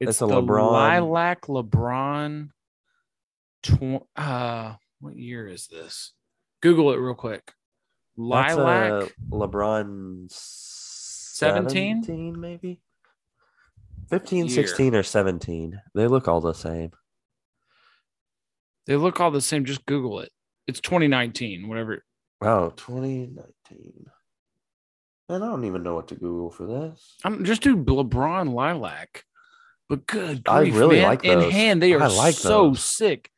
It's, 0.00 0.20
a 0.20 0.24
LeBron- 0.24 0.72
Lilac 0.72 1.42
LeBron. 1.42 2.48
Tw- 3.62 4.06
uh, 4.16 4.74
what 5.00 5.16
year 5.16 5.46
is 5.46 5.68
this? 5.68 6.12
Google 6.60 6.92
it 6.92 6.96
real 6.96 7.14
quick. 7.14 7.52
Lilac. 8.16 9.12
LeBron 9.30 10.30
17? 10.30 12.02
17 12.02 12.40
maybe 12.40 12.80
15, 14.08 14.46
Year. 14.46 14.54
16, 14.54 14.94
or 14.94 15.02
17. 15.02 15.80
They 15.94 16.06
look 16.06 16.28
all 16.28 16.40
the 16.40 16.52
same. 16.52 16.92
They 18.86 18.96
look 18.96 19.20
all 19.20 19.30
the 19.30 19.40
same. 19.40 19.64
Just 19.64 19.86
Google 19.86 20.20
it. 20.20 20.30
It's 20.66 20.80
2019, 20.80 21.68
whatever. 21.68 22.04
Wow, 22.40 22.70
2019. 22.76 24.06
Man, 25.28 25.42
I 25.42 25.46
don't 25.46 25.64
even 25.64 25.82
know 25.82 25.94
what 25.94 26.08
to 26.08 26.14
Google 26.14 26.50
for 26.50 26.66
this. 26.66 27.16
I'm 27.24 27.44
just 27.44 27.62
do 27.62 27.76
LeBron 27.76 28.52
lilac. 28.52 29.24
But 29.88 30.06
good 30.06 30.42
I 30.48 30.60
really 30.62 30.96
man. 30.96 31.04
like 31.08 31.24
In 31.24 31.50
hand, 31.50 31.82
they 31.82 31.92
are 31.92 32.08
like 32.08 32.34
so 32.34 32.68
those. 32.68 32.82
sick. 32.84 33.30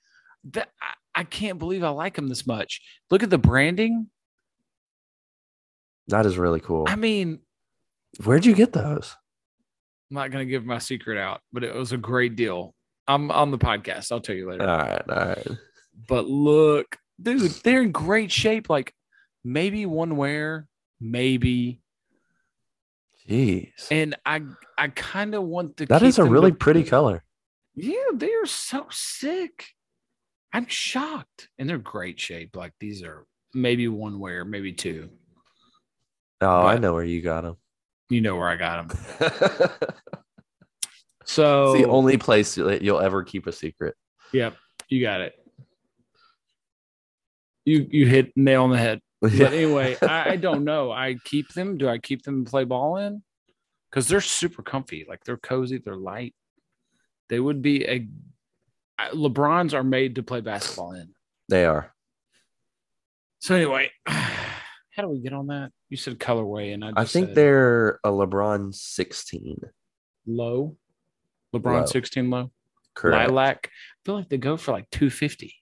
That 0.52 0.68
I, 0.80 1.20
I 1.20 1.24
can't 1.24 1.58
believe 1.58 1.82
I 1.82 1.88
like 1.88 2.14
them 2.14 2.28
this 2.28 2.46
much. 2.46 2.80
Look 3.10 3.22
at 3.24 3.30
the 3.30 3.38
branding. 3.38 4.08
That 6.08 6.24
is 6.26 6.38
really 6.38 6.60
cool. 6.60 6.84
I 6.88 6.94
mean, 6.96 7.40
Where'd 8.24 8.46
you 8.46 8.54
get 8.54 8.72
those? 8.72 9.14
I'm 10.10 10.14
not 10.14 10.30
gonna 10.30 10.44
give 10.44 10.64
my 10.64 10.78
secret 10.78 11.18
out, 11.18 11.40
but 11.52 11.64
it 11.64 11.74
was 11.74 11.90
a 11.92 11.96
great 11.96 12.36
deal. 12.36 12.75
I'm 13.08 13.30
on 13.30 13.50
the 13.50 13.58
podcast. 13.58 14.10
I'll 14.12 14.20
tell 14.20 14.34
you 14.36 14.50
later. 14.50 14.68
All 14.68 14.78
right, 14.78 15.02
all 15.08 15.16
right. 15.28 15.48
but 16.08 16.26
look, 16.26 16.96
dude, 17.20 17.40
they're 17.62 17.82
in 17.82 17.92
great 17.92 18.32
shape. 18.32 18.68
Like 18.68 18.92
maybe 19.44 19.86
one 19.86 20.16
wear, 20.16 20.68
maybe. 21.00 21.80
Jeez. 23.28 23.70
And 23.90 24.16
I 24.24 24.42
I 24.78 24.88
kind 24.88 25.34
of 25.34 25.42
want 25.44 25.76
to 25.78 25.86
That 25.86 26.02
is 26.02 26.18
a 26.18 26.24
really 26.24 26.50
to- 26.52 26.56
pretty 26.56 26.84
color. 26.84 27.22
Yeah, 27.74 27.94
they 28.14 28.32
are 28.32 28.46
so 28.46 28.86
sick. 28.90 29.66
I'm 30.52 30.66
shocked. 30.68 31.48
And 31.58 31.68
they're 31.68 31.78
great 31.78 32.18
shape. 32.18 32.56
Like 32.56 32.72
these 32.80 33.02
are 33.02 33.26
maybe 33.52 33.88
one 33.88 34.18
wear, 34.20 34.44
maybe 34.44 34.72
two. 34.72 35.10
Oh, 36.40 36.66
I 36.66 36.78
know 36.78 36.94
where 36.94 37.04
you 37.04 37.20
got 37.22 37.42
them. 37.42 37.56
You 38.10 38.20
know 38.20 38.36
where 38.36 38.48
I 38.48 38.56
got 38.56 38.88
them. 38.88 39.70
it's 41.26 41.34
So 41.34 41.72
the 41.72 41.88
only 41.88 42.16
place 42.18 42.54
that 42.54 42.82
you'll 42.82 43.00
ever 43.00 43.24
keep 43.24 43.48
a 43.48 43.52
secret. 43.52 43.96
Yep, 44.32 44.56
you 44.88 45.02
got 45.02 45.20
it. 45.22 45.34
You 47.64 47.84
you 47.90 48.06
hit 48.06 48.32
nail 48.36 48.62
on 48.62 48.70
the 48.70 48.78
head. 48.78 49.00
But 49.20 49.32
anyway, 49.52 49.96
I, 50.02 50.30
I 50.30 50.36
don't 50.36 50.62
know. 50.62 50.92
I 50.92 51.16
keep 51.24 51.48
them. 51.48 51.78
Do 51.78 51.88
I 51.88 51.98
keep 51.98 52.22
them 52.22 52.36
and 52.36 52.46
play 52.46 52.62
ball 52.62 52.98
in? 52.98 53.22
Because 53.90 54.06
they're 54.06 54.20
super 54.20 54.62
comfy. 54.62 55.04
Like 55.08 55.24
they're 55.24 55.36
cozy. 55.36 55.78
They're 55.78 55.96
light. 55.96 56.34
They 57.28 57.40
would 57.40 57.60
be 57.60 57.84
a. 57.84 58.06
LeBrons 59.12 59.74
are 59.74 59.82
made 59.82 60.14
to 60.14 60.22
play 60.22 60.42
basketball 60.42 60.92
in. 60.92 61.08
They 61.48 61.64
are. 61.64 61.92
So 63.40 63.56
anyway, 63.56 63.90
how 64.06 65.02
do 65.02 65.08
we 65.08 65.18
get 65.18 65.32
on 65.32 65.48
that? 65.48 65.72
You 65.88 65.96
said 65.96 66.20
colorway, 66.20 66.72
and 66.72 66.84
I, 66.84 66.92
I 66.94 67.04
think 67.04 67.28
said 67.28 67.34
they're 67.34 67.98
a 68.04 68.10
LeBron 68.10 68.74
16. 68.74 69.58
low. 70.26 70.76
LeBron 71.60 71.80
Low. 71.80 71.86
sixteen 71.86 72.30
low. 72.30 72.50
Correct. 72.94 73.30
Lilac. 73.30 73.66
I 73.66 73.98
feel 74.04 74.14
like 74.14 74.28
they 74.28 74.38
go 74.38 74.56
for 74.56 74.72
like 74.72 74.88
two 74.90 75.10
fifty. 75.10 75.54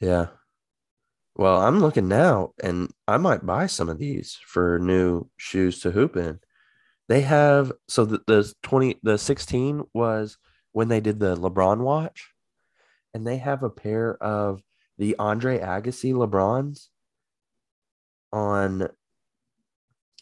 Yeah. 0.00 0.26
Well, 1.36 1.60
I'm 1.60 1.80
looking 1.80 2.08
now 2.08 2.52
and 2.62 2.90
I 3.08 3.16
might 3.16 3.46
buy 3.46 3.66
some 3.66 3.88
of 3.88 3.98
these 3.98 4.38
for 4.46 4.78
new 4.78 5.28
shoes 5.36 5.80
to 5.80 5.90
hoop 5.90 6.16
in. 6.16 6.38
They 7.08 7.22
have 7.22 7.72
so 7.88 8.04
the, 8.04 8.20
the 8.26 8.52
20 8.62 8.98
the 9.02 9.16
16 9.18 9.84
was 9.94 10.38
when 10.72 10.88
they 10.88 11.00
did 11.00 11.18
the 11.18 11.36
LeBron 11.36 11.78
watch 11.78 12.28
and 13.14 13.26
they 13.26 13.38
have 13.38 13.62
a 13.62 13.70
pair 13.70 14.16
of 14.22 14.62
the 14.98 15.16
Andre 15.18 15.58
Agassi 15.58 16.12
LeBrons 16.12 16.88
on 18.32 18.88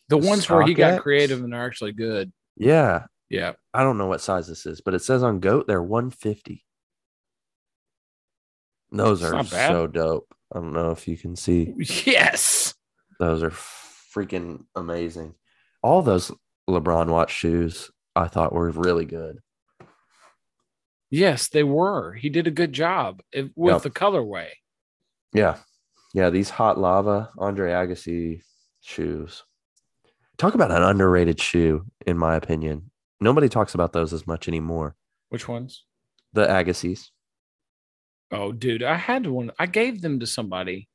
The 0.08 0.18
ones 0.18 0.48
where 0.48 0.62
he 0.62 0.74
got 0.74 1.02
creative 1.02 1.42
and 1.42 1.52
are 1.54 1.66
actually 1.66 1.92
good. 1.92 2.32
yeah, 2.56 3.06
Yeah. 3.30 3.52
I 3.74 3.82
don't 3.82 3.98
know 3.98 4.06
what 4.06 4.20
size 4.20 4.46
this 4.46 4.64
is, 4.66 4.80
but 4.80 4.94
it 4.94 5.02
says 5.02 5.22
on 5.22 5.40
GOAT 5.40 5.66
they're 5.66 5.82
150. 5.82 6.64
Those 8.90 9.22
are 9.22 9.44
so 9.44 9.86
dope. 9.86 10.34
I 10.54 10.60
don't 10.60 10.72
know 10.72 10.92
if 10.92 11.06
you 11.06 11.16
can 11.16 11.36
see. 11.36 11.74
Yes. 12.06 12.74
Those 13.18 13.42
are 13.42 13.50
freaking 13.50 14.64
amazing. 14.74 15.34
All 15.82 16.00
those 16.02 16.32
LeBron 16.68 17.08
watch 17.08 17.30
shoes 17.32 17.90
I 18.16 18.28
thought 18.28 18.52
were 18.52 18.70
really 18.70 19.04
good. 19.04 19.40
Yes, 21.10 21.48
they 21.48 21.62
were. 21.62 22.12
He 22.14 22.28
did 22.30 22.46
a 22.46 22.50
good 22.50 22.72
job 22.72 23.20
with 23.34 23.52
Yep. 23.56 23.82
the 23.82 23.90
colorway. 23.90 24.48
Yeah. 25.32 25.58
Yeah, 26.14 26.30
these 26.30 26.50
hot 26.50 26.78
lava 26.78 27.30
Andre 27.38 27.72
Agassi 27.72 28.42
shoes. 28.80 29.44
Talk 30.38 30.54
about 30.54 30.70
an 30.70 30.82
underrated 30.82 31.40
shoe, 31.40 31.84
in 32.06 32.16
my 32.16 32.36
opinion. 32.36 32.90
Nobody 33.20 33.48
talks 33.48 33.74
about 33.74 33.92
those 33.92 34.12
as 34.12 34.26
much 34.26 34.48
anymore. 34.48 34.94
Which 35.28 35.48
ones? 35.48 35.84
The 36.32 36.46
Agassis. 36.46 37.10
Oh, 38.30 38.52
dude, 38.52 38.82
I 38.82 38.94
had 38.94 39.26
one. 39.26 39.50
I 39.58 39.66
gave 39.66 40.02
them 40.02 40.20
to 40.20 40.26
somebody. 40.26 40.88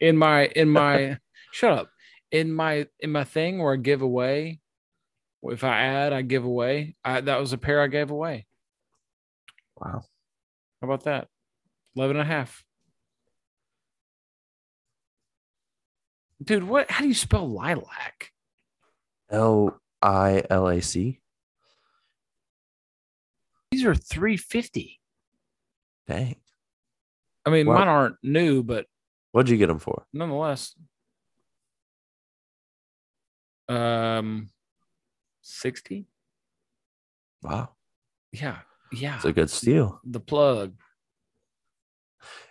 In 0.00 0.16
my 0.16 0.46
in 0.46 0.68
my 0.68 1.18
shut 1.52 1.72
up. 1.72 1.90
In 2.30 2.52
my 2.52 2.86
in 2.98 3.12
my 3.12 3.24
thing 3.24 3.62
where 3.62 3.72
I 3.72 3.76
give 3.76 4.02
away, 4.02 4.60
if 5.42 5.62
I 5.62 5.80
add, 5.80 6.12
I 6.12 6.22
give 6.22 6.44
away. 6.44 6.96
I, 7.04 7.20
that 7.20 7.38
was 7.38 7.52
a 7.52 7.58
pair 7.58 7.80
I 7.80 7.86
gave 7.86 8.10
away. 8.10 8.46
Wow. 9.76 10.02
How 10.80 10.88
about 10.88 11.04
that? 11.04 11.28
11 11.96 12.16
and 12.16 12.22
a 12.22 12.32
half. 12.32 12.64
Dude, 16.42 16.64
what 16.64 16.90
how 16.90 17.02
do 17.02 17.08
you 17.08 17.14
spell 17.14 17.48
lilac? 17.48 18.32
L 19.30 19.80
I 20.04 20.44
L 20.50 20.68
A 20.68 20.80
C. 20.82 21.20
These 23.70 23.84
are 23.84 23.94
350. 23.94 25.00
Dang. 26.06 26.36
I 27.46 27.50
mean, 27.50 27.66
Wow. 27.66 27.78
mine 27.78 27.88
aren't 27.88 28.16
new, 28.22 28.62
but 28.62 28.86
What'd 29.32 29.50
you 29.50 29.56
get 29.56 29.66
them 29.68 29.78
for? 29.80 30.06
nonetheless. 30.12 30.74
Um 33.68 34.50
60? 35.42 36.06
Wow. 37.42 37.70
Yeah. 38.32 38.58
Yeah. 38.92 39.16
It's 39.16 39.24
a 39.24 39.32
good 39.32 39.50
steal. 39.50 40.00
the 40.04 40.20
plug. 40.20 40.74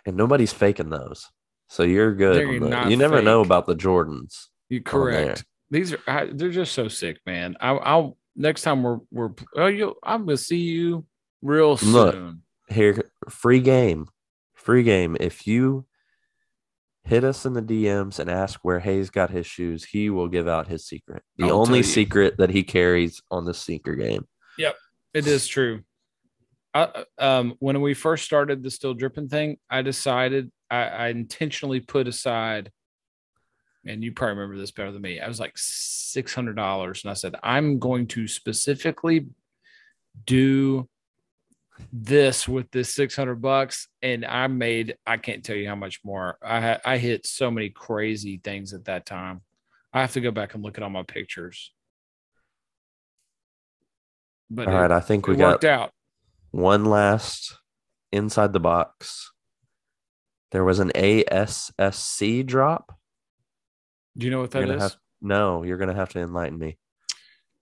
And 0.06 0.16
nobody's 0.16 0.52
faking 0.52 0.90
those. 0.90 1.30
So 1.68 1.82
you're 1.82 2.14
good. 2.14 2.36
They're 2.36 2.48
on 2.48 2.60
the- 2.60 2.68
not 2.68 2.90
you 2.90 2.96
never 2.96 3.22
know 3.22 3.42
fake. 3.42 3.46
about 3.48 3.66
the 3.66 3.74
Jordans. 3.74 4.48
You 4.68 4.78
on 4.78 4.82
there. 4.84 4.92
correct. 4.92 5.44
These 5.70 5.92
are 5.92 5.98
I, 6.06 6.26
they're 6.32 6.50
just 6.50 6.72
so 6.72 6.88
sick, 6.88 7.18
man. 7.26 7.56
I, 7.60 7.70
I'll 7.70 8.16
next 8.36 8.62
time 8.62 8.82
we're 8.82 8.98
we're 9.10 9.30
oh 9.56 9.66
you 9.66 9.94
I'm 10.02 10.26
gonna 10.26 10.36
see 10.36 10.58
you 10.58 11.04
real 11.42 11.76
soon. 11.76 11.92
Look. 11.92 12.34
Here, 12.68 13.10
free 13.28 13.60
game. 13.60 14.06
Free 14.54 14.82
game. 14.82 15.16
If 15.20 15.46
you 15.46 15.84
hit 17.04 17.22
us 17.22 17.44
in 17.44 17.52
the 17.52 17.62
DMs 17.62 18.18
and 18.18 18.30
ask 18.30 18.60
where 18.62 18.80
Hayes 18.80 19.10
got 19.10 19.30
his 19.30 19.46
shoes, 19.46 19.84
he 19.84 20.08
will 20.08 20.28
give 20.28 20.48
out 20.48 20.68
his 20.68 20.86
secret. 20.86 21.22
The 21.36 21.46
I'll 21.46 21.60
only 21.60 21.82
secret 21.82 22.38
that 22.38 22.50
he 22.50 22.62
carries 22.62 23.22
on 23.30 23.44
the 23.44 23.52
sneaker 23.52 23.94
game. 23.94 24.26
Yep, 24.58 24.76
it 25.12 25.26
is 25.26 25.46
true. 25.46 25.82
I, 26.72 27.04
um, 27.18 27.54
when 27.60 27.80
we 27.80 27.94
first 27.94 28.24
started 28.24 28.62
the 28.62 28.70
still 28.70 28.94
dripping 28.94 29.28
thing, 29.28 29.58
I 29.70 29.82
decided 29.82 30.50
I, 30.70 30.84
I 30.84 31.08
intentionally 31.08 31.80
put 31.80 32.08
aside, 32.08 32.72
and 33.86 34.02
you 34.02 34.12
probably 34.12 34.36
remember 34.36 34.58
this 34.58 34.70
better 34.70 34.92
than 34.92 35.02
me. 35.02 35.20
I 35.20 35.28
was 35.28 35.40
like 35.40 35.52
six 35.56 36.34
hundred 36.34 36.56
dollars, 36.56 37.02
and 37.04 37.10
I 37.10 37.14
said 37.14 37.34
I'm 37.42 37.78
going 37.78 38.06
to 38.08 38.26
specifically 38.28 39.26
do 40.26 40.88
this 41.92 42.46
with 42.48 42.70
this 42.70 42.94
six 42.94 43.16
hundred 43.16 43.42
bucks, 43.42 43.88
and 44.02 44.24
I 44.24 44.46
made 44.46 44.96
I 45.06 45.16
can't 45.16 45.44
tell 45.44 45.56
you 45.56 45.68
how 45.68 45.74
much 45.74 46.00
more. 46.04 46.38
I, 46.42 46.78
I 46.84 46.98
hit 46.98 47.26
so 47.26 47.50
many 47.50 47.70
crazy 47.70 48.40
things 48.42 48.72
at 48.72 48.84
that 48.86 49.06
time. 49.06 49.42
I 49.92 50.00
have 50.00 50.12
to 50.12 50.20
go 50.20 50.30
back 50.30 50.54
and 50.54 50.62
look 50.62 50.76
at 50.78 50.84
all 50.84 50.90
my 50.90 51.02
pictures. 51.02 51.72
But 54.50 54.68
All 54.68 54.74
it, 54.74 54.76
right, 54.76 54.90
I 54.90 55.00
think 55.00 55.26
we 55.26 55.36
got 55.36 55.52
worked 55.54 55.64
out. 55.64 55.90
one 56.50 56.84
last 56.84 57.58
inside 58.12 58.52
the 58.52 58.60
box. 58.60 59.32
There 60.52 60.64
was 60.64 60.78
an 60.78 60.92
ASSC 60.94 62.46
drop. 62.46 62.96
Do 64.16 64.26
you 64.26 64.30
know 64.30 64.40
what 64.40 64.54
You're 64.54 64.66
gonna 64.66 64.80
have 64.80 64.96
no. 65.20 65.62
You're 65.62 65.78
gonna 65.78 65.94
have 65.94 66.10
to 66.10 66.20
enlighten 66.20 66.58
me. 66.58 66.78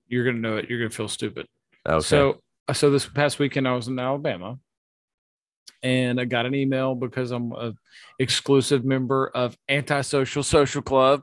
You're 0.07 0.24
gonna 0.24 0.38
know 0.38 0.57
it. 0.57 0.68
You're 0.68 0.78
gonna 0.78 0.90
feel 0.90 1.09
stupid. 1.09 1.46
Okay. 1.88 2.05
So, 2.05 2.40
uh, 2.68 2.72
so 2.72 2.90
this 2.90 3.07
past 3.07 3.38
weekend 3.38 3.66
I 3.66 3.74
was 3.74 3.88
in 3.88 3.98
Alabama, 3.98 4.59
and 5.82 6.20
I 6.20 6.24
got 6.24 6.46
an 6.46 6.55
email 6.55 6.94
because 6.94 7.30
I'm 7.30 7.53
a 7.53 7.72
exclusive 8.18 8.84
member 8.84 9.28
of 9.28 9.57
Antisocial 9.68 10.42
Social 10.42 10.82
Club. 10.82 11.22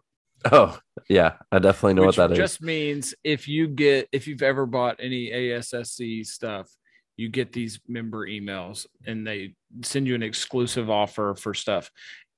oh 0.52 0.78
yeah, 1.10 1.34
I 1.52 1.60
definitely 1.60 1.96
know 1.96 2.06
what 2.06 2.16
that 2.16 2.32
is. 2.32 2.38
just 2.38 2.62
means 2.62 3.14
if 3.24 3.48
you 3.48 3.68
get 3.68 4.08
if 4.12 4.28
you've 4.28 4.42
ever 4.42 4.66
bought 4.66 4.98
any 5.00 5.30
ASSC 5.30 6.26
stuff, 6.26 6.70
you 7.18 7.30
get 7.30 7.52
these 7.52 7.80
member 7.88 8.26
emails 8.26 8.86
and 9.06 9.28
they 9.28 9.54
send 9.84 10.08
you 10.08 10.16
an 10.16 10.24
exclusive 10.24 10.90
offer 10.90 11.36
for 11.36 11.54
stuff. 11.54 11.92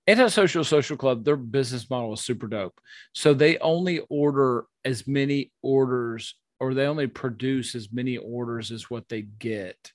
Antisocial 0.07 0.63
Social 0.63 0.63
social 0.63 0.97
Club, 0.97 1.23
their 1.23 1.35
business 1.37 1.89
model 1.89 2.13
is 2.13 2.21
super 2.21 2.47
dope. 2.47 2.79
So 3.13 3.33
they 3.33 3.57
only 3.59 3.99
order 4.09 4.65
as 4.83 5.07
many 5.07 5.51
orders 5.61 6.35
or 6.59 6.73
they 6.73 6.85
only 6.85 7.07
produce 7.07 7.75
as 7.75 7.91
many 7.91 8.17
orders 8.17 8.71
as 8.71 8.89
what 8.89 9.07
they 9.09 9.21
get. 9.23 9.91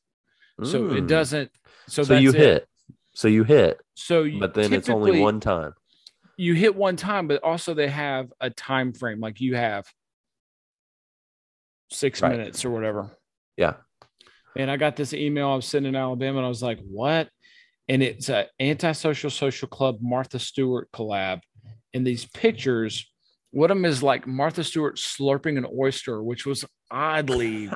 So 0.62 0.90
it 0.90 1.04
Mm. 1.04 1.08
doesn't 1.08 1.50
so, 1.88 2.02
So, 2.02 2.14
you 2.18 2.32
that's 2.32 2.42
it. 2.42 2.52
hit. 2.52 2.68
So 3.14 3.28
you 3.28 3.44
hit, 3.44 3.80
So 3.94 4.22
you 4.22 4.40
but 4.40 4.54
then 4.54 4.72
it's 4.72 4.88
only 4.88 5.20
one 5.20 5.40
time. 5.40 5.74
you 6.36 6.54
hit 6.54 6.74
one 6.74 6.96
time, 6.96 7.28
but 7.28 7.42
also 7.42 7.74
they 7.74 7.88
have 7.88 8.32
a 8.40 8.50
time 8.50 8.92
frame. 8.92 9.20
Like 9.20 9.40
you 9.40 9.54
have 9.56 9.86
six 11.90 12.20
Right. 12.22 12.32
minutes 12.32 12.64
or 12.64 12.70
whatever. 12.70 13.10
Yeah. 13.56 13.74
And 14.56 14.70
I 14.70 14.76
got 14.76 14.96
this 14.96 15.12
email. 15.12 15.48
I 15.48 15.56
was 15.56 15.66
sitting 15.66 15.88
in 15.88 15.96
Alabama 15.96 16.38
and 16.38 16.46
I 16.46 16.48
was 16.48 16.62
like, 16.62 16.80
what? 16.80 17.28
And 17.88 18.02
it's 18.02 18.28
a 18.28 18.46
antisocial 18.58 19.30
social 19.30 19.68
club 19.68 19.98
Martha 20.00 20.38
Stewart 20.38 20.88
collab. 20.92 21.40
And 21.94 22.06
these 22.06 22.26
pictures, 22.26 23.10
one 23.52 23.70
of 23.70 23.76
them 23.76 23.84
is 23.84 24.02
like 24.02 24.26
Martha 24.26 24.64
Stewart 24.64 24.96
slurping 24.96 25.56
an 25.56 25.66
oyster, 25.78 26.22
which 26.22 26.44
was 26.44 26.64
oddly 26.90 27.70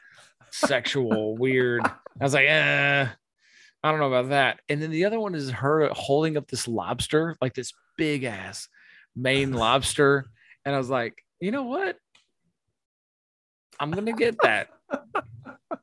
sexual, 0.50 1.36
weird. 1.36 1.84
I 1.84 2.24
was 2.24 2.34
like, 2.34 2.46
eh, 2.46 3.08
I 3.82 3.90
don't 3.90 4.00
know 4.00 4.12
about 4.12 4.30
that. 4.30 4.60
And 4.68 4.80
then 4.80 4.90
the 4.90 5.04
other 5.04 5.20
one 5.20 5.34
is 5.34 5.50
her 5.50 5.88
holding 5.92 6.36
up 6.36 6.48
this 6.48 6.66
lobster, 6.66 7.36
like 7.40 7.54
this 7.54 7.72
big 7.96 8.24
ass 8.24 8.68
Maine 9.14 9.52
lobster. 9.54 10.26
And 10.64 10.74
I 10.74 10.78
was 10.78 10.90
like, 10.90 11.22
you 11.40 11.50
know 11.50 11.64
what? 11.64 11.96
I'm 13.78 13.90
gonna 13.90 14.12
get 14.12 14.36
that. 14.42 14.68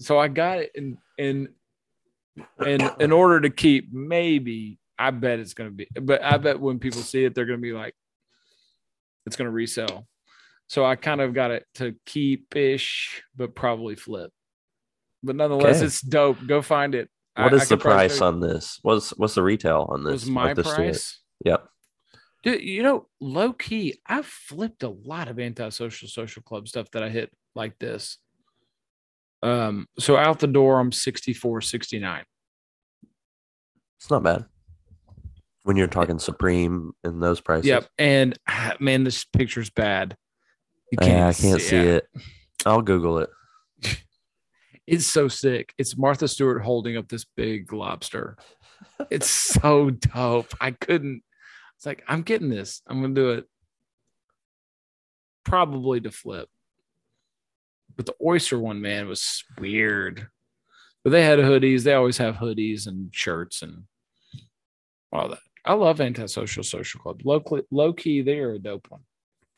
so 0.00 0.18
I 0.18 0.28
got 0.28 0.58
it 0.58 0.70
and 0.74 0.96
in 1.18 1.48
in 2.64 2.80
in 3.00 3.12
order 3.12 3.40
to 3.40 3.50
keep 3.50 3.92
maybe 3.92 4.78
I 4.98 5.10
bet 5.10 5.38
it's 5.38 5.54
gonna 5.54 5.70
be, 5.70 5.88
but 6.00 6.22
I 6.22 6.36
bet 6.38 6.58
when 6.60 6.78
people 6.78 7.02
see 7.02 7.24
it, 7.24 7.34
they're 7.34 7.46
gonna 7.46 7.58
be 7.58 7.72
like, 7.72 7.94
It's 9.26 9.36
going 9.36 9.46
to 9.46 9.52
resell. 9.52 10.06
So 10.68 10.84
I 10.84 10.96
kind 10.96 11.20
of 11.20 11.34
got 11.34 11.50
it 11.50 11.64
to 11.76 11.94
keep 12.06 12.54
ish, 12.56 13.22
but 13.36 13.54
probably 13.54 13.94
flip. 13.94 14.30
But 15.22 15.36
nonetheless, 15.36 15.76
Okay. 15.78 15.86
it's 15.86 16.00
dope. 16.02 16.38
Go 16.46 16.62
find 16.62 16.94
it. 16.94 17.08
What 17.36 17.52
I- 17.52 17.56
is 17.56 17.62
I 17.62 17.76
the 17.76 17.76
price 17.78 18.20
on 18.20 18.40
this? 18.40 18.78
What's 18.82 19.10
what's 19.10 19.34
the 19.34 19.42
retail 19.42 19.86
on 19.90 20.04
this? 20.04 20.12
Was 20.12 20.30
my 20.30 20.52
Stewart? 20.52 20.66
price? 20.74 21.20
Yep. 21.44 21.68
Dude, 22.42 22.62
you 22.62 22.82
know, 22.82 23.06
low 23.20 23.52
key, 23.52 24.00
I've 24.06 24.26
flipped 24.26 24.82
a 24.82 24.88
lot 24.88 25.28
of 25.28 25.38
antisocial 25.38 26.08
social 26.08 26.42
club 26.42 26.68
stuff 26.68 26.90
that 26.92 27.02
I 27.02 27.08
hit 27.08 27.30
like 27.54 27.78
this. 27.78 28.18
Um, 29.42 29.86
so 29.98 30.16
out 30.16 30.40
the 30.40 30.46
door, 30.46 30.80
I'm 30.80 30.92
64, 30.92 31.60
69. 31.60 32.24
It's 33.98 34.10
not 34.10 34.22
bad. 34.22 34.44
When 35.64 35.76
you're 35.76 35.86
talking 35.86 36.18
Supreme 36.18 36.92
and 37.04 37.22
those 37.22 37.40
prices. 37.40 37.66
Yep. 37.66 37.88
And 37.98 38.38
ah, 38.48 38.74
man, 38.80 39.04
this 39.04 39.24
picture's 39.24 39.70
bad. 39.70 40.16
You 40.90 40.98
Yeah, 41.02 41.28
I 41.28 41.32
can't 41.32 41.60
see 41.60 41.76
it. 41.76 42.04
it. 42.14 42.22
I'll 42.64 42.82
Google 42.82 43.18
it. 43.18 43.30
It's 44.86 45.06
so 45.06 45.28
sick. 45.28 45.74
It's 45.76 45.98
Martha 45.98 46.26
Stewart 46.26 46.62
holding 46.62 46.96
up 46.96 47.08
this 47.08 47.26
big 47.36 47.74
lobster. 47.74 48.38
It's 49.10 49.28
so 49.60 49.90
dope. 49.90 50.54
I 50.62 50.70
couldn't. 50.70 51.22
It's 51.76 51.84
like 51.84 52.02
I'm 52.08 52.22
getting 52.22 52.48
this. 52.48 52.80
I'm 52.86 53.02
gonna 53.02 53.12
do 53.12 53.32
it. 53.32 53.44
Probably 55.44 56.00
to 56.00 56.10
flip. 56.10 56.48
But 57.98 58.06
the 58.06 58.14
oyster 58.24 58.58
one, 58.58 58.80
man, 58.80 59.08
was 59.08 59.44
weird. 59.58 60.28
But 61.04 61.10
they 61.10 61.24
had 61.24 61.38
hoodies. 61.40 61.82
They 61.82 61.92
always 61.94 62.16
have 62.18 62.36
hoodies 62.36 62.86
and 62.86 63.14
shirts 63.14 63.60
and 63.60 63.82
all 65.12 65.28
that. 65.30 65.40
I 65.64 65.74
love 65.74 66.00
antisocial 66.00 66.62
social 66.62 67.00
club. 67.00 67.20
Low, 67.24 67.42
low 67.70 67.92
key, 67.92 68.22
they 68.22 68.38
are 68.38 68.52
a 68.52 68.58
dope 68.58 68.86
one. 68.88 69.00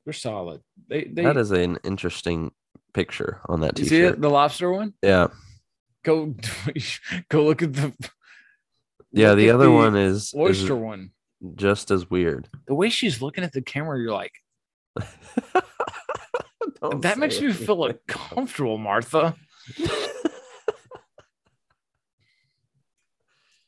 They're 0.04 0.12
solid. 0.14 0.62
They 0.88 1.04
they 1.04 1.22
that 1.22 1.36
is 1.36 1.50
an 1.52 1.78
interesting 1.84 2.50
picture 2.94 3.40
on 3.46 3.60
that 3.60 3.78
you 3.78 3.84
t-shirt. 3.84 3.90
see 3.90 4.16
it, 4.16 4.20
the 4.20 4.30
lobster 4.30 4.72
one. 4.72 4.94
Yeah. 5.02 5.28
Go 6.02 6.34
go 7.28 7.44
look 7.44 7.62
at 7.62 7.74
the 7.74 7.92
Yeah, 9.12 9.34
the 9.34 9.50
other 9.50 9.66
the 9.66 9.70
one 9.72 9.96
is, 9.96 10.28
is 10.28 10.34
oyster 10.34 10.74
one. 10.76 11.10
just 11.56 11.90
as 11.90 12.08
weird. 12.10 12.48
The 12.66 12.74
way 12.74 12.88
she's 12.88 13.20
looking 13.20 13.44
at 13.44 13.52
the 13.52 13.60
camera, 13.62 14.00
you're 14.00 14.12
like, 14.12 14.32
Don't 16.82 17.02
that 17.02 17.14
say 17.14 17.20
makes 17.20 17.40
me 17.40 17.52
feel 17.52 17.84
uncomfortable, 17.86 18.78
Martha. 18.78 19.34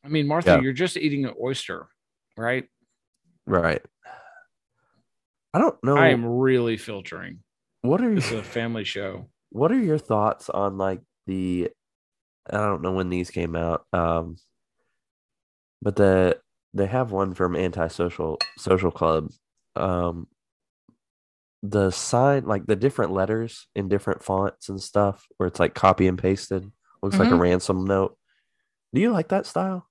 I 0.04 0.08
mean, 0.08 0.26
Martha, 0.26 0.50
Yeah. 0.52 0.60
you're 0.60 0.72
just 0.72 0.96
eating 0.96 1.24
an 1.24 1.34
oyster, 1.40 1.88
right? 2.36 2.68
right. 3.46 3.82
I 5.54 5.58
don't 5.58 5.82
know. 5.84 5.96
I 5.96 6.08
am 6.08 6.24
really 6.24 6.76
filtering. 6.76 7.40
what 7.82 8.00
are 8.00 8.14
This 8.14 8.26
is 8.32 8.38
a 8.38 8.42
family 8.42 8.84
show. 8.84 9.28
what 9.50 9.70
are 9.72 9.78
your 9.78 9.98
thoughts 9.98 10.48
on 10.48 10.78
like 10.78 11.00
the 11.26 11.68
I 12.48 12.56
don't 12.56 12.80
know 12.82 12.92
when 12.92 13.10
these 13.10 13.30
came 13.30 13.54
out. 13.54 13.84
Um 13.92 14.36
but 15.82 15.96
the 15.96 16.40
they 16.74 16.86
have 16.86 17.12
one 17.12 17.34
from 17.34 17.54
Antisocial 17.56 18.38
Social 18.56 18.90
Club. 18.90 19.30
Um 19.76 20.26
the 21.62 21.90
sign 21.90 22.44
like 22.44 22.66
the 22.66 22.74
different 22.76 23.12
letters 23.12 23.68
in 23.76 23.88
different 23.88 24.22
fonts 24.22 24.68
and 24.68 24.80
stuff 24.82 25.26
where 25.36 25.46
it's 25.46 25.60
like 25.60 25.74
copy 25.74 26.08
and 26.08 26.18
pasted 26.18 26.70
looks 27.02 27.18
like 27.18 27.28
a 27.30 27.34
Mhm. 27.34 27.40
ransom 27.40 27.84
note. 27.84 28.16
Do 28.92 29.00
you 29.00 29.12
like 29.12 29.28
that 29.28 29.46
style? 29.46 29.88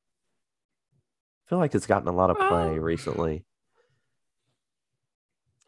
I 1.45 1.49
feel 1.49 1.59
like 1.59 1.73
it's 1.75 1.87
gotten 1.87 2.07
a 2.09 2.11
lot 2.13 2.29
of 2.29 2.37
play 2.37 2.77
Uh, 2.77 2.81
recently. 2.81 3.45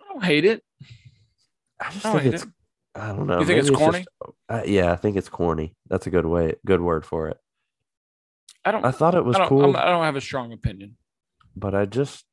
I 0.02 0.14
don't 0.14 0.24
hate 0.24 0.46
it. 0.46 0.64
I 1.80 1.90
just 1.92 2.06
I 2.06 2.14
don't 2.14 2.22
think 2.22 2.34
it's 2.36 2.44
it. 2.44 2.50
I 2.96 3.08
don't 3.08 3.28
know. 3.28 3.40
You 3.40 3.46
think 3.46 3.60
it's 3.60 3.70
corny? 3.70 4.00
just- 4.00 4.10
uh, 4.50 4.64
yeah, 4.66 4.92
I 4.92 4.96
think 4.98 5.18
it's 5.18 5.30
corny. 5.30 5.76
That's 5.88 6.06
a 6.08 6.12
good 6.12 6.26
way, 6.26 6.56
good 6.66 6.82
word 6.82 7.06
for 7.06 7.28
it. 7.30 7.38
I 8.66 8.72
don't. 8.72 8.86
I 8.86 8.92
thought 8.92 9.16
it 9.16 9.26
was 9.26 9.36
I 9.36 9.48
cool, 9.48 9.76
I 9.76 9.86
don't 9.86 10.04
have 10.04 10.16
a 10.16 10.22
strong 10.22 10.54
opinion. 10.54 10.98
but 11.56 11.74
I 11.76 11.86
just, 11.86 12.26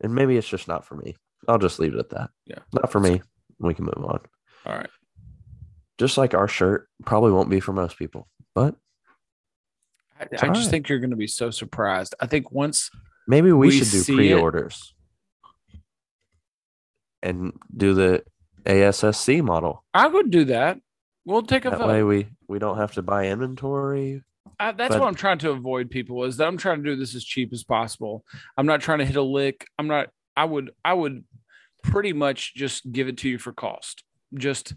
and 0.00 0.14
maybe 0.14 0.36
it's 0.36 0.48
just 0.48 0.68
not 0.68 0.84
for 0.84 0.94
me. 0.96 1.16
I'll 1.48 1.58
just 1.58 1.78
leave 1.78 1.94
it 1.94 1.98
at 1.98 2.10
that. 2.10 2.30
Yeah. 2.46 2.58
not 2.72 2.90
for 2.92 3.00
me. 3.00 3.22
We 3.58 3.74
can 3.74 3.84
move 3.86 4.04
on. 4.04 4.20
All 4.66 4.74
right. 4.74 4.90
Just 5.98 6.18
like 6.18 6.34
our 6.34 6.48
shirt 6.48 6.88
probably 7.04 7.32
won't 7.32 7.48
be 7.50 7.60
for 7.60 7.72
most 7.72 7.98
people, 7.98 8.28
but 8.54 8.74
I, 10.20 10.24
I 10.24 10.26
just 10.26 10.42
right. 10.44 10.66
think 10.66 10.88
you're 10.88 10.98
going 10.98 11.10
to 11.10 11.16
be 11.16 11.26
so 11.26 11.50
surprised. 11.50 12.14
I 12.20 12.26
think 12.26 12.52
once 12.52 12.90
maybe 13.26 13.50
we, 13.52 13.68
We 13.68 13.78
should 13.78 14.06
do 14.06 14.14
pre-orders 14.14 14.94
and 17.22 17.52
do 17.74 17.94
the 17.94 18.22
ASSC 18.64 19.42
model. 19.42 19.84
I 19.94 20.06
would 20.06 20.30
do 20.30 20.44
that, 20.46 20.78
we'll 21.24 21.42
take 21.42 21.64
a 21.64 21.70
That 21.70 21.78
vote. 21.78 21.88
way 21.88 22.02
we 22.02 22.28
we 22.48 22.58
don't 22.58 22.76
have 22.78 22.92
to 22.94 23.02
buy 23.02 23.26
inventory. 23.28 24.22
I, 24.58 24.72
that's 24.72 24.94
But- 24.94 25.00
what 25.00 25.08
I'm 25.08 25.14
trying 25.14 25.38
to 25.38 25.50
avoid. 25.50 25.90
People 25.90 26.24
is 26.24 26.36
that 26.38 26.46
I'm 26.46 26.56
trying 26.56 26.82
to 26.82 26.90
do 26.90 26.96
this 26.96 27.14
as 27.14 27.24
cheap 27.24 27.52
as 27.52 27.64
possible. 27.64 28.24
I'm 28.56 28.66
not 28.66 28.80
trying 28.80 28.98
to 28.98 29.04
hit 29.06 29.16
a 29.16 29.22
lick. 29.22 29.66
I'm 29.78 29.86
not. 29.86 30.08
I 30.36 30.44
would. 30.44 30.70
I 30.84 30.94
would 30.94 31.24
pretty 31.82 32.12
much 32.12 32.54
just 32.54 32.90
give 32.90 33.08
it 33.08 33.18
to 33.18 33.28
you 33.28 33.38
for 33.38 33.52
cost. 33.52 34.02
Just 34.34 34.74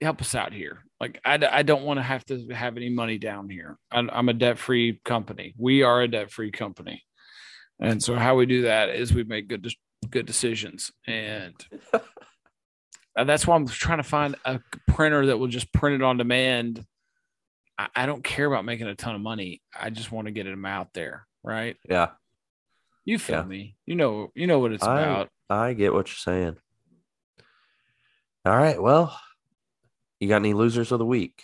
help 0.00 0.20
us 0.20 0.34
out 0.34 0.52
here. 0.52 0.84
Like 1.00 1.20
I, 1.24 1.38
I 1.50 1.62
don't 1.62 1.82
want 1.82 1.98
to 1.98 2.02
have 2.02 2.24
to 2.26 2.48
have 2.48 2.76
any 2.76 2.88
money 2.88 3.18
down 3.18 3.48
here. 3.48 3.78
I'm, 3.90 4.08
I'm 4.12 4.28
a 4.28 4.34
debt 4.34 4.58
free 4.58 5.00
company. 5.04 5.54
We 5.58 5.82
are 5.82 6.02
a 6.02 6.08
debt 6.08 6.30
free 6.30 6.50
company, 6.50 7.02
and 7.80 8.02
so 8.02 8.14
how 8.14 8.36
we 8.36 8.46
do 8.46 8.62
that 8.62 8.90
is 8.90 9.12
we 9.12 9.24
make 9.24 9.48
good 9.48 9.66
good 10.08 10.26
decisions, 10.26 10.92
and 11.06 11.54
and 13.16 13.28
that's 13.28 13.46
why 13.46 13.56
I'm 13.56 13.66
trying 13.66 13.98
to 13.98 14.04
find 14.04 14.36
a 14.44 14.60
printer 14.88 15.26
that 15.26 15.38
will 15.38 15.48
just 15.48 15.72
print 15.72 15.96
it 15.96 16.02
on 16.02 16.16
demand. 16.16 16.84
I, 17.76 17.88
I 17.94 18.06
don't 18.06 18.24
care 18.24 18.46
about 18.46 18.64
making 18.64 18.86
a 18.86 18.94
ton 18.94 19.14
of 19.14 19.20
money. 19.20 19.60
I 19.78 19.90
just 19.90 20.12
want 20.12 20.26
to 20.26 20.32
get 20.32 20.44
them 20.44 20.64
out 20.64 20.94
there, 20.94 21.26
right? 21.42 21.76
Yeah, 21.88 22.10
You 23.04 23.18
feel 23.18 23.36
Yeah. 23.36 23.44
me? 23.44 23.76
You 23.86 23.96
know, 23.96 24.30
you 24.34 24.46
know 24.46 24.58
what 24.58 24.72
it's 24.72 24.82
I- 24.82 25.00
about. 25.02 25.30
I 25.50 25.74
get 25.74 25.92
what 25.92 26.08
you're 26.08 26.14
saying. 26.14 26.56
All 28.46 28.56
right, 28.56 28.80
well, 28.80 29.18
you 30.20 30.28
got 30.28 30.36
any 30.36 30.54
losers 30.54 30.90
of 30.92 30.98
the 30.98 31.06
week? 31.06 31.42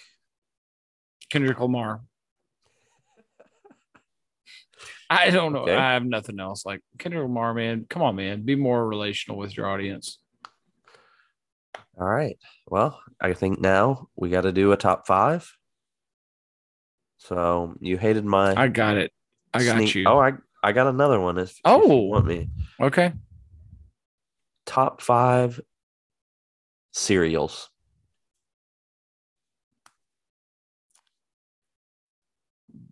Kendrick 1.31 1.61
Lamar. 1.61 2.03
I 5.09 5.31
don't 5.31 5.53
know. 5.53 5.61
Okay. 5.63 5.75
I 5.75 5.95
have 5.95 6.05
nothing 6.05 6.39
else. 6.39 6.65
Like 6.65 6.83
Kendrick 6.99 7.23
Lamar, 7.23 7.53
man. 7.53 7.85
Come 7.89 8.03
on, 8.03 8.15
man. 8.17 8.43
Be 8.43 8.55
more 8.55 8.87
relational 8.87 9.39
with 9.39 9.57
your 9.57 9.67
audience. 9.67 10.19
All 11.99 12.07
right. 12.07 12.39
Well, 12.69 13.01
I 13.21 13.33
think 13.33 13.61
now 13.61 14.09
we 14.15 14.31
got 14.31 14.43
to 14.43 14.53
do 14.53 14.71
a 14.73 14.77
top 14.77 15.07
five. 15.07 15.51
So 17.19 17.75
you 17.81 17.99
hated 17.99 18.25
my. 18.25 18.55
I 18.57 18.69
got 18.69 18.97
it. 18.97 19.13
I 19.53 19.65
got 19.65 19.79
sneak- 19.79 19.95
you. 19.97 20.05
Oh, 20.07 20.19
I 20.21 20.33
I 20.63 20.73
got 20.73 20.87
another 20.89 21.19
one. 21.21 21.39
If, 21.39 21.51
if 21.51 21.57
you 21.57 21.61
Oh. 21.65 21.97
want 22.07 22.27
me 22.27 22.49
okay. 22.81 23.13
top 24.67 25.01
five 25.01 25.61
cereals. 26.93 27.71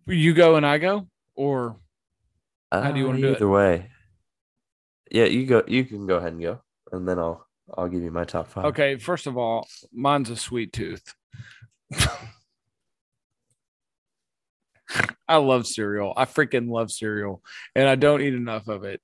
You 0.06 0.32
go 0.32 0.56
and 0.56 0.64
I 0.66 0.78
go, 0.78 1.06
or 1.34 1.76
How 2.72 2.90
do 2.92 2.98
you 2.98 3.04
Uh, 3.04 3.08
wanna 3.08 3.20
do 3.20 3.28
it? 3.28 3.36
Either 3.36 3.48
way. 3.48 3.90
Yeah, 5.10 5.24
you 5.24 5.46
go. 5.46 5.62
You 5.66 5.84
can 5.84 6.06
go 6.06 6.16
ahead 6.16 6.32
and 6.32 6.42
go, 6.42 6.62
and 6.92 7.06
then 7.08 7.18
I'll 7.18 7.46
I'll 7.76 7.88
give 7.88 8.02
you 8.02 8.10
my 8.10 8.24
top 8.24 8.48
five. 8.48 8.64
okay. 8.66 8.96
First 8.96 9.26
of 9.26 9.36
all, 9.36 9.66
mine's 9.92 10.30
a 10.30 10.36
sweet 10.36 10.72
tooth. 10.72 11.14
I 15.28 15.36
love 15.36 15.66
cereal. 15.66 16.12
I 16.16 16.24
freaking 16.24 16.70
love 16.70 16.90
cereal, 16.90 17.42
and 17.74 17.88
I 17.88 17.94
don't 17.94 18.22
eat 18.22 18.34
enough 18.34 18.68
of 18.68 18.84
it. 18.84 19.00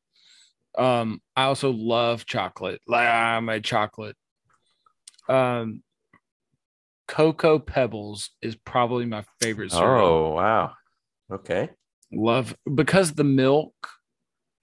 Um, 0.76 1.20
I 1.37 1.45
also 1.45 1.70
love 1.70 2.26
chocolate. 2.26 2.80
Like 2.87 3.09
I'm 3.09 3.49
a 3.49 3.61
chocolate. 3.61 4.16
Um, 5.28 5.82
Cocoa 7.07 7.59
Pebbles 7.59 8.30
is 8.43 8.57
probably 8.57 9.07
my 9.07 9.24
favorite 9.41 9.72
cereal. 9.72 10.07
Oh 10.07 10.30
wow. 10.35 10.72
Okay. 11.30 11.70
Love 12.12 12.57
because 12.74 13.12
the 13.12 13.24
milk. 13.24 13.74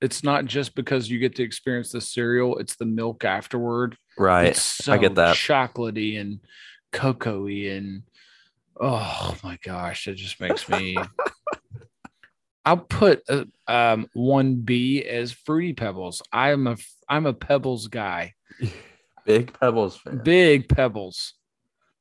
It's 0.02 0.24
not 0.24 0.46
just 0.46 0.74
because 0.74 1.12
you 1.12 1.20
get 1.20 1.36
to 1.36 1.44
experience 1.44 1.92
the 1.92 2.02
cereal; 2.02 2.58
it's 2.58 2.76
the 2.76 2.86
milk 2.86 3.24
afterward. 3.24 3.96
Right. 4.18 4.48
It's 4.48 4.62
so 4.62 4.94
I 4.94 4.98
get 4.98 5.14
that. 5.16 5.36
chocolatey 5.36 6.20
and 6.20 6.40
cocoa-y 6.92 7.70
and 7.70 8.02
oh 8.82 9.38
my 9.44 9.58
gosh, 9.64 10.08
it 10.08 10.16
just 10.16 10.42
makes 10.42 10.68
me. 10.68 10.98
I'll 12.66 12.78
put 12.78 13.24
uh, 13.30 13.46
um 13.68 14.08
one 14.14 14.56
B 14.56 15.04
as 15.04 15.32
fruity 15.32 15.74
pebbles. 15.74 16.22
I'm 16.34 16.68
a 16.68 16.78
I'm 17.08 17.26
a 17.26 17.34
pebbles 17.34 17.88
guy. 17.88 18.34
Big 19.26 19.58
Pebbles 19.60 19.98
fan. 19.98 20.22
Big 20.24 20.68
pebbles. 20.68 21.34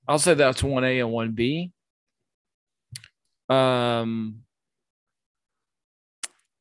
I'll 0.09 0.18
say 0.18 0.35
that's 0.35 0.62
one 0.62 0.85
A 0.85 1.01
and 1.01 1.11
one 1.11 1.33
B. 1.33 1.70
Um, 3.49 4.41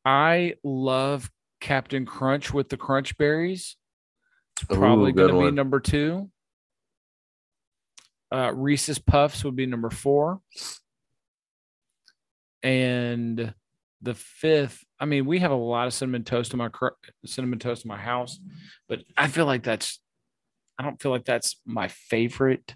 I 0.04 0.56
love 0.64 1.30
Captain 1.62 2.06
Crunch 2.06 2.54
with 2.54 2.70
the 2.70 2.78
crunch 2.78 3.18
berries. 3.18 3.76
It's 4.58 4.76
probably 4.76 5.12
going 5.12 5.34
to 5.34 5.40
be 5.40 5.52
number 5.52 5.80
two. 5.80 6.30
Uh, 8.32 8.52
Reese's 8.54 9.00
Puffs 9.00 9.44
would 9.44 9.56
be 9.56 9.66
number 9.66 9.90
four. 9.90 10.42
And 12.62 13.54
the 14.02 14.14
fifth, 14.14 14.84
I 15.00 15.06
mean, 15.06 15.26
we 15.26 15.40
have 15.40 15.52
a 15.52 15.56
lot 15.56 15.88
of 15.88 15.94
cinnamon 15.94 16.24
toast 16.24 16.54
in 16.54 16.58
my 16.60 16.70
cinnamon 17.26 17.60
toast 17.60 17.86
in 17.86 17.90
my 17.90 17.98
house, 17.98 18.40
but 18.88 19.00
I 19.18 19.28
feel 19.28 19.46
like 19.46 19.64
that's, 19.64 20.00
I 20.78 20.84
don't 20.84 21.02
feel 21.02 21.12
like 21.12 21.26
that's 21.26 21.60
my 21.66 21.88
favorite. 21.88 22.76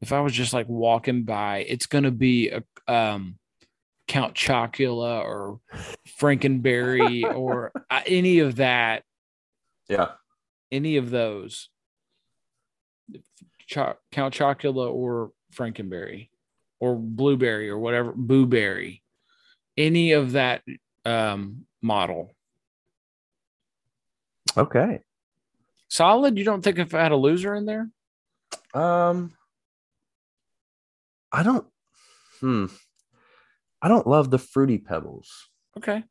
If 0.00 0.12
I 0.12 0.20
was 0.20 0.32
just 0.32 0.52
like 0.52 0.68
walking 0.68 1.24
by, 1.24 1.58
it's 1.68 1.86
going 1.86 2.04
to 2.04 2.10
be 2.10 2.50
a 2.50 2.62
um, 2.92 3.38
Count 4.08 4.34
Chocula 4.34 5.20
or 5.20 5.60
Frankenberry 6.20 7.34
or 7.36 7.72
uh, 7.90 8.00
any 8.06 8.40
of 8.40 8.56
that 8.56 9.02
Yeah. 9.88 10.12
any 10.70 10.96
of 10.96 11.10
those 11.10 11.70
Count 13.68 13.98
chocula 14.12 14.92
or 14.92 15.32
frankenberry 15.54 16.28
or 16.80 16.96
blueberry 16.96 17.68
or 17.70 17.78
whatever 17.78 18.12
blueberry 18.14 19.02
any 19.76 20.12
of 20.12 20.32
that 20.32 20.62
um 21.04 21.66
model 21.82 22.34
Okay. 24.56 25.00
solid 25.88 26.38
you 26.38 26.44
don't 26.44 26.62
think 26.62 26.78
if 26.78 26.94
i 26.94 27.02
had 27.02 27.12
a 27.12 27.16
loser 27.16 27.54
in 27.54 27.66
there 27.66 27.88
Um, 28.74 29.32
I 31.32 31.42
don't. 31.42 31.66
Hmm. 32.40 32.66
I 33.82 33.88
don't 33.88 34.06
love 34.06 34.30
the 34.30 34.38
fruity 34.38 34.78
pebbles, 34.78 35.48
okay 35.76 36.04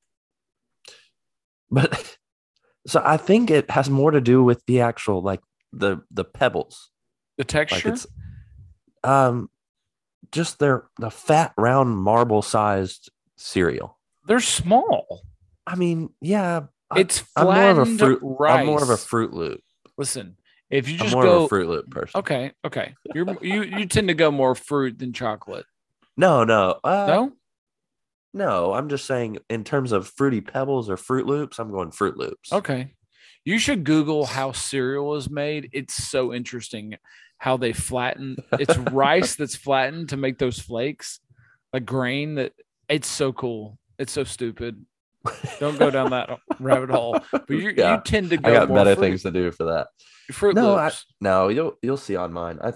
but 1.71 2.17
so 2.87 3.01
I 3.03 3.17
think 3.17 3.49
it 3.51 3.69
has 3.71 3.89
more 3.89 4.11
to 4.11 4.21
do 4.21 4.43
with 4.43 4.63
the 4.65 4.81
actual 4.81 5.21
like 5.21 5.41
the 5.73 6.01
the 6.11 6.23
pebbles. 6.25 6.91
The 7.37 7.41
Like 7.43 7.47
texture 7.47 7.89
it's 7.89 8.07
um 9.03 9.49
just 10.31 10.59
their 10.59 10.85
the 10.99 11.11
fat 11.11 11.53
round 11.57 11.97
marble 11.97 12.41
sized 12.41 13.11
cereal. 13.37 13.97
they're 14.27 14.39
small 14.39 15.21
I 15.67 15.75
mean, 15.75 16.09
yeah, 16.21 16.67
it's 16.95 17.23
I'm 17.35 17.45
more 17.45 17.69
of 17.71 17.77
a 17.79 17.85
fruit. 17.97 18.19
rice. 18.21 18.59
I'm 18.59 18.65
more 18.67 18.83
of 18.83 18.89
a 18.91 18.97
Fruit 18.97 19.33
Loop. 19.33 19.61
listen 19.97 20.37
if 20.69 20.87
you 20.87 20.95
I'm 20.95 20.99
just 20.99 21.13
more 21.13 21.23
go 21.23 21.37
of 21.39 21.43
a 21.43 21.47
Fruit 21.47 21.67
Loop 21.69 21.89
person. 21.91 22.19
okay 22.19 22.51
okay 22.65 22.95
you're 23.13 23.25
you 23.43 23.63
you 23.63 23.85
tend 23.85 24.07
to 24.09 24.13
go 24.13 24.29
more 24.31 24.53
fruit 24.55 24.97
than 24.99 25.11
chocolate 25.13 25.65
No, 26.17 26.43
no, 26.43 26.79
uh, 26.83 27.05
no 27.07 27.31
no. 28.33 28.73
I'm 28.73 28.89
just 28.89 29.05
saying 29.05 29.37
in 29.49 29.63
terms 29.63 29.91
of 29.93 30.07
fruity 30.09 30.41
pebbles 30.41 30.89
or 30.89 30.97
Fruit 30.97 31.25
Loops, 31.25 31.57
I'm 31.57 31.71
going 31.71 31.91
Fruit 31.91 32.17
Loops. 32.17 32.51
Okay. 32.51 32.93
You 33.45 33.57
should 33.59 33.83
Google 33.85 34.25
how 34.25 34.51
cereal 34.51 35.15
is 35.15 35.29
made. 35.29 35.69
It's 35.71 35.93
so 35.93 36.33
interesting 36.33 36.97
how 37.45 37.57
they 37.57 37.73
flatten. 37.73 38.35
It's 38.53 38.75
rice 38.75 39.35
that's 39.39 39.55
flattened 39.55 40.09
to 40.09 40.17
make 40.17 40.39
those 40.39 40.57
flakes, 40.57 41.19
a 41.73 41.79
grain 41.79 42.35
that 42.35 42.53
it's 42.89 43.07
so 43.07 43.31
cool. 43.33 43.77
It's 43.99 44.11
so 44.11 44.23
stupid. 44.23 44.83
Don't 45.59 45.77
go 45.77 45.91
down 45.91 46.09
that 46.09 46.39
rabbit 46.59 46.89
hole. 46.89 47.19
But 47.31 47.47
you 47.51 47.71
Yeah, 47.77 47.97
you 47.97 48.01
tend 48.03 48.31
to 48.31 48.37
go 48.37 48.49
I 48.49 48.53
got 48.65 48.73
better 48.73 48.95
fruit, 48.95 49.03
things 49.03 49.21
to 49.23 49.31
do 49.31 49.51
for 49.51 49.65
that. 49.65 49.89
Fruit 50.31 50.55
No, 50.55 50.75
I- 50.75 50.91
No, 51.21 51.49
you'll 51.49 51.77
you'll 51.83 51.97
see 51.97 52.15
on 52.15 52.33
mine. 52.33 52.57
I 52.63 52.69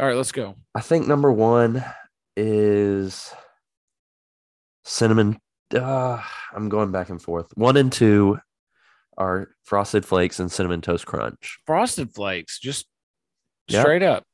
All 0.00 0.06
right, 0.08 0.16
let's 0.16 0.32
go. 0.32 0.56
I 0.74 0.80
think 0.80 1.06
number 1.06 1.30
one 1.30 1.84
is 2.36 3.32
cinnamon. 4.84 5.38
Uh, 5.72 6.20
I'm 6.52 6.68
going 6.68 6.90
back 6.90 7.08
and 7.08 7.22
forth. 7.22 7.46
One 7.54 7.76
and 7.76 7.92
two 7.92 8.40
are 9.16 9.50
frosted 9.62 10.04
flakes 10.04 10.40
and 10.40 10.50
cinnamon 10.50 10.80
toast 10.80 11.06
crunch. 11.06 11.60
Frosted 11.66 12.12
Flakes, 12.12 12.58
just 12.58 12.86
Straight 13.68 14.02
up. 14.02 14.24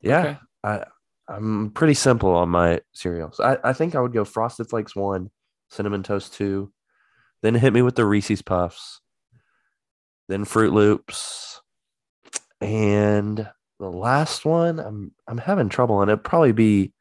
Yeah, 0.00 0.20
Okay. 0.20 0.38
I 0.64 0.84
I'm 1.28 1.70
pretty 1.70 1.94
simple 1.94 2.30
on 2.30 2.48
my 2.48 2.80
cereals. 2.92 3.38
I, 3.38 3.58
I 3.62 3.72
think 3.74 3.94
I 3.94 4.00
would 4.00 4.12
go 4.14 4.24
frosted 4.24 4.68
flakes 4.70 4.96
one, 4.96 5.30
cinnamon 5.70 6.02
toast 6.02 6.32
two, 6.34 6.72
then 7.42 7.54
hit 7.54 7.72
me 7.72 7.82
with 7.82 7.96
the 7.96 8.06
Reese's 8.06 8.40
Puffs, 8.40 9.00
then 10.28 10.44
Fruit 10.46 10.72
Loops, 10.72 11.60
and 12.60 13.48
the 13.78 13.90
last 13.90 14.44
one 14.44 14.80
I'm 14.80 15.12
I'm 15.26 15.38
having 15.38 15.68
trouble 15.68 16.02
and 16.02 16.10
it'd 16.10 16.24
probably 16.24 16.52
be 16.52 16.92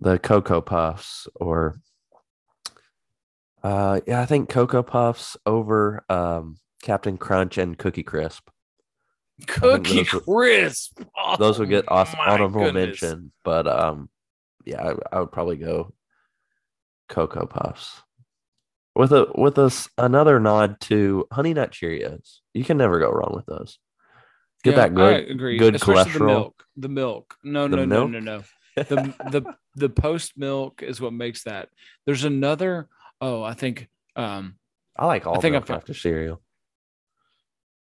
the 0.00 0.18
Cocoa 0.18 0.60
Puffs 0.60 1.26
or 1.34 1.80
uh 3.62 4.00
yeah 4.06 4.20
I 4.20 4.26
think 4.26 4.48
Cocoa 4.48 4.82
Puffs 4.82 5.36
over 5.46 6.04
um 6.08 6.56
Captain 6.82 7.16
Crunch 7.16 7.58
and 7.58 7.76
Cookie 7.76 8.04
Crisp. 8.04 8.48
Cookie 9.46 10.02
those 10.02 10.12
would- 10.14 10.24
Crisp. 10.24 11.00
those 11.38 11.58
would 11.58 11.68
get 11.68 11.84
Oh, 11.88 12.04
my 12.16 12.26
honorable 12.32 12.60
goodness. 12.64 13.02
mention, 13.02 13.32
but 13.44 13.66
um, 13.66 14.08
yeah, 14.64 14.82
I, 15.12 15.16
I 15.16 15.20
would 15.20 15.32
probably 15.32 15.56
go 15.56 15.92
Cocoa 17.08 17.46
Puffs 17.46 18.02
with 18.94 19.12
a 19.12 19.26
with 19.34 19.58
us 19.58 19.88
another 19.98 20.40
nod 20.40 20.80
to 20.82 21.26
Honey 21.30 21.54
Nut 21.54 21.70
Cheerios. 21.70 22.38
You 22.54 22.64
can 22.64 22.78
never 22.78 22.98
go 22.98 23.10
wrong 23.10 23.32
with 23.34 23.46
those. 23.46 23.78
Get 24.64 24.70
Yeah, 24.72 24.76
that 24.80 24.94
good. 24.94 25.14
I 25.14 25.18
agree. 25.18 25.58
good 25.58 25.74
Especially 25.76 26.12
The 26.12 26.18
cholesterol. 26.18 26.26
milk. 26.26 26.64
The 26.76 26.88
milk. 26.88 27.34
No, 27.44 27.68
The 27.68 27.76
no, 27.76 27.86
milk? 27.86 28.10
no, 28.10 28.18
no, 28.20 28.36
no. 28.38 28.42
The 28.76 29.14
the 29.30 29.54
the 29.74 29.88
post 29.88 30.32
milk 30.36 30.82
is 30.82 31.00
what 31.00 31.12
makes 31.12 31.44
that. 31.44 31.68
There's 32.04 32.24
another. 32.24 32.88
Oh, 33.20 33.42
I 33.42 33.54
think 33.54 33.88
um 34.16 34.56
I 34.96 35.06
like 35.06 35.26
all 35.26 35.38
I 35.38 35.40
think 35.40 35.52
milk 35.52 35.70
after 35.70 35.94
cereal. 35.94 36.42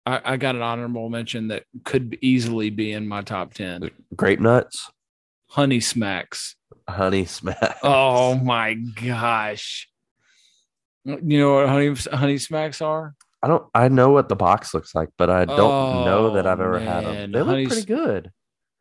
I, 0.07 0.21
I 0.33 0.37
got 0.37 0.55
an 0.55 0.63
honorable 0.63 1.09
mention 1.09 1.49
that 1.49 1.65
could 1.85 2.19
easily 2.21 2.71
be 2.71 2.93
in 2.93 3.09
my 3.09 3.23
top 3.23 3.55
ten. 3.55 3.91
Grape 4.15 4.41
nuts, 4.41 4.91
Honey 5.49 5.81
Smacks. 5.81 6.57
honey 6.89 7.25
smack. 7.25 7.79
Oh 7.83 8.35
my 8.37 8.75
gosh. 8.75 9.89
You 11.05 11.19
know 11.23 11.55
what 11.55 11.69
honey 11.69 11.95
honey 12.13 12.39
smacks 12.39 12.81
are? 12.83 13.15
I 13.43 13.49
don't. 13.49 13.65
I 13.75 13.89
know 13.89 14.11
what 14.11 14.29
the 14.29 14.37
box 14.37 14.73
looks 14.75 14.95
like, 14.95 15.11
but 15.19 15.29
I 15.31 15.45
don't 15.45 16.05
know 16.05 16.31
oh, 16.31 16.35
that 16.35 16.47
Oh, 16.47 16.51
I've 16.53 16.61
ever 16.61 16.79
had 16.79 17.05
them. 17.05 17.15
man. 17.15 17.33
They 17.33 17.43
look 17.43 17.69
pretty 17.69 17.87
good. 17.87 18.31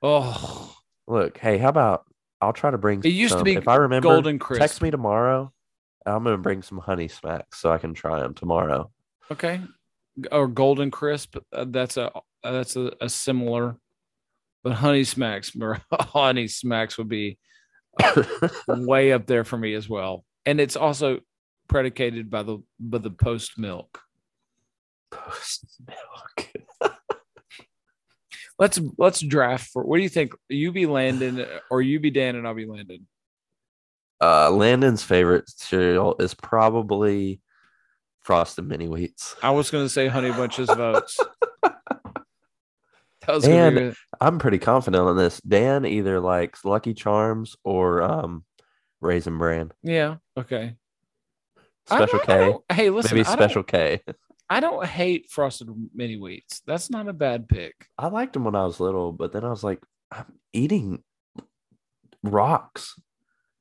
Oh, 0.01 0.75
Look, 1.07 1.37
hey, 1.37 1.57
how 1.57 1.67
about 1.69 2.05
I'll 2.41 2.53
try 2.53 2.71
to 2.71 2.77
bring. 2.77 2.99
it 3.03 3.09
used 3.09 3.37
to 3.37 3.43
be 3.43 3.55
if 3.55 3.67
I 3.67 3.75
remember. 3.75 4.07
golden 4.09 4.39
crisp. 4.39 4.61
Text 4.61 4.81
me 4.81 4.89
tomorrow. 4.91 5.51
I'm 6.05 6.23
gonna 6.23 6.37
bring 6.37 6.61
some 6.61 6.77
honey 6.79 7.07
smacks 7.07 7.59
so 7.59 7.71
I 7.71 7.77
can 7.77 7.93
try 7.93 8.19
them 8.19 8.33
tomorrow. 8.33 8.89
Okay. 9.31 9.61
Or 10.31 10.47
golden 10.47 10.91
crisp. 10.91 11.37
uh, 11.51 11.65
that's 11.67 11.97
a 11.97 12.11
uh, 12.43 12.51
that's 12.51 12.75
a, 12.75 12.91
a 13.01 13.09
similar, 13.09 13.77
but 14.63 14.73
honey 14.73 15.03
smacks, 15.03 15.55
honey 15.93 16.47
smacks 16.47 16.97
would 16.97 17.09
be 17.09 17.37
way 18.67 19.11
up 19.11 19.25
there 19.25 19.43
for 19.43 19.57
me 19.57 19.73
as 19.73 19.87
well. 19.87 20.23
And 20.45 20.59
it's 20.59 20.75
also 20.75 21.19
predicated 21.67 22.29
by 22.29 22.43
the 22.43 22.59
by 22.79 22.97
the 22.99 23.11
post 23.11 23.57
milk. 23.57 24.01
Post 25.11 25.65
milk. 25.87 26.51
Let's 28.59 28.79
let's 28.99 29.19
draft 29.19 29.71
for. 29.71 29.83
What 29.83 29.97
do 29.97 30.03
you 30.03 30.09
think? 30.09 30.33
You 30.47 30.71
be 30.71 30.85
Landon 30.85 31.45
or 31.71 31.81
you 31.81 31.99
be 31.99 32.11
Dan 32.11 32.35
and 32.35 32.47
I'll 32.47 32.53
be 32.53 32.67
Landon. 32.67 33.07
Uh, 34.21 34.51
Landon's 34.51 35.03
favorite 35.03 35.49
cereal 35.49 36.15
is 36.19 36.35
probably 36.35 37.41
Frosted 38.23 38.67
Mini 38.67 38.87
Wheats. 38.87 39.35
I 39.43 39.51
was 39.51 39.69
going 39.69 39.85
to 39.85 39.89
say 39.89 40.07
Honey 40.07 40.31
Bunches 40.31 40.69
of 40.69 40.79
Oats. 40.79 41.19
That 43.25 43.35
was 43.35 43.45
And- 43.47 43.75
be, 43.91 43.93
I'm 44.19 44.37
pretty 44.37 44.57
confident 44.57 45.07
on 45.07 45.15
this. 45.15 45.39
Dan 45.41 45.85
either 45.85 46.19
likes 46.19 46.65
Lucky 46.65 46.93
Charms 46.93 47.55
or 47.63 48.01
um, 48.01 48.43
Raisin 48.99 49.37
Bran. 49.37 49.71
yeah. 49.81 50.15
Okay. 50.37 50.75
Special 51.85 52.19
K. 52.19 52.53
Hey, 52.69 52.89
listen. 52.89 53.15
Maybe 53.15 53.23
Special 53.23 53.63
K. 53.63 54.01
I 54.49 54.59
don't 54.59 54.85
hate 54.85 55.29
frosted 55.29 55.69
mini 55.93 56.17
wheats. 56.17 56.61
That's 56.65 56.89
not 56.89 57.07
a 57.07 57.13
bad 57.13 57.47
pick. 57.47 57.87
I 57.97 58.07
liked 58.07 58.33
them 58.33 58.43
when 58.43 58.55
I 58.55 58.65
was 58.65 58.79
little, 58.81 59.13
but 59.13 59.31
then 59.31 59.45
I 59.45 59.49
was 59.49 59.63
like, 59.63 59.81
I'm 60.11 60.25
eating 60.51 61.01
rocks. 62.23 62.95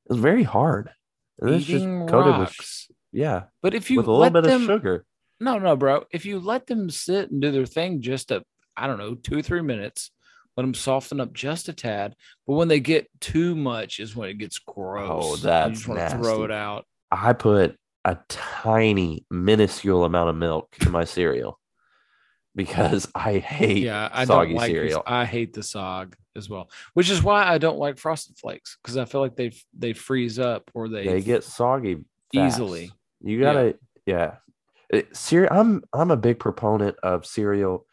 It 0.09 0.13
was 0.13 0.19
very 0.19 0.43
hard. 0.43 0.89
And 1.39 1.49
it's 1.51 1.65
just 1.65 1.83
Eating 1.83 2.07
coated 2.07 2.37
with 2.37 2.49
rocks. 2.49 2.87
Yeah, 3.13 3.43
But 3.61 3.73
if 3.73 3.89
you 3.89 3.97
with 3.97 4.07
a 4.07 4.11
little 4.11 4.29
bit 4.41 4.43
them, 4.43 4.63
of 4.63 4.67
sugar. 4.67 5.05
no, 5.39 5.57
no, 5.59 5.75
bro. 5.77 6.03
If 6.11 6.25
you 6.25 6.39
let 6.39 6.67
them 6.67 6.89
sit 6.89 7.31
and 7.31 7.41
do 7.41 7.51
their 7.51 7.65
thing, 7.65 8.01
just 8.01 8.31
a, 8.31 8.43
I 8.75 8.87
don't 8.87 8.97
know, 8.97 9.15
two 9.15 9.41
three 9.41 9.61
minutes, 9.61 10.11
let 10.57 10.63
them 10.63 10.73
soften 10.73 11.19
up 11.19 11.31
just 11.33 11.69
a 11.69 11.73
tad. 11.73 12.15
But 12.45 12.53
when 12.55 12.67
they 12.67 12.79
get 12.79 13.07
too 13.21 13.55
much, 13.55 13.99
is 13.99 14.15
when 14.15 14.29
it 14.29 14.37
gets 14.39 14.59
gross. 14.59 15.09
Oh, 15.11 15.35
You 15.35 15.41
that's 15.43 15.79
just 15.79 15.87
want 15.87 16.11
throw 16.11 16.43
it 16.43 16.51
out. 16.51 16.85
I 17.11 17.33
put 17.33 17.77
a 18.05 18.17
tiny, 18.27 19.25
minuscule 19.31 20.03
amount 20.03 20.29
of 20.29 20.35
milk 20.35 20.75
in 20.85 20.91
my 20.91 21.05
cereal 21.05 21.59
because 22.55 23.07
I 23.15 23.37
hate 23.39 23.83
Yeah, 23.83 24.09
I 24.11 24.25
soggy 24.25 24.49
don't 24.49 24.57
like. 24.57 24.71
cereal. 24.71 25.03
I 25.05 25.25
hate 25.25 25.53
the 25.53 25.61
sog 25.61 26.13
as 26.35 26.49
well, 26.49 26.69
which 26.93 27.09
is 27.09 27.23
why 27.23 27.43
I 27.47 27.57
don't 27.57 27.77
like 27.79 27.97
frosted 27.97 28.37
flakes 28.37 28.77
because 28.81 28.97
I 28.97 29.05
feel 29.05 29.21
like 29.21 29.35
they 29.35 29.53
they 29.77 29.93
freeze 29.93 30.39
up 30.39 30.69
or 30.73 30.87
they 30.89 31.05
they 31.05 31.21
get 31.21 31.43
soggy 31.43 31.95
fast. 31.95 32.55
easily. 32.57 32.91
You 33.23 33.39
gotta, 33.39 33.75
yeah. 34.05 34.35
It, 34.89 35.15
cere- 35.15 35.51
I'm 35.51 35.83
I'm 35.93 36.11
a 36.11 36.17
big 36.17 36.39
proponent 36.39 36.97
of 37.01 37.25
cereal, 37.25 37.85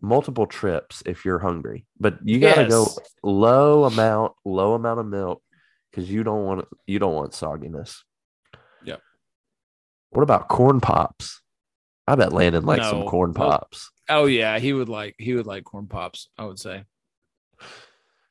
multiple 0.00 0.46
trips 0.46 1.02
if 1.04 1.24
you're 1.24 1.38
hungry, 1.38 1.86
but 1.98 2.18
you 2.24 2.38
gotta 2.40 2.66
go 2.68 2.86
low 3.22 3.84
amount, 3.84 4.32
low 4.44 4.74
amount 4.74 5.00
of 5.00 5.06
milk 5.06 5.42
because 5.90 6.10
you 6.10 6.22
don't 6.22 6.44
want 6.44 6.66
you 6.86 6.98
don't 6.98 7.14
want 7.14 7.32
sogginess. 7.32 7.98
Yep. 8.84 9.00
What 10.10 10.22
about 10.22 10.48
corn 10.48 10.80
pops? 10.80 11.42
I 12.06 12.14
bet 12.14 12.32
Landon 12.32 12.64
likes 12.64 12.88
some 12.88 13.06
corn 13.06 13.34
pops. 13.34 13.90
Oh 14.08 14.26
yeah, 14.26 14.58
he 14.58 14.72
would 14.72 14.88
like 14.88 15.16
he 15.18 15.34
would 15.34 15.46
like 15.46 15.64
corn 15.64 15.88
pops. 15.88 16.28
I 16.38 16.44
would 16.44 16.58
say. 16.58 16.84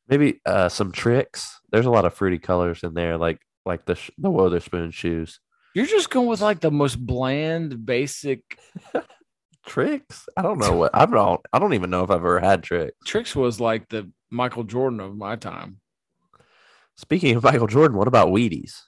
Maybe 0.08 0.40
uh, 0.46 0.70
some 0.70 0.92
Trix. 0.92 1.60
There's 1.72 1.88
a 1.88 1.92
lot 1.92 2.06
of 2.06 2.14
fruity 2.14 2.38
colors 2.38 2.84
in 2.84 2.94
there, 2.94 3.18
like 3.18 3.40
like 3.66 3.86
the 3.86 3.96
sh- 3.96 4.12
the 4.18 4.30
Witherspoon 4.30 4.92
shoes. 4.92 5.40
You're 5.76 5.86
just 5.86 6.10
going 6.10 6.28
with 6.28 6.42
like 6.42 6.62
the 6.62 6.72
most 6.72 6.96
bland, 7.06 7.86
basic 7.86 8.40
Trix? 9.68 10.28
I 10.38 10.42
don't 10.42 10.58
know 10.58 10.72
what 10.76 10.92
I 10.96 11.06
don't. 11.06 11.42
I 11.52 11.60
don't 11.60 11.74
even 11.74 11.90
know 11.90 12.04
if 12.04 12.10
I've 12.10 12.18
ever 12.22 12.40
had 12.40 12.64
Trix. 12.64 12.94
Trix. 13.06 13.36
Was 13.36 13.60
like 13.60 13.90
the 13.90 14.10
Michael 14.32 14.64
Jordan 14.64 15.00
of 15.02 15.16
my 15.18 15.36
time. 15.36 15.82
Speaking 16.96 17.36
of 17.36 17.44
Michael 17.44 17.68
Jordan, 17.68 17.98
what 17.98 18.08
about 18.08 18.30
Wheaties? 18.30 18.80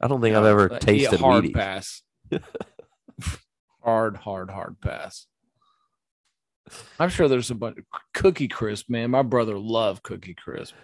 I 0.00 0.08
don't 0.08 0.20
think 0.20 0.34
I've 0.34 0.44
ever 0.44 0.72
Uh, 0.72 0.78
tasted 0.80 1.12
yeah, 1.12 1.24
hard 1.24 1.44
Wheaties. 1.44 1.54
pass. 1.54 2.02
hard, 3.82 4.16
hard, 4.16 4.50
hard 4.50 4.80
pass. 4.80 5.26
I'm 6.98 7.08
sure 7.10 7.28
there's 7.28 7.52
a 7.52 7.54
bunch 7.54 7.78
cookie 8.14 8.48
crisp, 8.48 8.90
man. 8.90 9.12
My 9.12 9.22
brother 9.22 9.56
loved 9.56 10.02
cookie 10.02 10.34
crisp. 10.34 10.74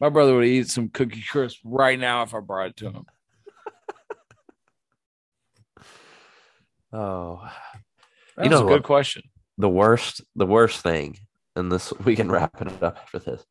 My 0.00 0.08
brother 0.08 0.36
would 0.36 0.46
eat 0.46 0.68
some 0.68 0.88
cookie 0.88 1.24
crisp 1.28 1.58
right 1.64 1.98
now 1.98 2.22
if 2.22 2.32
I 2.34 2.38
brought 2.40 2.68
it 2.68 2.76
to 2.76 2.90
him. 2.90 3.04
Oh, 6.92 7.40
That 8.36 8.44
You 8.44 8.50
know 8.50 8.60
a 8.60 8.64
good 8.64 8.70
what? 8.70 8.82
question. 8.84 9.22
the 9.58 9.68
worst, 9.68 10.22
the 10.36 10.46
worst 10.46 10.80
thing, 10.82 11.16
and 11.56 11.70
this 11.70 11.92
we 12.04 12.16
can 12.16 12.30
wrap 12.30 12.60
it 12.60 12.68
up 12.82 12.98
after 13.02 13.18
this, 13.18 13.44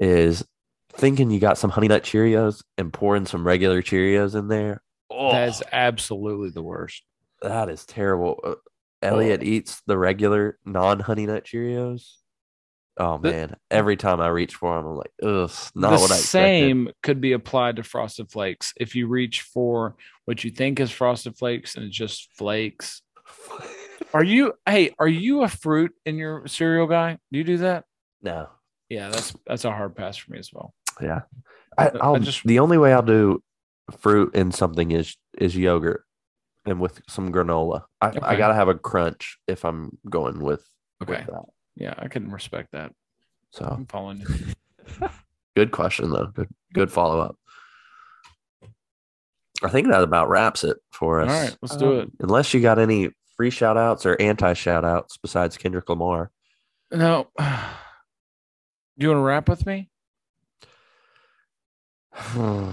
is 0.00 0.44
thinking 0.92 1.30
you 1.30 1.40
got 1.40 1.58
some 1.58 1.70
Honey 1.70 1.88
Nut 1.88 2.02
Cheerios 2.02 2.62
and 2.76 2.92
pouring 2.92 3.26
some 3.26 3.46
regular 3.46 3.82
Cheerios 3.82 4.34
in 4.34 4.48
there. 4.48 4.82
Oh, 5.10 5.32
That's 5.32 5.62
absolutely 5.72 6.50
the 6.50 6.62
worst. 6.62 7.02
that 7.42 7.68
is 7.68 7.84
terrible. 7.86 8.38
Uh, 8.44 8.54
Elliot 9.00 9.42
eats 9.44 9.80
the 9.86 9.96
regular 9.96 10.58
non 10.64 11.00
Honey 11.00 11.26
Nut 11.26 11.44
Cheerios. 11.44 12.14
Oh 13.00 13.16
The- 13.18 13.30
man! 13.30 13.56
Every 13.70 13.96
time 13.96 14.20
I 14.20 14.26
reach 14.28 14.56
for 14.56 14.76
them, 14.76 14.86
I'm 14.86 14.96
like, 14.96 15.12
ugh, 15.22 15.50
not 15.76 15.90
the 15.96 16.00
what 16.02 16.10
I 16.10 16.16
expected. 16.16 16.26
same 16.26 16.90
could 17.02 17.20
be 17.20 17.32
applied 17.32 17.76
to 17.76 17.84
frosted 17.84 18.28
flakes. 18.30 18.72
If 18.76 18.96
you 18.96 19.06
reach 19.06 19.42
for 19.42 19.94
what 20.28 20.44
you 20.44 20.50
think 20.50 20.78
is 20.78 20.90
frosted 20.90 21.38
flakes 21.38 21.74
and 21.74 21.86
it's 21.86 21.96
just 21.96 22.28
flakes. 22.36 23.00
Are 24.12 24.22
you 24.22 24.52
hey, 24.68 24.94
are 24.98 25.08
you 25.08 25.42
a 25.42 25.48
fruit 25.48 25.94
in 26.04 26.18
your 26.18 26.46
cereal 26.46 26.86
guy? 26.86 27.16
Do 27.32 27.38
you 27.38 27.44
do 27.44 27.56
that? 27.58 27.84
no, 28.20 28.50
Yeah, 28.90 29.08
that's 29.08 29.34
that's 29.46 29.64
a 29.64 29.70
hard 29.70 29.96
pass 29.96 30.18
for 30.18 30.32
me 30.32 30.38
as 30.38 30.50
well. 30.52 30.74
yeah. 31.00 31.20
I, 31.78 31.86
I 31.88 31.92
I'll 32.02 32.18
just- 32.18 32.44
the 32.44 32.58
only 32.58 32.76
way 32.76 32.92
I'll 32.92 33.00
do 33.00 33.42
fruit 34.00 34.34
in 34.34 34.52
something 34.52 34.90
is 34.90 35.16
is 35.38 35.56
yogurt 35.56 36.04
and 36.66 36.78
with 36.78 37.00
some 37.08 37.32
granola. 37.32 37.84
I, 38.02 38.08
I 38.20 38.36
gotta 38.36 38.52
have 38.54 38.68
a 38.68 38.74
crunch 38.74 39.38
if 39.48 39.64
I'm 39.64 39.96
going 40.10 40.40
with, 40.40 40.62
with 41.00 41.08
Okay. 41.08 41.24
that. 41.26 41.44
Yeah, 41.74 41.94
I 41.96 42.08
can 42.08 42.30
respect 42.30 42.72
that. 42.72 42.92
So 43.52 43.64
I'm 43.64 43.86
following 43.86 44.18
you. 44.20 45.08
good 45.56 45.70
question 45.70 46.10
though. 46.10 46.26
Good 46.26 46.48
good 46.74 46.92
follow 46.92 47.18
up. 47.20 47.36
I 49.62 49.68
think 49.68 49.88
that 49.88 50.02
about 50.02 50.28
wraps 50.28 50.62
it 50.64 50.76
for 50.92 51.20
us. 51.20 51.28
right, 51.28 51.56
let's 51.62 51.76
do 51.76 52.00
it. 52.00 52.10
Unless 52.20 52.54
you 52.54 52.60
got 52.60 52.78
any 52.78 53.10
free 53.36 53.50
shout 53.50 53.76
outs 53.76 54.06
or 54.06 54.16
anti 54.20 54.52
shout 54.52 54.84
outs 54.84 55.16
besides 55.16 55.56
Kendrick 55.56 55.88
Lamar. 55.88 56.30
No. 56.92 57.28
Do 57.38 57.44
you 59.04 59.08
want 59.08 59.18
to 59.18 59.22
wrap 59.22 59.48
with 59.48 59.64
me? 59.66 59.88
no, 62.36 62.72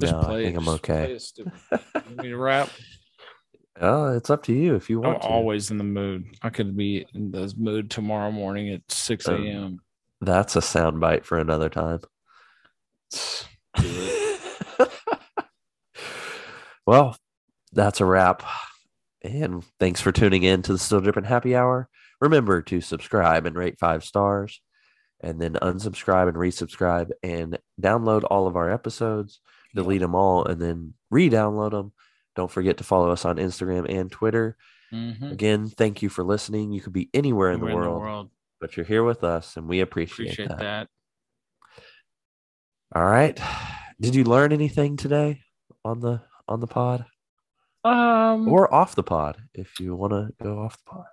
Just 0.00 0.14
I 0.14 0.42
think 0.42 0.54
it. 0.54 0.58
I'm 0.58 0.64
Just 0.64 0.68
okay. 0.90 1.12
it 1.12 1.22
stupid. 1.22 1.52
You 1.72 1.80
want 1.94 2.16
me 2.22 2.28
to 2.30 2.36
rap? 2.36 2.70
Oh, 3.80 4.16
it's 4.16 4.30
up 4.30 4.42
to 4.44 4.52
you 4.52 4.74
if 4.74 4.88
you 4.88 5.00
want. 5.00 5.16
I'm 5.16 5.20
to. 5.22 5.26
always 5.28 5.70
in 5.70 5.78
the 5.78 5.84
mood. 5.84 6.26
I 6.42 6.48
could 6.50 6.76
be 6.76 7.06
in 7.14 7.30
the 7.30 7.52
mood 7.58 7.90
tomorrow 7.90 8.30
morning 8.32 8.70
at 8.70 8.82
6 8.88 9.28
Um, 9.28 9.44
a.m. 9.46 9.80
That's 10.20 10.56
a 10.56 10.62
sound 10.62 10.98
bite 11.00 11.24
for 11.26 11.38
another 11.38 11.68
time. 11.68 12.00
well, 16.86 17.16
that's 17.72 18.00
a 18.00 18.04
wrap. 18.04 18.42
And 19.22 19.64
thanks 19.80 20.00
for 20.00 20.12
tuning 20.12 20.42
in 20.44 20.62
to 20.62 20.72
the 20.72 20.78
Still 20.78 21.00
Dripping 21.00 21.24
Happy 21.24 21.56
Hour. 21.56 21.88
Remember 22.20 22.62
to 22.62 22.80
subscribe 22.80 23.44
and 23.46 23.56
rate 23.56 23.78
five 23.78 24.04
stars, 24.04 24.60
and 25.20 25.40
then 25.40 25.54
unsubscribe 25.54 26.28
and 26.28 26.36
resubscribe 26.36 27.10
and 27.22 27.58
download 27.80 28.24
all 28.30 28.46
of 28.46 28.56
our 28.56 28.70
episodes, 28.70 29.40
delete 29.74 30.00
them 30.00 30.14
all, 30.14 30.44
and 30.46 30.60
then 30.60 30.94
re 31.10 31.28
download 31.28 31.72
them. 31.72 31.92
Don't 32.34 32.50
forget 32.50 32.76
to 32.78 32.84
follow 32.84 33.10
us 33.10 33.24
on 33.24 33.36
Instagram 33.36 33.86
and 33.88 34.10
Twitter. 34.10 34.56
Mhm. 34.92 35.32
Again, 35.32 35.68
thank 35.68 36.00
you 36.02 36.08
for 36.08 36.22
listening. 36.22 36.70
You 36.72 36.80
could 36.80 36.92
be 36.92 37.10
anywhere 37.12 37.50
in, 37.50 37.60
the, 37.60 37.66
Anywhere 37.66 37.90
world, 37.90 38.30
but 38.60 38.76
you're 38.76 38.86
here 38.86 39.02
with 39.04 39.24
us, 39.24 39.56
and 39.56 39.66
we 39.68 39.80
appreciate, 39.80 40.26
Appreciate 40.32 40.48
that. 40.50 40.58
that. 40.60 40.88
All 42.94 43.04
right. 43.04 43.38
Did 44.00 44.14
you 44.14 44.24
learn 44.24 44.52
anything 44.52 44.96
today 44.96 45.40
on 45.84 46.00
the 46.00 46.22
on 46.48 46.60
the 46.60 46.66
pod 46.66 47.04
Um, 47.84 48.48
or 48.48 48.72
off 48.72 48.94
the 48.94 49.02
pod 49.02 49.38
if 49.54 49.80
you 49.80 49.96
want 49.96 50.12
to 50.12 50.32
go 50.42 50.60
off 50.60 50.78
the 50.78 50.90
pod? 50.90 51.04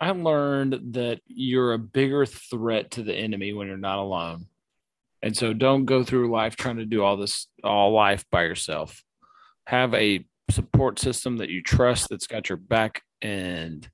I 0.00 0.10
learned 0.10 0.94
that 0.94 1.20
you're 1.26 1.74
a 1.74 1.78
bigger 1.78 2.24
threat 2.24 2.92
to 2.92 3.02
the 3.02 3.14
enemy 3.14 3.52
when 3.52 3.66
you're 3.66 3.76
not 3.76 3.98
alone. 3.98 4.46
And 5.22 5.36
so 5.36 5.52
don't 5.52 5.84
go 5.84 6.02
through 6.02 6.30
life 6.30 6.56
trying 6.56 6.78
to 6.78 6.86
do 6.86 7.04
all 7.04 7.16
this 7.18 7.46
all 7.62 7.92
life 7.92 8.24
by 8.30 8.44
yourself. 8.44 9.04
Have 9.66 9.94
a 9.94 10.24
support 10.50 10.98
system 10.98 11.36
that 11.36 11.50
you 11.50 11.62
trust 11.62 12.08
that's 12.08 12.26
got 12.26 12.48
your 12.48 12.56
back 12.56 13.02
and 13.20 13.88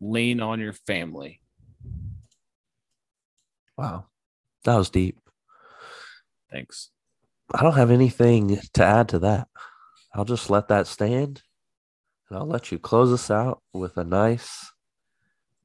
lean 0.00 0.40
on 0.40 0.60
your 0.60 0.72
family. 0.72 1.40
Wow. 3.78 4.06
That 4.64 4.76
was 4.76 4.90
deep. 4.90 5.18
Thanks. 6.56 6.88
I 7.54 7.62
don't 7.62 7.74
have 7.74 7.90
anything 7.90 8.58
to 8.72 8.82
add 8.82 9.10
to 9.10 9.18
that. 9.18 9.48
I'll 10.14 10.24
just 10.24 10.48
let 10.48 10.68
that 10.68 10.86
stand 10.86 11.42
and 12.30 12.38
I'll 12.38 12.46
let 12.46 12.72
you 12.72 12.78
close 12.78 13.12
us 13.12 13.30
out 13.30 13.60
with 13.74 13.98
a 13.98 14.04
nice 14.04 14.72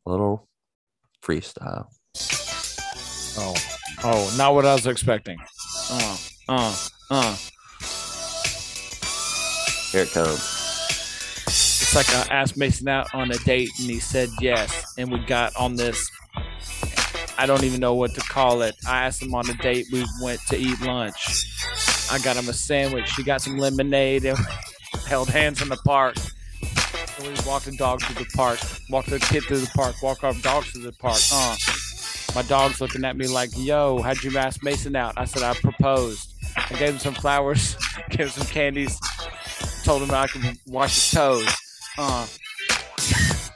little 0.06 0.50
freestyle. 1.24 1.86
Oh, 3.38 3.56
oh, 4.04 4.36
not 4.38 4.54
what 4.54 4.66
I 4.66 4.74
was 4.74 4.86
expecting. 4.86 5.38
Uh, 5.90 6.18
uh, 6.50 6.76
uh. 7.10 7.38
Here 9.94 10.04
it 10.04 10.12
comes. 10.12 10.58
It's 11.48 11.96
like 11.96 12.10
I 12.10 12.36
asked 12.36 12.58
Mason 12.58 12.90
out 12.90 13.08
on 13.14 13.32
a 13.32 13.38
date 13.46 13.70
and 13.80 13.90
he 13.90 14.00
said 14.02 14.28
yes. 14.42 14.94
And 14.98 15.10
we 15.10 15.20
got 15.20 15.56
on 15.56 15.78
this. 15.78 16.12
I 17.42 17.48
don't 17.48 17.64
even 17.64 17.80
know 17.80 17.96
what 17.96 18.14
to 18.14 18.22
call 18.22 18.62
it. 18.62 18.76
I 18.88 19.08
asked 19.08 19.24
him 19.24 19.34
on 19.34 19.50
a 19.50 19.56
date. 19.56 19.88
We 19.92 20.06
went 20.22 20.42
to 20.50 20.58
eat 20.58 20.80
lunch. 20.82 21.50
I 22.12 22.20
got 22.20 22.36
him 22.38 22.48
a 22.48 22.54
sandwich. 22.54 23.16
He 23.16 23.24
got 23.24 23.42
some 23.42 23.58
lemonade 23.58 24.26
and 24.26 24.38
held 25.08 25.28
hands 25.28 25.60
in 25.60 25.68
the 25.68 25.78
park. 25.78 26.18
We 27.20 27.30
walked 27.44 27.66
the 27.66 27.76
dog 27.76 28.04
through 28.04 28.24
the 28.24 28.30
park. 28.36 28.60
Walked 28.92 29.10
the 29.10 29.18
kid 29.18 29.42
through 29.46 29.62
the 29.62 29.72
park. 29.74 29.96
Walked 30.04 30.24
our 30.24 30.36
dogs 30.36 30.70
through 30.70 30.84
the 30.84 30.92
park. 30.92 31.18
Uh, 31.34 31.56
my 32.36 32.44
dog's 32.44 32.80
looking 32.80 33.04
at 33.06 33.18
me 33.18 33.26
like, 33.26 33.50
yo, 33.58 34.04
how'd 34.04 34.24
you 34.24 34.38
ask 34.38 34.64
Mason 34.64 34.96
out? 34.96 35.16
I 35.18 35.26
said, 35.26 35.42
I 35.42 35.56
proposed. 35.56 36.36
I 36.56 36.78
gave 36.78 36.90
him 36.90 37.00
some 37.00 37.16
flowers, 37.16 37.76
gave 38.12 38.28
him 38.28 38.30
some 38.30 38.46
candies, 38.46 39.00
told 39.84 40.04
him 40.04 40.12
I 40.12 40.28
could 40.28 40.44
wash 40.68 40.94
his 40.94 41.10
toes. 41.10 41.48
Uh, 41.98 42.28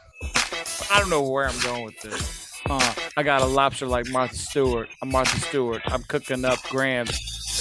I 0.91 0.99
don't 0.99 1.11
know 1.11 1.21
where 1.21 1.47
I'm 1.47 1.59
going 1.59 1.83
with 1.85 2.01
this. 2.01 2.34
Uh, 2.67 2.93
I 3.15 3.21
got 3.21 3.41
a 3.43 3.45
lobster 3.45 3.85
like 3.85 4.07
Martha 4.09 4.35
Stewart. 4.35 4.89
I'm 5.01 5.11
Martha 5.11 5.39
Stewart. 5.39 5.83
I'm 5.85 6.01
cooking 6.03 6.43
up 6.43 6.61
grams, 6.63 7.11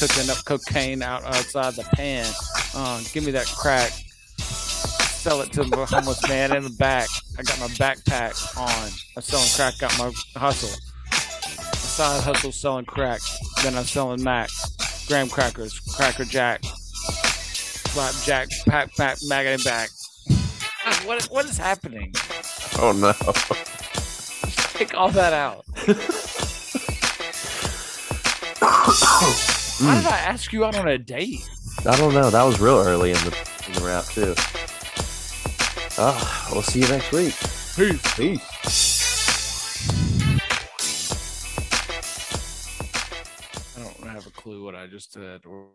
cooking 0.00 0.30
up 0.30 0.42
cocaine 0.46 1.02
out 1.02 1.22
outside 1.24 1.74
the 1.74 1.82
pan. 1.94 2.26
Uh, 2.74 3.02
give 3.12 3.24
me 3.24 3.30
that 3.32 3.46
crack. 3.46 3.90
Sell 4.38 5.42
it 5.42 5.52
to 5.52 5.64
the 5.64 5.84
homeless 5.84 6.26
man 6.26 6.56
in 6.56 6.64
the 6.64 6.70
back. 6.70 7.08
I 7.38 7.42
got 7.42 7.60
my 7.60 7.66
backpack 7.68 8.56
on. 8.56 8.90
I'm 9.16 9.22
selling 9.22 9.48
crack. 9.54 9.78
Got 9.78 9.98
my 9.98 10.40
hustle. 10.40 10.70
A 11.10 11.76
side 11.76 12.22
hustle 12.22 12.52
selling 12.52 12.86
crack. 12.86 13.20
Then 13.62 13.76
I'm 13.76 13.84
selling 13.84 14.22
Mac, 14.22 14.48
graham 15.06 15.28
crackers, 15.28 15.78
Cracker 15.96 16.24
Jack, 16.24 16.62
Flapjack, 16.64 18.48
pack, 18.66 18.94
pack, 18.96 19.18
maggot 19.28 19.64
back. 19.64 19.90
What, 21.06 21.24
what 21.24 21.44
is 21.46 21.58
happening? 21.58 22.14
Oh 22.78 22.92
no. 22.92 23.12
Take 24.74 24.94
all 24.94 25.10
that 25.10 25.32
out. 25.32 25.64
Why 29.80 29.96
did 29.96 30.06
I 30.06 30.18
ask 30.18 30.52
you 30.52 30.64
out 30.64 30.76
on 30.76 30.88
a 30.88 30.98
date? 30.98 31.48
I 31.86 31.96
don't 31.96 32.12
know. 32.12 32.30
That 32.30 32.42
was 32.42 32.60
real 32.60 32.78
early 32.78 33.10
in 33.10 33.16
the 33.18 33.36
in 33.66 33.72
the 33.74 33.82
rap 33.82 34.04
too. 34.06 34.34
Ah, 35.96 36.48
we'll 36.52 36.62
see 36.62 36.80
you 36.80 36.88
next 36.88 37.12
week. 37.12 37.34
Peace. 37.76 38.14
Peace. 38.16 38.94
I 43.76 43.82
don't 43.82 44.08
have 44.08 44.26
a 44.26 44.30
clue 44.30 44.64
what 44.64 44.74
I 44.74 44.86
just 44.88 45.12
said. 45.12 45.42
Or 45.46 45.66